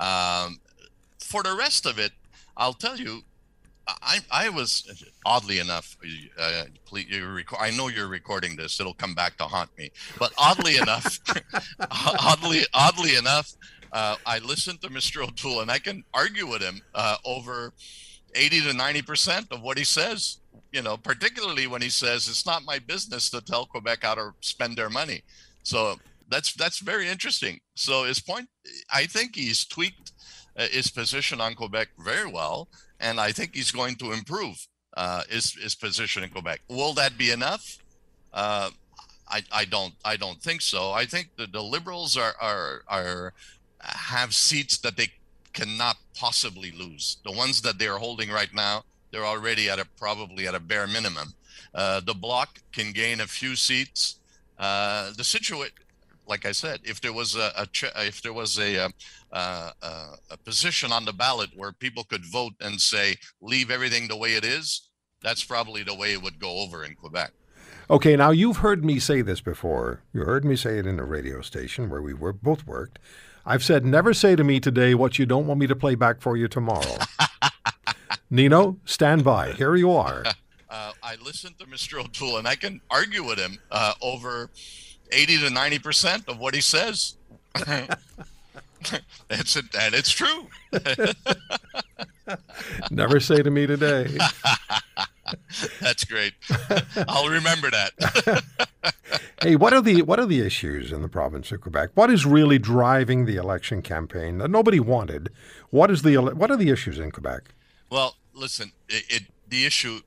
Um, 0.00 0.60
for 1.18 1.42
the 1.42 1.54
rest 1.54 1.86
of 1.86 1.98
it, 1.98 2.12
I'll 2.56 2.74
tell 2.74 2.96
you, 2.96 3.22
I 3.86 4.18
I 4.30 4.48
was 4.48 5.04
oddly 5.26 5.58
enough. 5.58 5.96
Uh, 6.38 6.64
please, 6.86 7.06
rec- 7.20 7.60
I 7.60 7.70
know 7.70 7.88
you're 7.88 8.08
recording 8.08 8.56
this; 8.56 8.80
it'll 8.80 8.94
come 8.94 9.14
back 9.14 9.36
to 9.38 9.44
haunt 9.44 9.70
me. 9.76 9.90
But 10.18 10.32
oddly 10.38 10.76
enough, 10.84 11.18
oddly 12.20 12.62
oddly 12.72 13.16
enough, 13.16 13.52
uh, 13.92 14.16
I 14.26 14.38
listened 14.38 14.80
to 14.82 14.88
Mr. 14.88 15.26
O'Toole, 15.26 15.60
and 15.60 15.70
I 15.70 15.78
can 15.78 16.04
argue 16.14 16.46
with 16.46 16.62
him 16.62 16.80
uh, 16.94 17.16
over 17.24 17.72
eighty 18.34 18.60
to 18.62 18.72
ninety 18.72 19.02
percent 19.02 19.46
of 19.50 19.62
what 19.62 19.78
he 19.78 19.84
says 19.84 20.38
you 20.74 20.82
know, 20.82 20.96
particularly 20.96 21.68
when 21.68 21.80
he 21.80 21.88
says 21.88 22.28
it's 22.28 22.44
not 22.44 22.64
my 22.64 22.80
business 22.80 23.30
to 23.30 23.40
tell 23.40 23.64
Quebec 23.64 24.00
how 24.02 24.16
to 24.16 24.30
spend 24.40 24.76
their 24.76 24.90
money. 24.90 25.22
So 25.62 25.96
that's 26.28 26.52
that's 26.54 26.80
very 26.80 27.08
interesting. 27.08 27.60
So 27.76 28.04
his 28.04 28.18
point, 28.18 28.48
I 28.92 29.06
think 29.06 29.36
he's 29.36 29.64
tweaked 29.64 30.12
uh, 30.56 30.66
his 30.70 30.90
position 30.90 31.40
on 31.40 31.54
Quebec 31.54 31.88
very 31.98 32.30
well, 32.30 32.68
and 33.00 33.20
I 33.20 33.32
think 33.32 33.54
he's 33.54 33.70
going 33.70 33.96
to 33.96 34.12
improve 34.12 34.66
uh, 34.96 35.22
his 35.28 35.52
his 35.52 35.74
position 35.74 36.22
in 36.22 36.30
Quebec. 36.30 36.60
Will 36.68 36.94
that 36.94 37.18
be 37.18 37.30
enough? 37.30 37.78
Uh, 38.32 38.70
I, 39.28 39.42
I 39.52 39.64
don't 39.64 39.94
I 40.04 40.16
don't 40.16 40.40
think 40.40 40.60
so. 40.60 40.92
I 40.92 41.06
think 41.06 41.30
the 41.36 41.62
Liberals 41.62 42.16
are 42.16 42.34
are 42.40 42.82
are 42.88 43.32
have 43.80 44.34
seats 44.34 44.78
that 44.78 44.96
they 44.96 45.08
cannot 45.52 45.96
possibly 46.14 46.72
lose. 46.72 47.18
The 47.24 47.32
ones 47.32 47.62
that 47.62 47.78
they 47.78 47.86
are 47.86 47.98
holding 47.98 48.30
right 48.30 48.52
now 48.52 48.84
they're 49.14 49.24
already 49.24 49.70
at 49.70 49.78
a 49.78 49.86
probably 49.96 50.48
at 50.48 50.56
a 50.56 50.60
bare 50.60 50.88
minimum. 50.88 51.34
Uh, 51.72 52.00
the 52.00 52.14
bloc 52.14 52.58
can 52.72 52.90
gain 52.92 53.20
a 53.20 53.26
few 53.28 53.54
seats. 53.54 54.18
Uh, 54.58 55.12
the 55.16 55.22
situation, 55.22 55.72
like 56.26 56.46
I 56.46 56.52
said, 56.52 56.80
if 56.84 57.00
there 57.00 57.12
was 57.12 57.36
a, 57.36 57.52
a 57.56 57.68
if 58.06 58.22
there 58.22 58.32
was 58.32 58.58
a, 58.58 58.76
a, 58.76 58.90
a, 59.32 59.72
a 60.30 60.36
position 60.44 60.92
on 60.92 61.04
the 61.04 61.12
ballot 61.12 61.50
where 61.54 61.72
people 61.72 62.04
could 62.04 62.24
vote 62.24 62.54
and 62.60 62.80
say 62.80 63.16
leave 63.40 63.70
everything 63.70 64.08
the 64.08 64.16
way 64.16 64.34
it 64.34 64.44
is, 64.44 64.88
that's 65.22 65.44
probably 65.44 65.82
the 65.82 65.94
way 65.94 66.12
it 66.12 66.22
would 66.22 66.38
go 66.38 66.58
over 66.58 66.84
in 66.84 66.94
Quebec. 66.94 67.32
Okay, 67.90 68.16
now 68.16 68.30
you've 68.30 68.58
heard 68.58 68.84
me 68.84 68.98
say 68.98 69.20
this 69.20 69.40
before. 69.40 70.00
You 70.12 70.22
heard 70.24 70.44
me 70.44 70.56
say 70.56 70.78
it 70.78 70.86
in 70.86 70.98
a 70.98 71.04
radio 71.04 71.42
station 71.42 71.90
where 71.90 72.00
we 72.00 72.14
were 72.14 72.32
both 72.32 72.66
worked. 72.66 72.98
I've 73.44 73.62
said, 73.62 73.84
never 73.84 74.14
say 74.14 74.36
to 74.36 74.44
me 74.44 74.58
today 74.58 74.94
what 74.94 75.18
you 75.18 75.26
don't 75.26 75.46
want 75.46 75.60
me 75.60 75.66
to 75.66 75.76
play 75.76 75.94
back 75.94 76.22
for 76.22 76.36
you 76.36 76.48
tomorrow. 76.48 76.96
Nino, 78.30 78.78
stand 78.86 79.22
by. 79.22 79.52
Here 79.52 79.76
you 79.76 79.90
are. 79.92 80.24
Uh, 80.70 80.90
I 81.04 81.14
listened 81.24 81.56
to 81.60 81.66
Mr. 81.66 82.00
O'Toole, 82.00 82.38
and 82.38 82.48
I 82.48 82.56
can 82.56 82.80
argue 82.90 83.22
with 83.22 83.38
him 83.38 83.58
uh, 83.70 83.94
over 84.02 84.50
80 85.12 85.38
to 85.38 85.50
90 85.50 85.78
percent 85.78 86.28
of 86.28 86.38
what 86.38 86.54
he 86.54 86.60
says. 86.60 87.14
it's 89.30 89.56
a, 89.56 89.62
and 89.78 89.94
it's 89.94 90.10
true. 90.10 90.48
Never 92.90 93.20
say 93.20 93.42
to 93.42 93.50
me 93.50 93.66
today. 93.66 94.18
That's 95.80 96.04
great. 96.04 96.34
I'll 97.08 97.28
remember 97.28 97.70
that. 97.70 98.42
hey, 99.42 99.56
what 99.56 99.72
are 99.72 99.80
the 99.80 100.02
what 100.02 100.18
are 100.18 100.26
the 100.26 100.40
issues 100.40 100.92
in 100.92 101.02
the 101.02 101.08
province 101.08 101.50
of 101.52 101.60
Quebec? 101.60 101.90
What 101.94 102.10
is 102.10 102.26
really 102.26 102.58
driving 102.58 103.24
the 103.24 103.36
election 103.36 103.82
campaign 103.82 104.38
that 104.38 104.50
nobody 104.50 104.80
wanted? 104.80 105.30
What 105.70 105.90
is 105.90 106.02
the 106.02 106.16
what 106.16 106.50
are 106.50 106.56
the 106.56 106.70
issues 106.70 106.98
in 106.98 107.10
Quebec? 107.10 107.54
Well, 107.90 108.16
listen, 108.32 108.72
it, 108.88 109.04
it 109.08 109.22
the 109.48 109.64
issue 109.66 110.00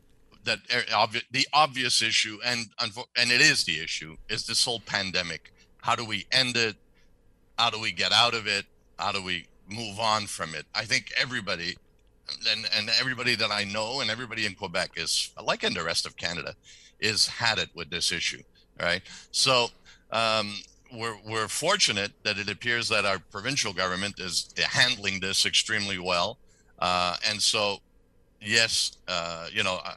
that 0.48 0.60
er, 0.74 0.84
obvi- 0.92 1.24
the 1.32 1.48
obvious 1.54 2.02
issue, 2.02 2.40
and 2.44 2.68
and 2.80 3.32
it 3.32 3.42
is 3.42 3.64
the 3.64 3.80
issue, 3.80 4.18
is 4.30 4.46
this 4.48 4.66
whole 4.66 4.80
pandemic. 4.80 5.54
How 5.82 5.96
do 5.96 6.04
we 6.04 6.26
end 6.32 6.58
it? 6.58 6.76
How 7.60 7.70
do 7.70 7.80
we 7.80 7.92
get 7.92 8.12
out 8.12 8.34
of 8.34 8.48
it? 8.48 8.66
How 8.98 9.12
do 9.12 9.22
we 9.24 9.48
move 9.70 10.00
on 10.00 10.26
from 10.26 10.56
it? 10.56 10.66
I 10.74 10.86
think 10.86 11.12
everybody, 11.18 11.78
and 12.50 12.68
and 12.76 12.90
everybody 13.00 13.36
that 13.36 13.52
I 13.52 13.64
know, 13.66 14.02
and 14.02 14.10
everybody 14.10 14.46
in 14.46 14.56
Quebec 14.56 14.92
is 14.96 15.32
like 15.44 15.64
in 15.64 15.74
the 15.74 15.84
rest 15.84 16.06
of 16.08 16.18
Canada, 16.18 16.56
is 17.00 17.28
had 17.28 17.60
it 17.60 17.70
with 17.76 17.90
this 17.92 18.12
issue, 18.12 18.42
right? 18.82 19.02
So. 19.32 19.68
Um, 20.12 20.54
we're, 20.94 21.18
we're 21.28 21.50
fortunate 21.50 22.14
that 22.24 22.38
it 22.38 22.50
appears 22.50 22.88
that 22.88 23.04
our 23.04 23.20
provincial 23.20 23.74
government 23.74 24.22
is 24.22 24.54
handling 24.58 25.20
this 25.20 25.46
extremely 25.46 26.00
well. 26.00 26.38
Uh, 26.80 27.18
and 27.30 27.42
so, 27.42 27.80
yes, 28.42 28.98
uh, 29.10 29.48
you 29.52 29.64
know, 29.64 29.80
uh, 29.84 29.96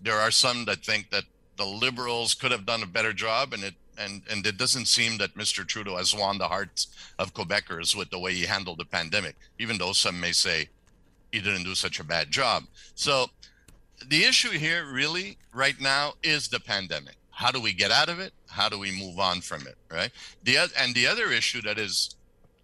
there 0.00 0.18
are 0.18 0.30
some 0.30 0.64
that 0.66 0.84
think 0.84 1.10
that 1.10 1.24
the 1.56 1.64
liberals 1.64 2.34
could 2.34 2.50
have 2.50 2.66
done 2.66 2.82
a 2.82 2.86
better 2.86 3.12
job, 3.12 3.52
and 3.52 3.64
it 3.64 3.74
and 3.98 4.22
and 4.30 4.46
it 4.46 4.56
doesn't 4.56 4.86
seem 4.86 5.18
that 5.18 5.34
Mr. 5.34 5.66
Trudeau 5.66 5.96
has 5.96 6.14
won 6.14 6.38
the 6.38 6.48
hearts 6.48 6.88
of 7.18 7.34
Quebecers 7.34 7.96
with 7.96 8.10
the 8.10 8.18
way 8.18 8.34
he 8.34 8.44
handled 8.44 8.78
the 8.78 8.84
pandemic, 8.84 9.36
even 9.58 9.78
though 9.78 9.92
some 9.92 10.20
may 10.20 10.32
say 10.32 10.68
he 11.32 11.40
didn't 11.40 11.64
do 11.64 11.74
such 11.74 12.00
a 12.00 12.04
bad 12.04 12.30
job. 12.30 12.64
So 12.94 13.26
the 14.08 14.24
issue 14.24 14.50
here 14.50 14.86
really 14.90 15.38
right 15.52 15.80
now 15.80 16.14
is 16.22 16.48
the 16.48 16.60
pandemic. 16.60 17.16
How 17.30 17.50
do 17.50 17.60
we 17.60 17.72
get 17.72 17.90
out 17.90 18.08
of 18.08 18.20
it? 18.20 18.32
How 18.48 18.68
do 18.68 18.78
we 18.78 18.96
move 18.96 19.18
on 19.18 19.40
from 19.40 19.66
it? 19.66 19.76
Right. 19.90 20.10
The 20.44 20.58
and 20.78 20.94
the 20.94 21.06
other 21.06 21.30
issue 21.32 21.62
that 21.62 21.78
is 21.78 22.16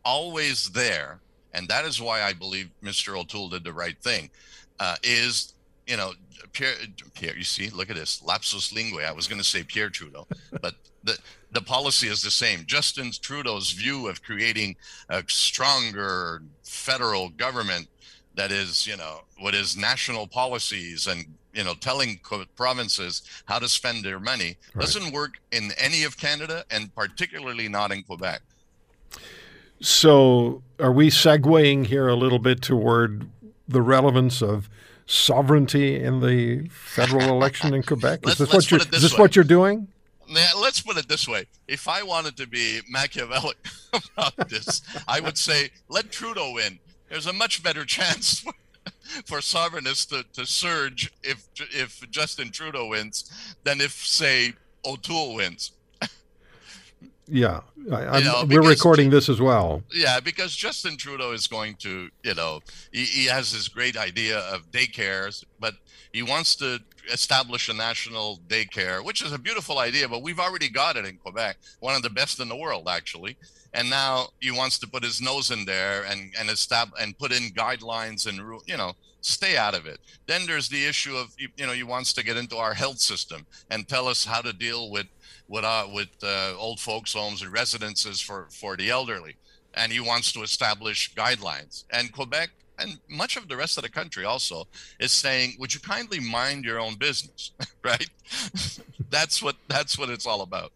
always 0.05 0.71
there, 0.71 1.21
and 1.53 1.69
that 1.69 1.85
is 1.85 2.01
why 2.01 2.23
I 2.23 2.33
believe 2.33 2.71
Mr. 2.83 3.19
O'Toole 3.19 3.49
did 3.49 3.65
the 3.65 3.73
right 3.73 4.01
thing, 4.01 4.31
uh, 4.79 4.97
is 5.03 5.55
you 5.87 5.97
know 5.97 6.13
Pierre, 6.53 6.75
Pierre. 7.15 7.37
You 7.37 7.45
see, 7.45 7.71
look 7.71 7.91
at 7.91 7.97
this 7.97 8.23
lapsus 8.23 8.73
linguae. 8.73 9.07
I 9.07 9.13
was 9.13 9.27
going 9.27 9.41
to 9.41 9.47
say 9.47 9.63
Pierre 9.63 9.91
Trudeau, 9.91 10.27
but 10.61 10.75
the 11.05 11.19
the 11.53 11.61
policy 11.61 12.09
is 12.09 12.23
the 12.23 12.31
same. 12.31 12.65
Justin 12.67 13.11
Trudeau's 13.21 13.73
view 13.73 14.09
of 14.09 14.23
creating 14.23 14.77
a 15.09 15.23
stronger 15.27 16.43
federal 16.63 17.31
government 17.31 17.89
that 18.35 18.53
is, 18.53 18.87
you 18.87 18.97
know, 18.97 19.21
what 19.39 19.55
is 19.55 19.77
national 19.77 20.27
policies 20.27 21.07
and 21.07 21.25
you 21.53 21.65
know 21.65 21.75
telling 21.75 22.21
provinces 22.57 23.23
how 23.47 23.59
to 23.59 23.69
spend 23.69 24.05
their 24.05 24.21
money 24.21 24.57
right. 24.75 24.83
doesn't 24.83 25.13
work 25.13 25.41
in 25.51 25.71
any 25.79 26.05
of 26.05 26.17
Canada 26.17 26.65
and 26.71 26.95
particularly 26.95 27.69
not 27.69 27.91
in 27.91 28.03
Quebec. 28.03 28.41
So, 29.83 30.63
are 30.79 30.93
we 30.93 31.09
segueing 31.09 31.87
here 31.87 32.07
a 32.07 32.15
little 32.15 32.39
bit 32.39 32.61
toward 32.61 33.29
the 33.67 33.81
relevance 33.81 34.43
of 34.43 34.69
sovereignty 35.11 36.01
in 36.01 36.21
the 36.21 36.69
federal 36.69 37.29
election 37.31 37.75
in 37.75 37.83
Quebec? 37.83 38.21
Is 38.27 38.39
this 38.39 38.53
what 38.53 38.71
you're 38.71 38.81
this, 38.81 39.03
is 39.03 39.11
this 39.11 39.19
what 39.19 39.37
you're 39.37 39.45
doing? 39.45 39.89
let's 40.57 40.81
put 40.81 40.97
it 40.97 41.09
this 41.09 41.27
way: 41.27 41.47
if 41.67 41.89
I 41.89 42.03
wanted 42.03 42.37
to 42.37 42.47
be 42.47 42.81
Machiavellic 42.89 43.57
about 43.93 44.49
this, 44.49 44.83
I 45.09 45.21
would 45.21 45.37
say 45.37 45.71
let 45.89 46.13
Trudeau 46.13 46.53
win. 46.53 46.79
There's 47.09 47.27
a 47.27 47.33
much 47.33 47.63
better 47.63 47.85
chance 47.85 48.45
for 49.27 49.39
sovereignists 49.39 50.09
to, 50.11 50.25
to 50.41 50.47
surge 50.47 51.13
if 51.23 51.49
if 51.57 52.09
Justin 52.11 52.51
Trudeau 52.51 52.89
wins 52.89 53.57
than 53.65 53.81
if 53.81 53.93
say 53.93 54.55
O'Toole 54.85 55.35
wins. 55.35 55.73
Yeah, 57.31 57.61
I, 57.93 58.21
know, 58.21 58.45
we're 58.47 58.63
recording 58.63 59.11
this 59.11 59.29
as 59.29 59.41
well. 59.41 59.83
Yeah, 59.93 60.21
because 60.21 60.55
Justin 60.55 60.97
Trudeau 60.97 61.33
is 61.33 61.47
going 61.47 61.77
to, 61.77 62.09
you 62.23 62.35
know, 62.35 62.61
he, 62.93 63.05
he 63.05 63.25
has 63.27 63.53
this 63.53 63.69
great 63.69 63.97
idea 63.97 64.39
of 64.41 64.71
daycares, 64.71 65.45
but 65.59 65.75
he 66.13 66.23
wants 66.23 66.57
to 66.57 66.81
establish 67.13 67.69
a 67.69 67.75
national 67.75 68.41
daycare, 68.49 69.05
which 69.05 69.23
is 69.23 69.33
a 69.33 69.39
beautiful 69.39 69.79
idea, 69.79 70.09
but 70.09 70.23
we've 70.23 70.41
already 70.41 70.69
got 70.69 70.97
it 70.97 71.05
in 71.05 71.17
Quebec, 71.17 71.57
one 71.81 71.95
of 71.95 72.03
the 72.03 72.11
best 72.11 72.41
in 72.41 72.49
the 72.49 72.57
world, 72.57 72.89
actually 72.89 73.37
and 73.73 73.89
now 73.89 74.29
he 74.41 74.51
wants 74.51 74.79
to 74.79 74.89
put 74.89 75.05
his 75.05 75.21
nose 75.21 75.51
in 75.51 75.65
there 75.65 76.05
and 76.05 76.33
and 76.39 76.51
establish 76.51 77.01
and 77.03 77.19
put 77.19 77.33
in 77.33 77.51
guidelines 77.51 78.27
and 78.27 78.41
rule 78.41 78.63
you 78.67 78.77
know 78.77 78.93
stay 79.21 79.57
out 79.57 79.75
of 79.75 79.87
it 79.87 79.99
then 80.27 80.47
there's 80.47 80.69
the 80.69 80.87
issue 80.87 81.17
of 81.17 81.35
you 81.39 81.67
know 81.67 81.73
he 81.73 81.83
wants 81.83 82.13
to 82.13 82.25
get 82.25 82.37
into 82.37 82.57
our 82.57 82.75
health 82.75 82.99
system 82.99 83.47
and 83.71 83.89
tell 83.89 84.09
us 84.09 84.25
how 84.25 84.41
to 84.41 84.53
deal 84.53 84.91
with 84.91 85.07
with 85.51 85.65
uh, 85.65 85.87
with 85.93 86.09
uh, 86.23 86.55
old 86.57 86.81
folks 86.81 87.13
homes 87.13 87.43
and 87.43 87.53
residences 87.53 88.21
for 88.21 88.47
for 88.51 88.77
the 88.77 88.89
elderly. 88.89 89.37
And 89.75 89.93
he 89.93 90.01
wants 90.01 90.33
to 90.33 90.43
establish 90.43 91.13
guidelines. 91.15 91.85
And 91.93 92.13
quebec 92.13 92.51
and 92.79 92.99
much 93.09 93.37
of 93.37 93.49
the 93.49 93.57
rest 93.57 93.77
of 93.77 93.83
the 93.83 93.91
country 93.91 94.25
also 94.25 94.67
is 94.99 95.13
saying 95.13 95.57
would 95.59 95.75
you 95.75 95.81
kindly 95.81 96.21
mind 96.21 96.65
your 96.65 96.81
own 96.81 96.95
business? 96.95 97.51
Right? 97.83 98.11
That's 99.11 99.43
what 99.43 99.57
that's 99.67 99.99
what 99.99 100.11
it's 100.11 100.27
all 100.27 100.43
about. 100.43 100.71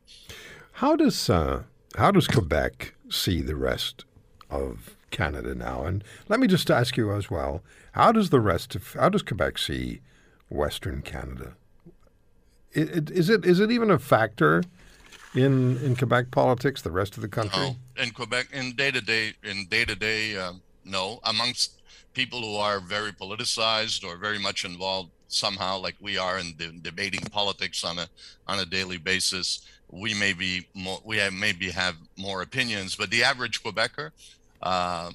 How 0.72 0.96
does 0.96 1.28
uh 1.30 1.64
how 1.96 2.10
does 2.10 2.26
Quebec 2.26 2.94
see 3.10 3.42
the 3.42 3.54
rest 3.54 4.04
of 4.50 4.96
Canada 5.10 5.54
now? 5.54 5.84
And 5.84 6.02
let 6.28 6.40
me 6.40 6.46
just 6.46 6.70
ask 6.70 6.96
you 6.96 7.12
as 7.12 7.30
well: 7.30 7.62
How 7.92 8.10
does 8.10 8.30
the 8.30 8.40
rest 8.40 8.74
of 8.74 8.94
how 8.94 9.10
does 9.10 9.22
Quebec 9.22 9.58
see 9.58 10.00
Western 10.48 11.02
Canada? 11.02 11.52
Is 12.74 13.30
it 13.30 13.44
is 13.44 13.60
it 13.60 13.70
even 13.70 13.90
a 13.90 13.98
factor 13.98 14.62
in 15.34 15.78
in 15.78 15.96
Quebec 15.96 16.30
politics? 16.30 16.82
The 16.82 16.90
rest 16.90 17.16
of 17.16 17.22
the 17.22 17.28
country? 17.28 17.60
No. 17.60 17.76
In 18.02 18.10
Quebec, 18.10 18.48
in 18.52 18.72
day 18.72 18.90
to 18.90 19.00
day, 19.00 19.32
in 19.42 19.66
day 19.66 19.84
to 19.84 19.94
day, 19.94 20.36
no. 20.84 21.20
Amongst 21.24 21.80
people 22.12 22.40
who 22.40 22.56
are 22.56 22.80
very 22.80 23.12
politicized 23.12 24.04
or 24.04 24.16
very 24.16 24.38
much 24.38 24.64
involved 24.64 25.10
somehow, 25.28 25.78
like 25.78 25.94
we 26.00 26.18
are 26.18 26.38
in 26.38 26.54
de- 26.56 26.72
debating 26.82 27.20
politics 27.20 27.84
on 27.84 27.98
a 27.98 28.08
on 28.48 28.58
a 28.58 28.66
daily 28.66 28.98
basis 28.98 29.66
we 29.94 30.12
may 30.14 30.32
be 30.32 30.66
more, 30.74 31.00
we 31.04 31.18
have, 31.18 31.32
maybe 31.32 31.70
have 31.70 31.96
more 32.16 32.42
opinions, 32.42 32.96
but 32.96 33.10
the 33.10 33.22
average 33.22 33.62
Quebecer 33.62 34.10
uh, 34.62 35.10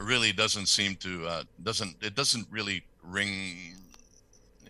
really 0.00 0.32
doesn't 0.32 0.66
seem 0.66 0.96
to 0.96 1.26
uh, 1.26 1.42
doesn't 1.62 1.96
it 2.02 2.14
doesn't 2.14 2.46
really 2.50 2.82
ring 3.02 3.76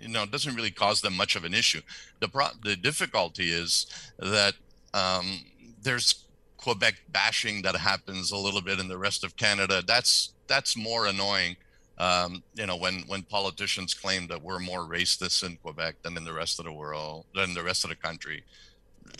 you 0.01 0.09
know 0.09 0.22
it 0.22 0.30
doesn't 0.30 0.55
really 0.55 0.70
cause 0.70 1.01
them 1.01 1.16
much 1.16 1.36
of 1.36 1.44
an 1.44 1.55
issue. 1.55 1.80
The 2.20 2.28
pro- 2.28 2.57
the 2.62 2.76
difficulty 2.76 3.51
is 3.51 3.86
that 4.18 4.55
um, 4.94 5.44
there's 5.82 6.24
Quebec 6.57 6.94
bashing 7.11 7.62
that 7.62 7.76
happens 7.76 8.32
a 8.32 8.36
little 8.36 8.61
bit 8.61 8.80
in 8.80 8.88
the 8.88 8.99
rest 8.99 9.24
of 9.24 9.36
Canada. 9.36 9.82
That's 9.86 10.32
that's 10.47 10.76
more 10.76 11.07
annoying. 11.07 11.57
Um, 11.99 12.42
you 12.55 12.66
know, 12.66 12.76
when 12.76 13.05
when 13.07 13.22
politicians 13.22 13.94
claim 13.94 14.26
that 14.28 14.42
we're 14.42 14.59
more 14.59 14.80
racist 14.80 15.44
in 15.44 15.57
Quebec 15.57 16.03
than 16.03 16.16
in 16.16 16.24
the 16.24 16.32
rest 16.32 16.59
of 16.59 16.64
the 16.64 16.72
world, 16.72 17.24
than 17.34 17.55
the 17.55 17.62
rest 17.62 17.84
of 17.84 17.90
the 17.90 17.97
country, 17.97 18.44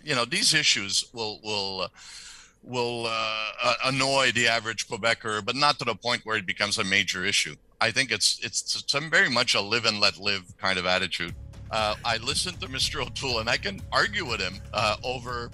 you 0.05 0.15
know 0.15 0.25
these 0.25 0.55
issues 0.55 1.07
will 1.13 1.41
will 1.43 1.89
will 2.67 3.07
uh, 3.09 3.75
annoy 3.85 4.33
the 4.33 4.49
average 4.49 4.89
Quebecer, 4.89 5.45
but 5.45 5.57
not 5.57 5.79
to 5.79 5.85
the 5.85 5.95
point 5.95 6.23
where 6.25 6.37
it 6.37 6.47
becomes 6.47 6.79
a 6.79 6.85
major 6.85 7.25
issue. 7.25 7.55
I 7.81 7.91
think 7.91 8.11
it's 8.11 8.39
it's, 8.43 8.77
it's 8.77 8.93
very 9.09 9.31
much 9.31 9.55
a 9.55 9.61
live 9.61 9.85
and 9.85 10.01
let 10.01 10.19
live 10.19 10.43
kind 10.59 10.79
of 10.79 10.87
attitude. 10.87 11.35
Uh, 11.71 11.95
I 12.05 12.17
listened 12.19 12.61
to 12.61 12.69
Mr. 12.69 13.03
O'Toole, 13.03 13.41
and 13.41 13.49
I 13.49 13.57
can 13.57 13.81
argue 13.93 14.25
with 14.25 14.41
him 14.41 14.55
uh, 14.73 14.97
over 15.03 15.51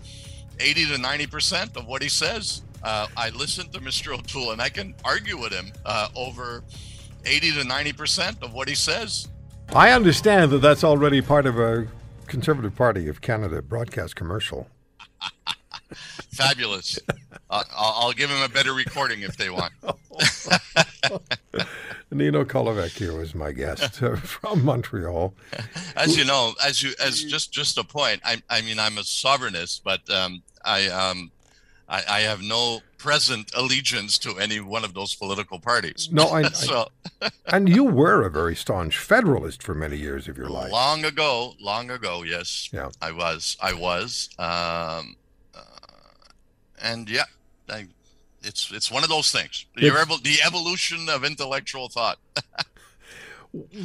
80 0.60 0.86
to 0.86 0.98
90 0.98 1.26
percent 1.26 1.76
of 1.76 1.86
what 1.86 2.02
he 2.02 2.08
says. 2.08 2.62
Uh, 2.82 3.06
I 3.16 3.30
listened 3.30 3.72
to 3.72 3.80
Mr. 3.80 4.18
O'Toole, 4.18 4.52
and 4.52 4.60
I 4.60 4.68
can 4.68 4.94
argue 5.04 5.38
with 5.38 5.52
him 5.52 5.72
uh, 5.84 6.08
over 6.16 6.62
80 7.24 7.52
to 7.52 7.64
90 7.64 7.92
percent 7.92 8.42
of 8.42 8.52
what 8.52 8.68
he 8.68 8.74
says. 8.74 9.28
I 9.74 9.90
understand 9.92 10.50
that 10.52 10.58
that's 10.58 10.84
already 10.84 11.22
part 11.22 11.46
of 11.46 11.58
a 11.58 11.86
Conservative 12.26 12.74
Party 12.74 13.08
of 13.08 13.20
Canada 13.20 13.62
broadcast 13.62 14.16
commercial. 14.16 14.68
Fabulous. 16.32 16.98
I'll, 17.50 17.64
I'll, 17.76 18.12
give 18.12 18.30
them 18.30 18.42
a 18.42 18.48
better 18.48 18.72
recording 18.72 19.22
if 19.22 19.36
they 19.36 19.50
want. 19.50 19.72
Nino 22.10 22.44
Colavecchio 22.44 23.20
is 23.22 23.34
my 23.34 23.52
guest 23.52 24.02
uh, 24.02 24.16
from 24.16 24.64
Montreal. 24.64 25.34
As 25.96 26.16
you 26.16 26.24
know, 26.24 26.54
as 26.64 26.82
you 26.82 26.92
as 27.02 27.22
just 27.22 27.52
just 27.52 27.78
a 27.78 27.84
point, 27.84 28.20
I, 28.24 28.42
I 28.48 28.62
mean 28.62 28.78
I'm 28.78 28.98
a 28.98 29.02
sovereignist, 29.02 29.80
but 29.84 30.08
um, 30.10 30.42
I 30.64 30.88
um, 30.88 31.30
I, 31.88 32.02
I, 32.08 32.20
have 32.20 32.42
no 32.42 32.80
present 32.96 33.52
allegiance 33.54 34.16
to 34.18 34.38
any 34.38 34.60
one 34.60 34.84
of 34.84 34.94
those 34.94 35.14
political 35.14 35.58
parties. 35.58 36.08
No, 36.10 36.28
I, 36.28 36.42
so, 36.52 36.88
I, 37.20 37.30
and 37.48 37.68
you 37.68 37.84
were 37.84 38.24
a 38.24 38.30
very 38.30 38.56
staunch 38.56 38.98
Federalist 38.98 39.62
for 39.62 39.74
many 39.74 39.96
years 39.96 40.28
of 40.28 40.38
your 40.38 40.48
life. 40.48 40.72
Long 40.72 41.04
ago, 41.04 41.54
long 41.60 41.90
ago, 41.90 42.22
yes. 42.22 42.70
Yeah, 42.72 42.90
I 43.00 43.12
was. 43.12 43.56
I 43.60 43.74
was. 43.74 44.30
Um, 44.38 45.16
and 46.82 47.08
yeah, 47.08 47.24
I, 47.68 47.86
it's 48.42 48.70
it's 48.72 48.90
one 48.90 49.02
of 49.02 49.08
those 49.08 49.30
things. 49.30 49.66
Your, 49.76 49.94
the 49.94 50.38
evolution 50.44 51.08
of 51.08 51.24
intellectual 51.24 51.88
thought. 51.88 52.18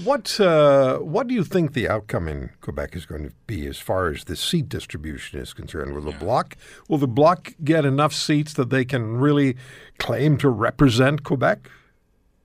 What 0.05 0.39
uh, 0.39 0.99
what 0.99 1.27
do 1.27 1.33
you 1.33 1.43
think 1.43 1.73
the 1.73 1.89
outcome 1.89 2.29
in 2.29 2.51
Quebec 2.61 2.95
is 2.95 3.05
going 3.05 3.23
to 3.23 3.33
be 3.47 3.67
as 3.67 3.77
far 3.77 4.07
as 4.07 4.23
the 4.23 4.37
seat 4.37 4.69
distribution 4.69 5.41
is 5.41 5.53
concerned? 5.53 5.93
Will 5.93 6.09
the 6.09 6.17
bloc 6.17 6.55
will 6.87 6.97
the 6.97 7.05
bloc 7.05 7.53
get 7.61 7.83
enough 7.83 8.13
seats 8.13 8.53
that 8.53 8.69
they 8.69 8.85
can 8.85 9.17
really 9.17 9.57
claim 9.99 10.37
to 10.37 10.47
represent 10.47 11.25
Quebec? 11.25 11.69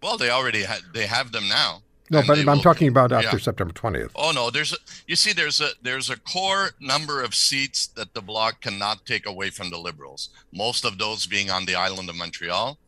Well, 0.03 0.17
they 0.17 0.31
already 0.31 0.65
ha- 0.65 0.81
they 0.93 1.07
have 1.07 1.31
them 1.31 1.49
now. 1.49 1.82
No, 2.13 2.23
but 2.27 2.39
I'm 2.39 2.45
will, 2.45 2.61
talking 2.61 2.89
about 2.89 3.11
after 3.11 3.39
yeah. 3.39 3.43
September 3.43 3.73
20th. 3.73 4.11
Oh 4.15 4.33
no, 4.35 4.51
there's 4.51 4.75
a 4.75 4.77
you 5.07 5.17
see 5.17 5.33
there's 5.33 5.63
a 5.63 5.71
there's 5.81 6.11
a 6.11 6.21
core 6.21 6.73
number 6.79 7.23
of 7.23 7.35
seats 7.35 7.87
that 7.87 8.13
the 8.13 8.21
bloc 8.21 8.61
cannot 8.61 9.07
take 9.07 9.25
away 9.27 9.49
from 9.49 9.71
the 9.71 9.79
liberals. 9.79 10.29
Most 10.53 10.85
of 10.85 10.99
those 10.99 11.25
being 11.27 11.51
on 11.51 11.65
the 11.65 11.75
island 11.75 12.11
of 12.11 12.17
Montreal. 12.17 12.79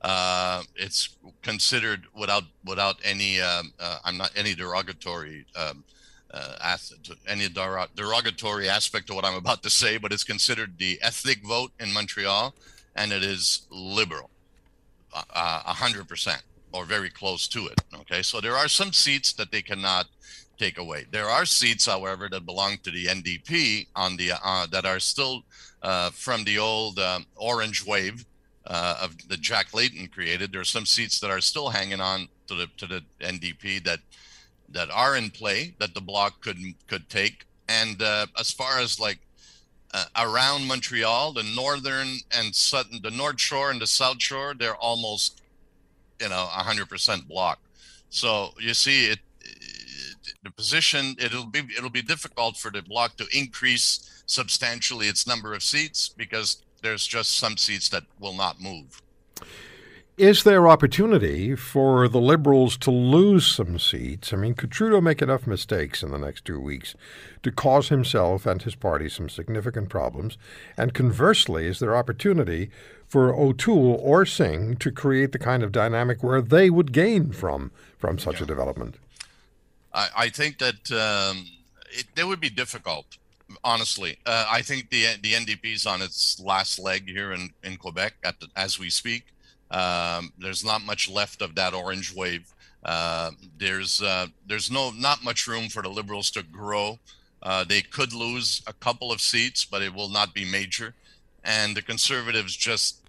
Uh, 0.00 0.64
it's 0.74 1.16
considered 1.42 2.02
without 2.18 2.42
without 2.64 2.96
any 3.04 3.40
um, 3.40 3.72
uh, 3.78 3.98
I'm 4.04 4.16
not 4.16 4.32
any 4.34 4.56
derogatory 4.56 5.46
um, 5.54 5.84
uh, 6.32 6.76
any 7.28 7.48
derogatory 7.94 8.68
aspect 8.68 9.08
of 9.08 9.14
what 9.14 9.24
I'm 9.24 9.36
about 9.36 9.62
to 9.62 9.70
say, 9.70 9.98
but 9.98 10.12
it's 10.12 10.24
considered 10.24 10.78
the 10.78 10.98
ethnic 11.00 11.46
vote 11.46 11.70
in 11.78 11.92
Montreal, 11.92 12.52
and 12.96 13.12
it 13.12 13.22
is 13.22 13.68
liberal, 13.70 14.30
a 15.14 15.72
hundred 15.72 16.08
percent 16.08 16.42
or 16.74 16.84
very 16.84 17.08
close 17.08 17.46
to 17.48 17.66
it. 17.68 17.80
Okay, 18.00 18.20
so 18.22 18.40
there 18.40 18.56
are 18.56 18.68
some 18.68 18.92
seats 18.92 19.32
that 19.34 19.52
they 19.52 19.62
cannot 19.62 20.06
take 20.58 20.78
away. 20.78 21.06
There 21.10 21.28
are 21.28 21.46
seats, 21.46 21.86
however, 21.86 22.28
that 22.30 22.44
belong 22.44 22.78
to 22.82 22.90
the 22.90 23.06
NDP 23.06 23.86
on 23.94 24.16
the 24.16 24.32
uh, 24.42 24.66
that 24.66 24.84
are 24.84 25.00
still 25.00 25.44
uh, 25.82 26.10
from 26.10 26.44
the 26.44 26.58
old 26.58 26.98
um, 26.98 27.26
orange 27.36 27.86
wave 27.86 28.26
uh, 28.66 28.98
of 29.00 29.16
the 29.28 29.36
Jack 29.36 29.72
Layton 29.72 30.08
created. 30.08 30.52
There 30.52 30.60
are 30.60 30.64
some 30.64 30.86
seats 30.86 31.20
that 31.20 31.30
are 31.30 31.40
still 31.40 31.70
hanging 31.70 32.00
on 32.00 32.28
to 32.48 32.54
the 32.54 32.66
to 32.78 32.86
the 32.86 33.04
NDP 33.20 33.84
that 33.84 34.00
that 34.68 34.90
are 34.90 35.16
in 35.16 35.30
play 35.30 35.74
that 35.78 35.94
the 35.94 36.00
bloc 36.00 36.40
could 36.42 36.58
could 36.88 37.08
take. 37.08 37.46
And 37.68 38.02
uh, 38.02 38.26
as 38.38 38.50
far 38.50 38.80
as 38.80 38.98
like 38.98 39.18
uh, 39.94 40.06
around 40.16 40.66
Montreal, 40.66 41.32
the 41.32 41.44
northern 41.54 42.18
and 42.36 42.54
southern, 42.54 43.00
the 43.02 43.10
North 43.10 43.40
Shore 43.40 43.70
and 43.70 43.80
the 43.80 43.86
South 43.86 44.20
Shore, 44.20 44.54
they're 44.58 44.76
almost 44.76 45.40
you 46.20 46.28
know 46.28 46.48
a 46.54 46.62
100% 46.62 47.28
Bloc. 47.28 47.58
So 48.10 48.50
you 48.58 48.74
see 48.74 49.06
it, 49.06 49.18
it 49.40 50.36
the 50.42 50.50
position 50.50 51.16
it'll 51.18 51.46
be 51.46 51.62
it'll 51.76 51.90
be 51.90 52.02
difficult 52.02 52.56
for 52.56 52.70
the 52.70 52.82
Bloc 52.82 53.16
to 53.16 53.26
increase 53.36 54.22
substantially 54.26 55.08
its 55.08 55.26
number 55.26 55.54
of 55.54 55.62
seats 55.62 56.08
because 56.08 56.62
there's 56.82 57.06
just 57.06 57.38
some 57.38 57.56
seats 57.56 57.88
that 57.88 58.04
will 58.20 58.34
not 58.34 58.60
move. 58.60 59.02
Is 60.16 60.44
there 60.44 60.68
opportunity 60.68 61.56
for 61.56 62.06
the 62.06 62.20
Liberals 62.20 62.76
to 62.78 62.92
lose 62.92 63.44
some 63.44 63.80
seats? 63.80 64.32
I 64.32 64.36
mean, 64.36 64.54
could 64.54 64.70
Trudeau 64.70 65.00
make 65.00 65.20
enough 65.20 65.44
mistakes 65.44 66.04
in 66.04 66.12
the 66.12 66.18
next 66.18 66.44
two 66.44 66.60
weeks 66.60 66.94
to 67.42 67.50
cause 67.50 67.88
himself 67.88 68.46
and 68.46 68.62
his 68.62 68.76
party 68.76 69.08
some 69.08 69.28
significant 69.28 69.88
problems? 69.88 70.38
And 70.76 70.94
conversely, 70.94 71.66
is 71.66 71.80
there 71.80 71.96
opportunity 71.96 72.70
for 73.14 73.32
O'Toole 73.32 74.00
or 74.02 74.26
Singh 74.26 74.74
to 74.78 74.90
create 74.90 75.30
the 75.30 75.38
kind 75.38 75.62
of 75.62 75.70
dynamic 75.70 76.24
where 76.24 76.42
they 76.42 76.68
would 76.68 76.90
gain 76.90 77.30
from 77.30 77.70
from 77.96 78.18
such 78.18 78.38
yeah. 78.38 78.42
a 78.42 78.46
development? 78.46 78.96
I, 79.92 80.08
I 80.16 80.28
think 80.30 80.58
that 80.58 80.90
um, 80.90 81.46
it, 81.92 82.06
it 82.16 82.26
would 82.26 82.40
be 82.40 82.50
difficult 82.50 83.06
honestly. 83.62 84.18
Uh, 84.26 84.46
I 84.50 84.62
think 84.62 84.90
the 84.90 85.06
the 85.22 85.34
NDP 85.34 85.74
is 85.74 85.86
on 85.86 86.02
its 86.02 86.40
last 86.40 86.80
leg 86.80 87.08
here 87.08 87.32
in, 87.32 87.50
in 87.62 87.76
Quebec 87.76 88.14
the, 88.22 88.48
as 88.56 88.80
we 88.80 88.90
speak. 88.90 89.26
Um, 89.70 90.32
there's 90.36 90.64
not 90.64 90.82
much 90.82 91.08
left 91.08 91.40
of 91.40 91.54
that 91.54 91.72
orange 91.72 92.12
wave. 92.12 92.52
Uh, 92.84 93.30
there's 93.58 94.02
uh, 94.02 94.26
there's 94.48 94.72
no 94.72 94.90
not 94.90 95.22
much 95.22 95.46
room 95.46 95.68
for 95.68 95.82
the 95.82 95.88
Liberals 95.88 96.32
to 96.32 96.42
grow. 96.42 96.98
Uh, 97.44 97.62
they 97.62 97.80
could 97.80 98.12
lose 98.12 98.60
a 98.66 98.72
couple 98.72 99.12
of 99.12 99.20
seats, 99.20 99.64
but 99.64 99.82
it 99.82 99.94
will 99.94 100.08
not 100.08 100.34
be 100.34 100.44
major. 100.44 100.94
And 101.44 101.76
the 101.76 101.82
Conservatives 101.82 102.56
just, 102.56 103.03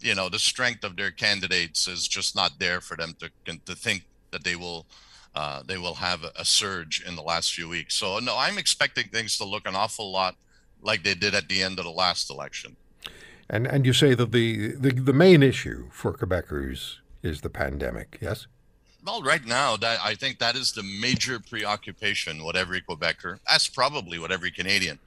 you 0.00 0.14
know, 0.14 0.28
the 0.28 0.38
strength 0.38 0.84
of 0.84 0.96
their 0.96 1.10
candidates 1.10 1.88
is 1.88 2.06
just 2.06 2.36
not 2.36 2.58
there 2.58 2.80
for 2.80 2.96
them 2.96 3.14
to 3.20 3.30
to 3.66 3.74
think 3.74 4.04
that 4.30 4.44
they 4.44 4.56
will 4.56 4.86
uh, 5.34 5.62
they 5.66 5.78
will 5.78 5.94
have 5.94 6.24
a, 6.36 6.44
surge 6.44 7.02
in 7.06 7.14
the 7.14 7.22
last 7.22 7.54
few 7.54 7.68
weeks. 7.68 7.94
So 7.94 8.18
no, 8.18 8.36
I'm 8.36 8.58
expecting 8.58 9.04
things 9.04 9.38
to 9.38 9.44
look 9.44 9.68
an 9.68 9.76
awful 9.76 10.10
lot 10.10 10.36
like 10.82 11.04
they 11.04 11.14
did 11.14 11.34
at 11.34 11.48
the 11.48 11.62
end 11.62 11.78
of 11.78 11.84
the 11.84 11.90
last 11.90 12.30
election. 12.30 12.76
And 13.48 13.66
and 13.66 13.86
you 13.86 13.92
say 13.92 14.14
that 14.14 14.32
the, 14.32 14.72
the, 14.72 14.90
the 14.90 15.12
main 15.12 15.42
issue 15.42 15.88
for 15.92 16.12
Quebecers 16.12 16.96
is 17.22 17.40
the 17.40 17.50
pandemic, 17.50 18.18
yes? 18.20 18.46
Well, 19.04 19.22
right 19.22 19.44
now, 19.44 19.76
that 19.76 20.00
I 20.02 20.14
think 20.14 20.38
that 20.38 20.54
is 20.56 20.72
the 20.72 20.82
major 20.82 21.40
preoccupation 21.40 22.44
with 22.44 22.56
every 22.56 22.82
Quebecer, 22.82 23.38
as 23.48 23.68
probably 23.68 24.18
what 24.18 24.32
every 24.32 24.50
Canadian. 24.50 24.98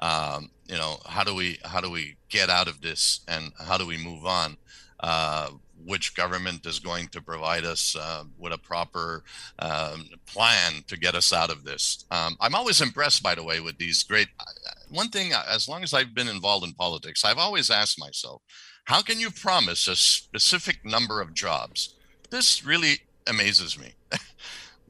Um, 0.00 0.50
you 0.66 0.76
know, 0.76 0.98
how 1.06 1.24
do 1.24 1.34
we 1.34 1.58
how 1.64 1.80
do 1.80 1.90
we 1.90 2.16
get 2.28 2.48
out 2.50 2.68
of 2.68 2.80
this, 2.80 3.20
and 3.28 3.52
how 3.58 3.76
do 3.76 3.86
we 3.86 3.96
move 3.96 4.24
on? 4.24 4.56
Uh, 5.00 5.50
which 5.84 6.14
government 6.14 6.66
is 6.66 6.78
going 6.78 7.08
to 7.08 7.22
provide 7.22 7.64
us 7.64 7.96
uh, 7.98 8.24
with 8.38 8.52
a 8.52 8.58
proper 8.58 9.22
um, 9.60 10.08
plan 10.26 10.84
to 10.86 10.98
get 10.98 11.14
us 11.14 11.32
out 11.32 11.50
of 11.50 11.64
this. 11.64 12.04
Um, 12.10 12.36
I'm 12.40 12.54
always 12.54 12.80
impressed, 12.80 13.22
by 13.22 13.34
the 13.34 13.42
way, 13.44 13.60
with 13.60 13.78
these 13.78 14.02
great. 14.02 14.28
Uh, 14.38 14.44
one 14.90 15.08
thing, 15.08 15.32
uh, 15.32 15.42
as 15.48 15.68
long 15.68 15.82
as 15.82 15.94
I've 15.94 16.14
been 16.14 16.28
involved 16.28 16.66
in 16.66 16.74
politics, 16.74 17.24
I've 17.24 17.38
always 17.38 17.70
asked 17.70 17.98
myself, 17.98 18.42
how 18.84 19.02
can 19.02 19.20
you 19.20 19.30
promise 19.30 19.88
a 19.88 19.96
specific 19.96 20.84
number 20.84 21.20
of 21.20 21.34
jobs? 21.34 21.94
This 22.30 22.64
really 22.64 22.98
amazes 23.26 23.78
me. 23.78 23.94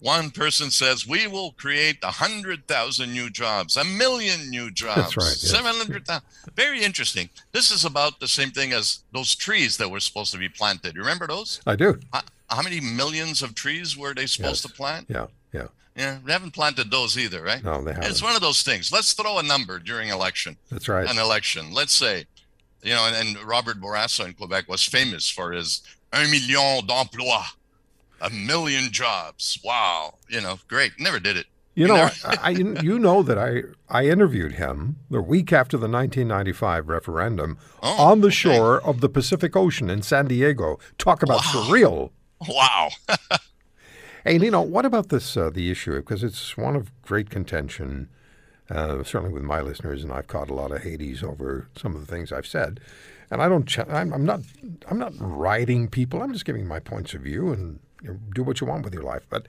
One 0.00 0.30
person 0.30 0.70
says 0.70 1.06
we 1.06 1.26
will 1.26 1.52
create 1.52 1.98
a 2.02 2.10
hundred 2.10 2.66
thousand 2.66 3.12
new 3.12 3.28
jobs, 3.28 3.76
a 3.76 3.84
million 3.84 4.48
new 4.48 4.70
jobs, 4.70 4.96
That's 4.96 5.16
right, 5.16 5.26
yes. 5.26 5.50
seven 5.50 5.74
hundred 5.74 6.06
thousand. 6.06 6.24
Very 6.56 6.82
interesting. 6.82 7.28
This 7.52 7.70
is 7.70 7.84
about 7.84 8.18
the 8.18 8.28
same 8.28 8.50
thing 8.50 8.72
as 8.72 9.04
those 9.12 9.34
trees 9.34 9.76
that 9.76 9.90
were 9.90 10.00
supposed 10.00 10.32
to 10.32 10.38
be 10.38 10.48
planted. 10.48 10.96
Remember 10.96 11.26
those? 11.26 11.60
I 11.66 11.76
do. 11.76 11.98
How, 12.12 12.22
how 12.48 12.62
many 12.62 12.80
millions 12.80 13.42
of 13.42 13.54
trees 13.54 13.96
were 13.96 14.14
they 14.14 14.26
supposed 14.26 14.64
yes. 14.64 14.72
to 14.72 14.76
plant? 14.76 15.06
Yeah, 15.10 15.26
yeah. 15.52 15.66
Yeah, 15.96 16.18
they 16.24 16.32
haven't 16.32 16.54
planted 16.54 16.90
those 16.90 17.18
either, 17.18 17.42
right? 17.42 17.62
No, 17.62 17.82
they 17.82 17.92
haven't. 17.92 18.10
It's 18.10 18.22
one 18.22 18.34
of 18.34 18.40
those 18.40 18.62
things. 18.62 18.90
Let's 18.90 19.12
throw 19.12 19.38
a 19.38 19.42
number 19.42 19.78
during 19.78 20.08
election. 20.08 20.56
That's 20.70 20.88
right. 20.88 21.08
An 21.08 21.18
election. 21.18 21.72
Let's 21.74 21.92
say, 21.92 22.24
you 22.82 22.94
know, 22.94 23.06
and, 23.06 23.36
and 23.36 23.46
Robert 23.46 23.78
Bourassa 23.80 24.24
in 24.24 24.32
Quebec 24.32 24.66
was 24.66 24.82
famous 24.82 25.28
for 25.28 25.52
his 25.52 25.82
un 26.12 26.30
million 26.30 26.86
d'emplois 26.86 27.44
a 28.20 28.30
million 28.30 28.92
jobs. 28.92 29.58
Wow. 29.64 30.14
You 30.28 30.40
know, 30.40 30.58
great. 30.68 30.92
Never 30.98 31.18
did 31.18 31.36
it. 31.36 31.46
You, 31.74 31.86
know, 31.86 32.10
I, 32.24 32.36
I, 32.42 32.50
you 32.50 32.98
know 32.98 33.22
that 33.22 33.38
I, 33.38 33.62
I 33.88 34.06
interviewed 34.06 34.52
him 34.52 34.96
the 35.08 35.22
week 35.22 35.52
after 35.52 35.76
the 35.76 35.88
1995 35.88 36.88
referendum 36.88 37.58
oh, 37.82 38.02
on 38.02 38.20
the 38.20 38.26
okay. 38.26 38.34
shore 38.34 38.82
of 38.82 39.00
the 39.00 39.08
Pacific 39.08 39.56
Ocean 39.56 39.88
in 39.88 40.02
San 40.02 40.26
Diego. 40.26 40.78
Talk 40.98 41.22
about 41.22 41.36
wow. 41.38 41.52
surreal. 41.52 42.10
Wow. 42.48 42.90
and 44.24 44.42
you 44.42 44.50
know, 44.50 44.62
what 44.62 44.84
about 44.84 45.10
this 45.10 45.36
uh, 45.36 45.48
the 45.48 45.70
issue 45.70 45.96
because 45.96 46.24
it's 46.24 46.56
one 46.56 46.76
of 46.76 46.90
great 47.02 47.30
contention. 47.30 48.08
Uh, 48.68 49.02
certainly 49.02 49.32
with 49.32 49.42
my 49.42 49.60
listeners, 49.60 50.04
and 50.04 50.12
I've 50.12 50.28
caught 50.28 50.48
a 50.48 50.54
lot 50.54 50.70
of 50.70 50.84
Hades 50.84 51.24
over 51.24 51.66
some 51.76 51.96
of 51.96 52.00
the 52.00 52.06
things 52.06 52.30
I've 52.30 52.46
said. 52.46 52.78
And 53.28 53.42
I 53.42 53.48
don't, 53.48 53.66
ch- 53.66 53.80
I'm, 53.80 54.12
I'm 54.12 54.24
not, 54.24 54.42
I'm 54.88 54.98
not 54.98 55.12
riding 55.18 55.88
people. 55.88 56.22
I'm 56.22 56.32
just 56.32 56.44
giving 56.44 56.68
my 56.68 56.78
points 56.78 57.12
of 57.12 57.22
view 57.22 57.52
and 57.52 57.80
you 58.02 58.10
know, 58.10 58.18
do 58.34 58.42
what 58.42 58.60
you 58.60 58.66
want 58.66 58.84
with 58.84 58.94
your 58.94 59.02
life. 59.02 59.26
But 59.28 59.46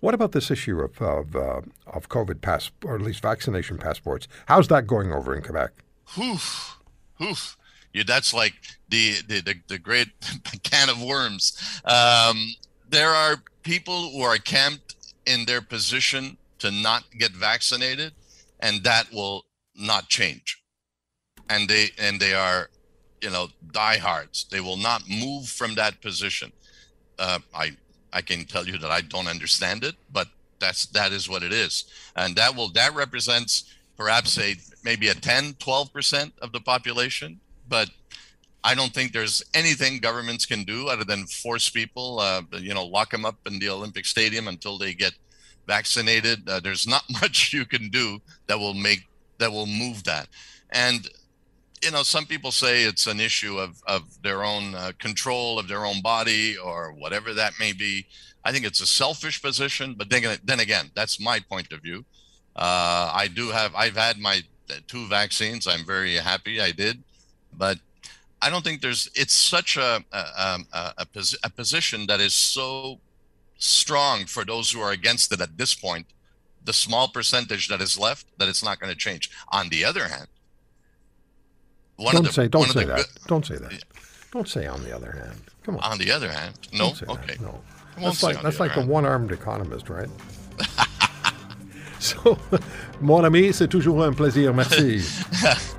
what 0.00 0.14
about 0.14 0.32
this 0.32 0.50
issue 0.50 0.80
of 0.80 1.00
of, 1.00 1.34
uh, 1.36 1.60
of 1.86 2.08
COVID 2.08 2.40
pass 2.40 2.70
or 2.84 2.94
at 2.96 3.02
least 3.02 3.22
vaccination 3.22 3.78
passports? 3.78 4.28
How's 4.46 4.68
that 4.68 4.86
going 4.86 5.12
over 5.12 5.34
in 5.34 5.42
Quebec? 5.42 5.72
Oof, 6.18 6.78
oof. 7.20 7.56
Yeah, 7.92 8.04
that's 8.06 8.32
like 8.32 8.54
the 8.88 9.16
the, 9.26 9.40
the, 9.40 9.54
the 9.68 9.78
great 9.78 10.08
can 10.62 10.88
of 10.88 11.02
worms. 11.02 11.80
Um, 11.84 12.54
there 12.88 13.10
are 13.10 13.36
people 13.62 14.10
who 14.10 14.22
are 14.22 14.38
camped 14.38 14.96
in 15.26 15.44
their 15.46 15.60
position 15.60 16.36
to 16.58 16.70
not 16.70 17.04
get 17.18 17.32
vaccinated, 17.32 18.12
and 18.60 18.82
that 18.84 19.12
will 19.12 19.44
not 19.74 20.08
change. 20.08 20.62
And 21.48 21.68
they 21.68 21.90
and 21.98 22.20
they 22.20 22.34
are, 22.34 22.70
you 23.22 23.30
know, 23.30 23.48
diehards. 23.72 24.46
They 24.50 24.60
will 24.60 24.76
not 24.76 25.02
move 25.08 25.48
from 25.48 25.74
that 25.74 26.00
position. 26.00 26.52
Uh, 27.18 27.40
I 27.54 27.76
I 28.12 28.22
can 28.22 28.44
tell 28.44 28.66
you 28.66 28.78
that 28.78 28.90
I 28.90 29.00
don't 29.00 29.28
understand 29.28 29.84
it, 29.84 29.94
but 30.12 30.28
that's 30.58 30.86
that 30.86 31.12
is 31.12 31.28
what 31.28 31.42
it 31.42 31.52
is, 31.52 31.84
and 32.16 32.34
that 32.36 32.54
will 32.54 32.68
that 32.70 32.94
represents 32.94 33.74
perhaps 33.96 34.38
a 34.38 34.56
maybe 34.84 35.08
a 35.08 35.14
10, 35.14 35.54
12 35.58 35.92
percent 35.92 36.32
of 36.40 36.52
the 36.52 36.60
population, 36.60 37.40
but 37.68 37.90
I 38.64 38.74
don't 38.74 38.92
think 38.92 39.12
there's 39.12 39.42
anything 39.54 39.98
governments 39.98 40.46
can 40.46 40.64
do 40.64 40.88
other 40.88 41.04
than 41.04 41.26
force 41.26 41.70
people, 41.70 42.18
uh, 42.20 42.42
you 42.58 42.74
know, 42.74 42.84
lock 42.84 43.10
them 43.10 43.24
up 43.24 43.36
in 43.46 43.58
the 43.58 43.68
Olympic 43.68 44.04
Stadium 44.04 44.48
until 44.48 44.78
they 44.78 44.94
get 44.94 45.12
vaccinated. 45.66 46.48
Uh, 46.48 46.60
there's 46.60 46.86
not 46.86 47.04
much 47.22 47.52
you 47.52 47.64
can 47.64 47.88
do 47.88 48.18
that 48.46 48.58
will 48.58 48.74
make 48.74 49.06
that 49.38 49.52
will 49.52 49.66
move 49.66 50.02
that, 50.04 50.28
and 50.70 51.08
you 51.82 51.90
know, 51.90 52.02
some 52.02 52.26
people 52.26 52.52
say 52.52 52.84
it's 52.84 53.06
an 53.06 53.20
issue 53.20 53.58
of, 53.58 53.82
of 53.86 54.02
their 54.22 54.44
own 54.44 54.74
uh, 54.74 54.92
control 54.98 55.58
of 55.58 55.68
their 55.68 55.84
own 55.84 56.00
body 56.02 56.56
or 56.56 56.92
whatever 56.92 57.34
that 57.34 57.52
may 57.58 57.72
be. 57.72 58.06
I 58.44 58.52
think 58.52 58.64
it's 58.64 58.80
a 58.80 58.86
selfish 58.86 59.42
position, 59.42 59.94
but 59.94 60.08
then, 60.10 60.38
then 60.44 60.60
again, 60.60 60.90
that's 60.94 61.20
my 61.20 61.40
point 61.40 61.72
of 61.72 61.82
view. 61.82 62.04
Uh, 62.56 63.10
I 63.14 63.28
do 63.28 63.48
have, 63.50 63.74
I've 63.74 63.96
had 63.96 64.18
my 64.18 64.42
two 64.86 65.06
vaccines. 65.06 65.66
I'm 65.66 65.84
very 65.84 66.14
happy 66.14 66.60
I 66.60 66.72
did, 66.72 67.02
but 67.56 67.78
I 68.40 68.50
don't 68.50 68.64
think 68.64 68.80
there's, 68.80 69.10
it's 69.14 69.34
such 69.34 69.76
a, 69.76 70.04
a, 70.12 70.18
a, 70.18 70.58
a, 70.72 71.06
a 71.44 71.50
position 71.50 72.06
that 72.06 72.20
is 72.20 72.34
so 72.34 73.00
strong 73.58 74.24
for 74.26 74.44
those 74.44 74.70
who 74.70 74.80
are 74.80 74.92
against 74.92 75.32
it 75.32 75.40
at 75.40 75.58
this 75.58 75.74
point, 75.74 76.06
the 76.64 76.72
small 76.72 77.08
percentage 77.08 77.68
that 77.68 77.80
is 77.80 77.98
left, 77.98 78.26
that 78.38 78.48
it's 78.48 78.62
not 78.62 78.78
going 78.78 78.92
to 78.92 78.98
change. 78.98 79.30
On 79.50 79.68
the 79.68 79.84
other 79.84 80.06
hand, 80.08 80.28
one 81.98 82.14
don't 82.14 82.26
the, 82.26 82.32
say 82.32 82.48
don't 82.48 82.68
say 82.68 82.84
that. 82.84 83.06
Don't 83.26 83.44
say 83.44 83.56
that. 83.56 83.84
Don't 84.32 84.48
say 84.48 84.66
on 84.66 84.82
the 84.84 84.94
other 84.94 85.12
hand. 85.12 85.40
Come 85.64 85.76
on. 85.76 85.92
On 85.92 85.98
the 85.98 86.10
other 86.10 86.30
hand, 86.30 86.54
no. 86.72 86.92
Okay. 87.08 87.34
That. 87.34 87.40
No. 87.40 87.60
That's 88.00 88.22
like 88.22 88.40
that's 88.40 88.60
like 88.60 88.74
the 88.74 88.86
one-armed 88.86 89.32
economist, 89.32 89.88
right? 89.90 90.08
so, 91.98 92.38
mon 93.00 93.24
ami, 93.24 93.52
c'est 93.52 93.68
toujours 93.68 94.02
un 94.02 94.14
plaisir. 94.14 94.52
Merci. 94.54 95.00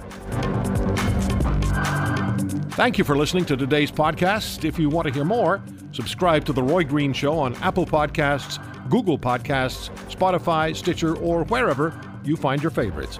Thank 2.71 2.97
you 2.97 3.03
for 3.03 3.17
listening 3.17 3.45
to 3.45 3.57
today's 3.57 3.91
podcast. 3.91 4.63
If 4.63 4.79
you 4.79 4.89
want 4.89 5.07
to 5.07 5.13
hear 5.13 5.25
more, 5.25 5.61
subscribe 5.91 6.45
to 6.45 6.53
The 6.53 6.63
Roy 6.63 6.83
Green 6.83 7.11
Show 7.13 7.37
on 7.37 7.55
Apple 7.55 7.85
Podcasts, 7.85 8.57
Google 8.89 9.19
Podcasts, 9.19 9.89
Spotify, 10.09 10.75
Stitcher, 10.75 11.15
or 11.17 11.43
wherever 11.45 11.99
you 12.23 12.37
find 12.37 12.61
your 12.61 12.71
favorites. 12.71 13.19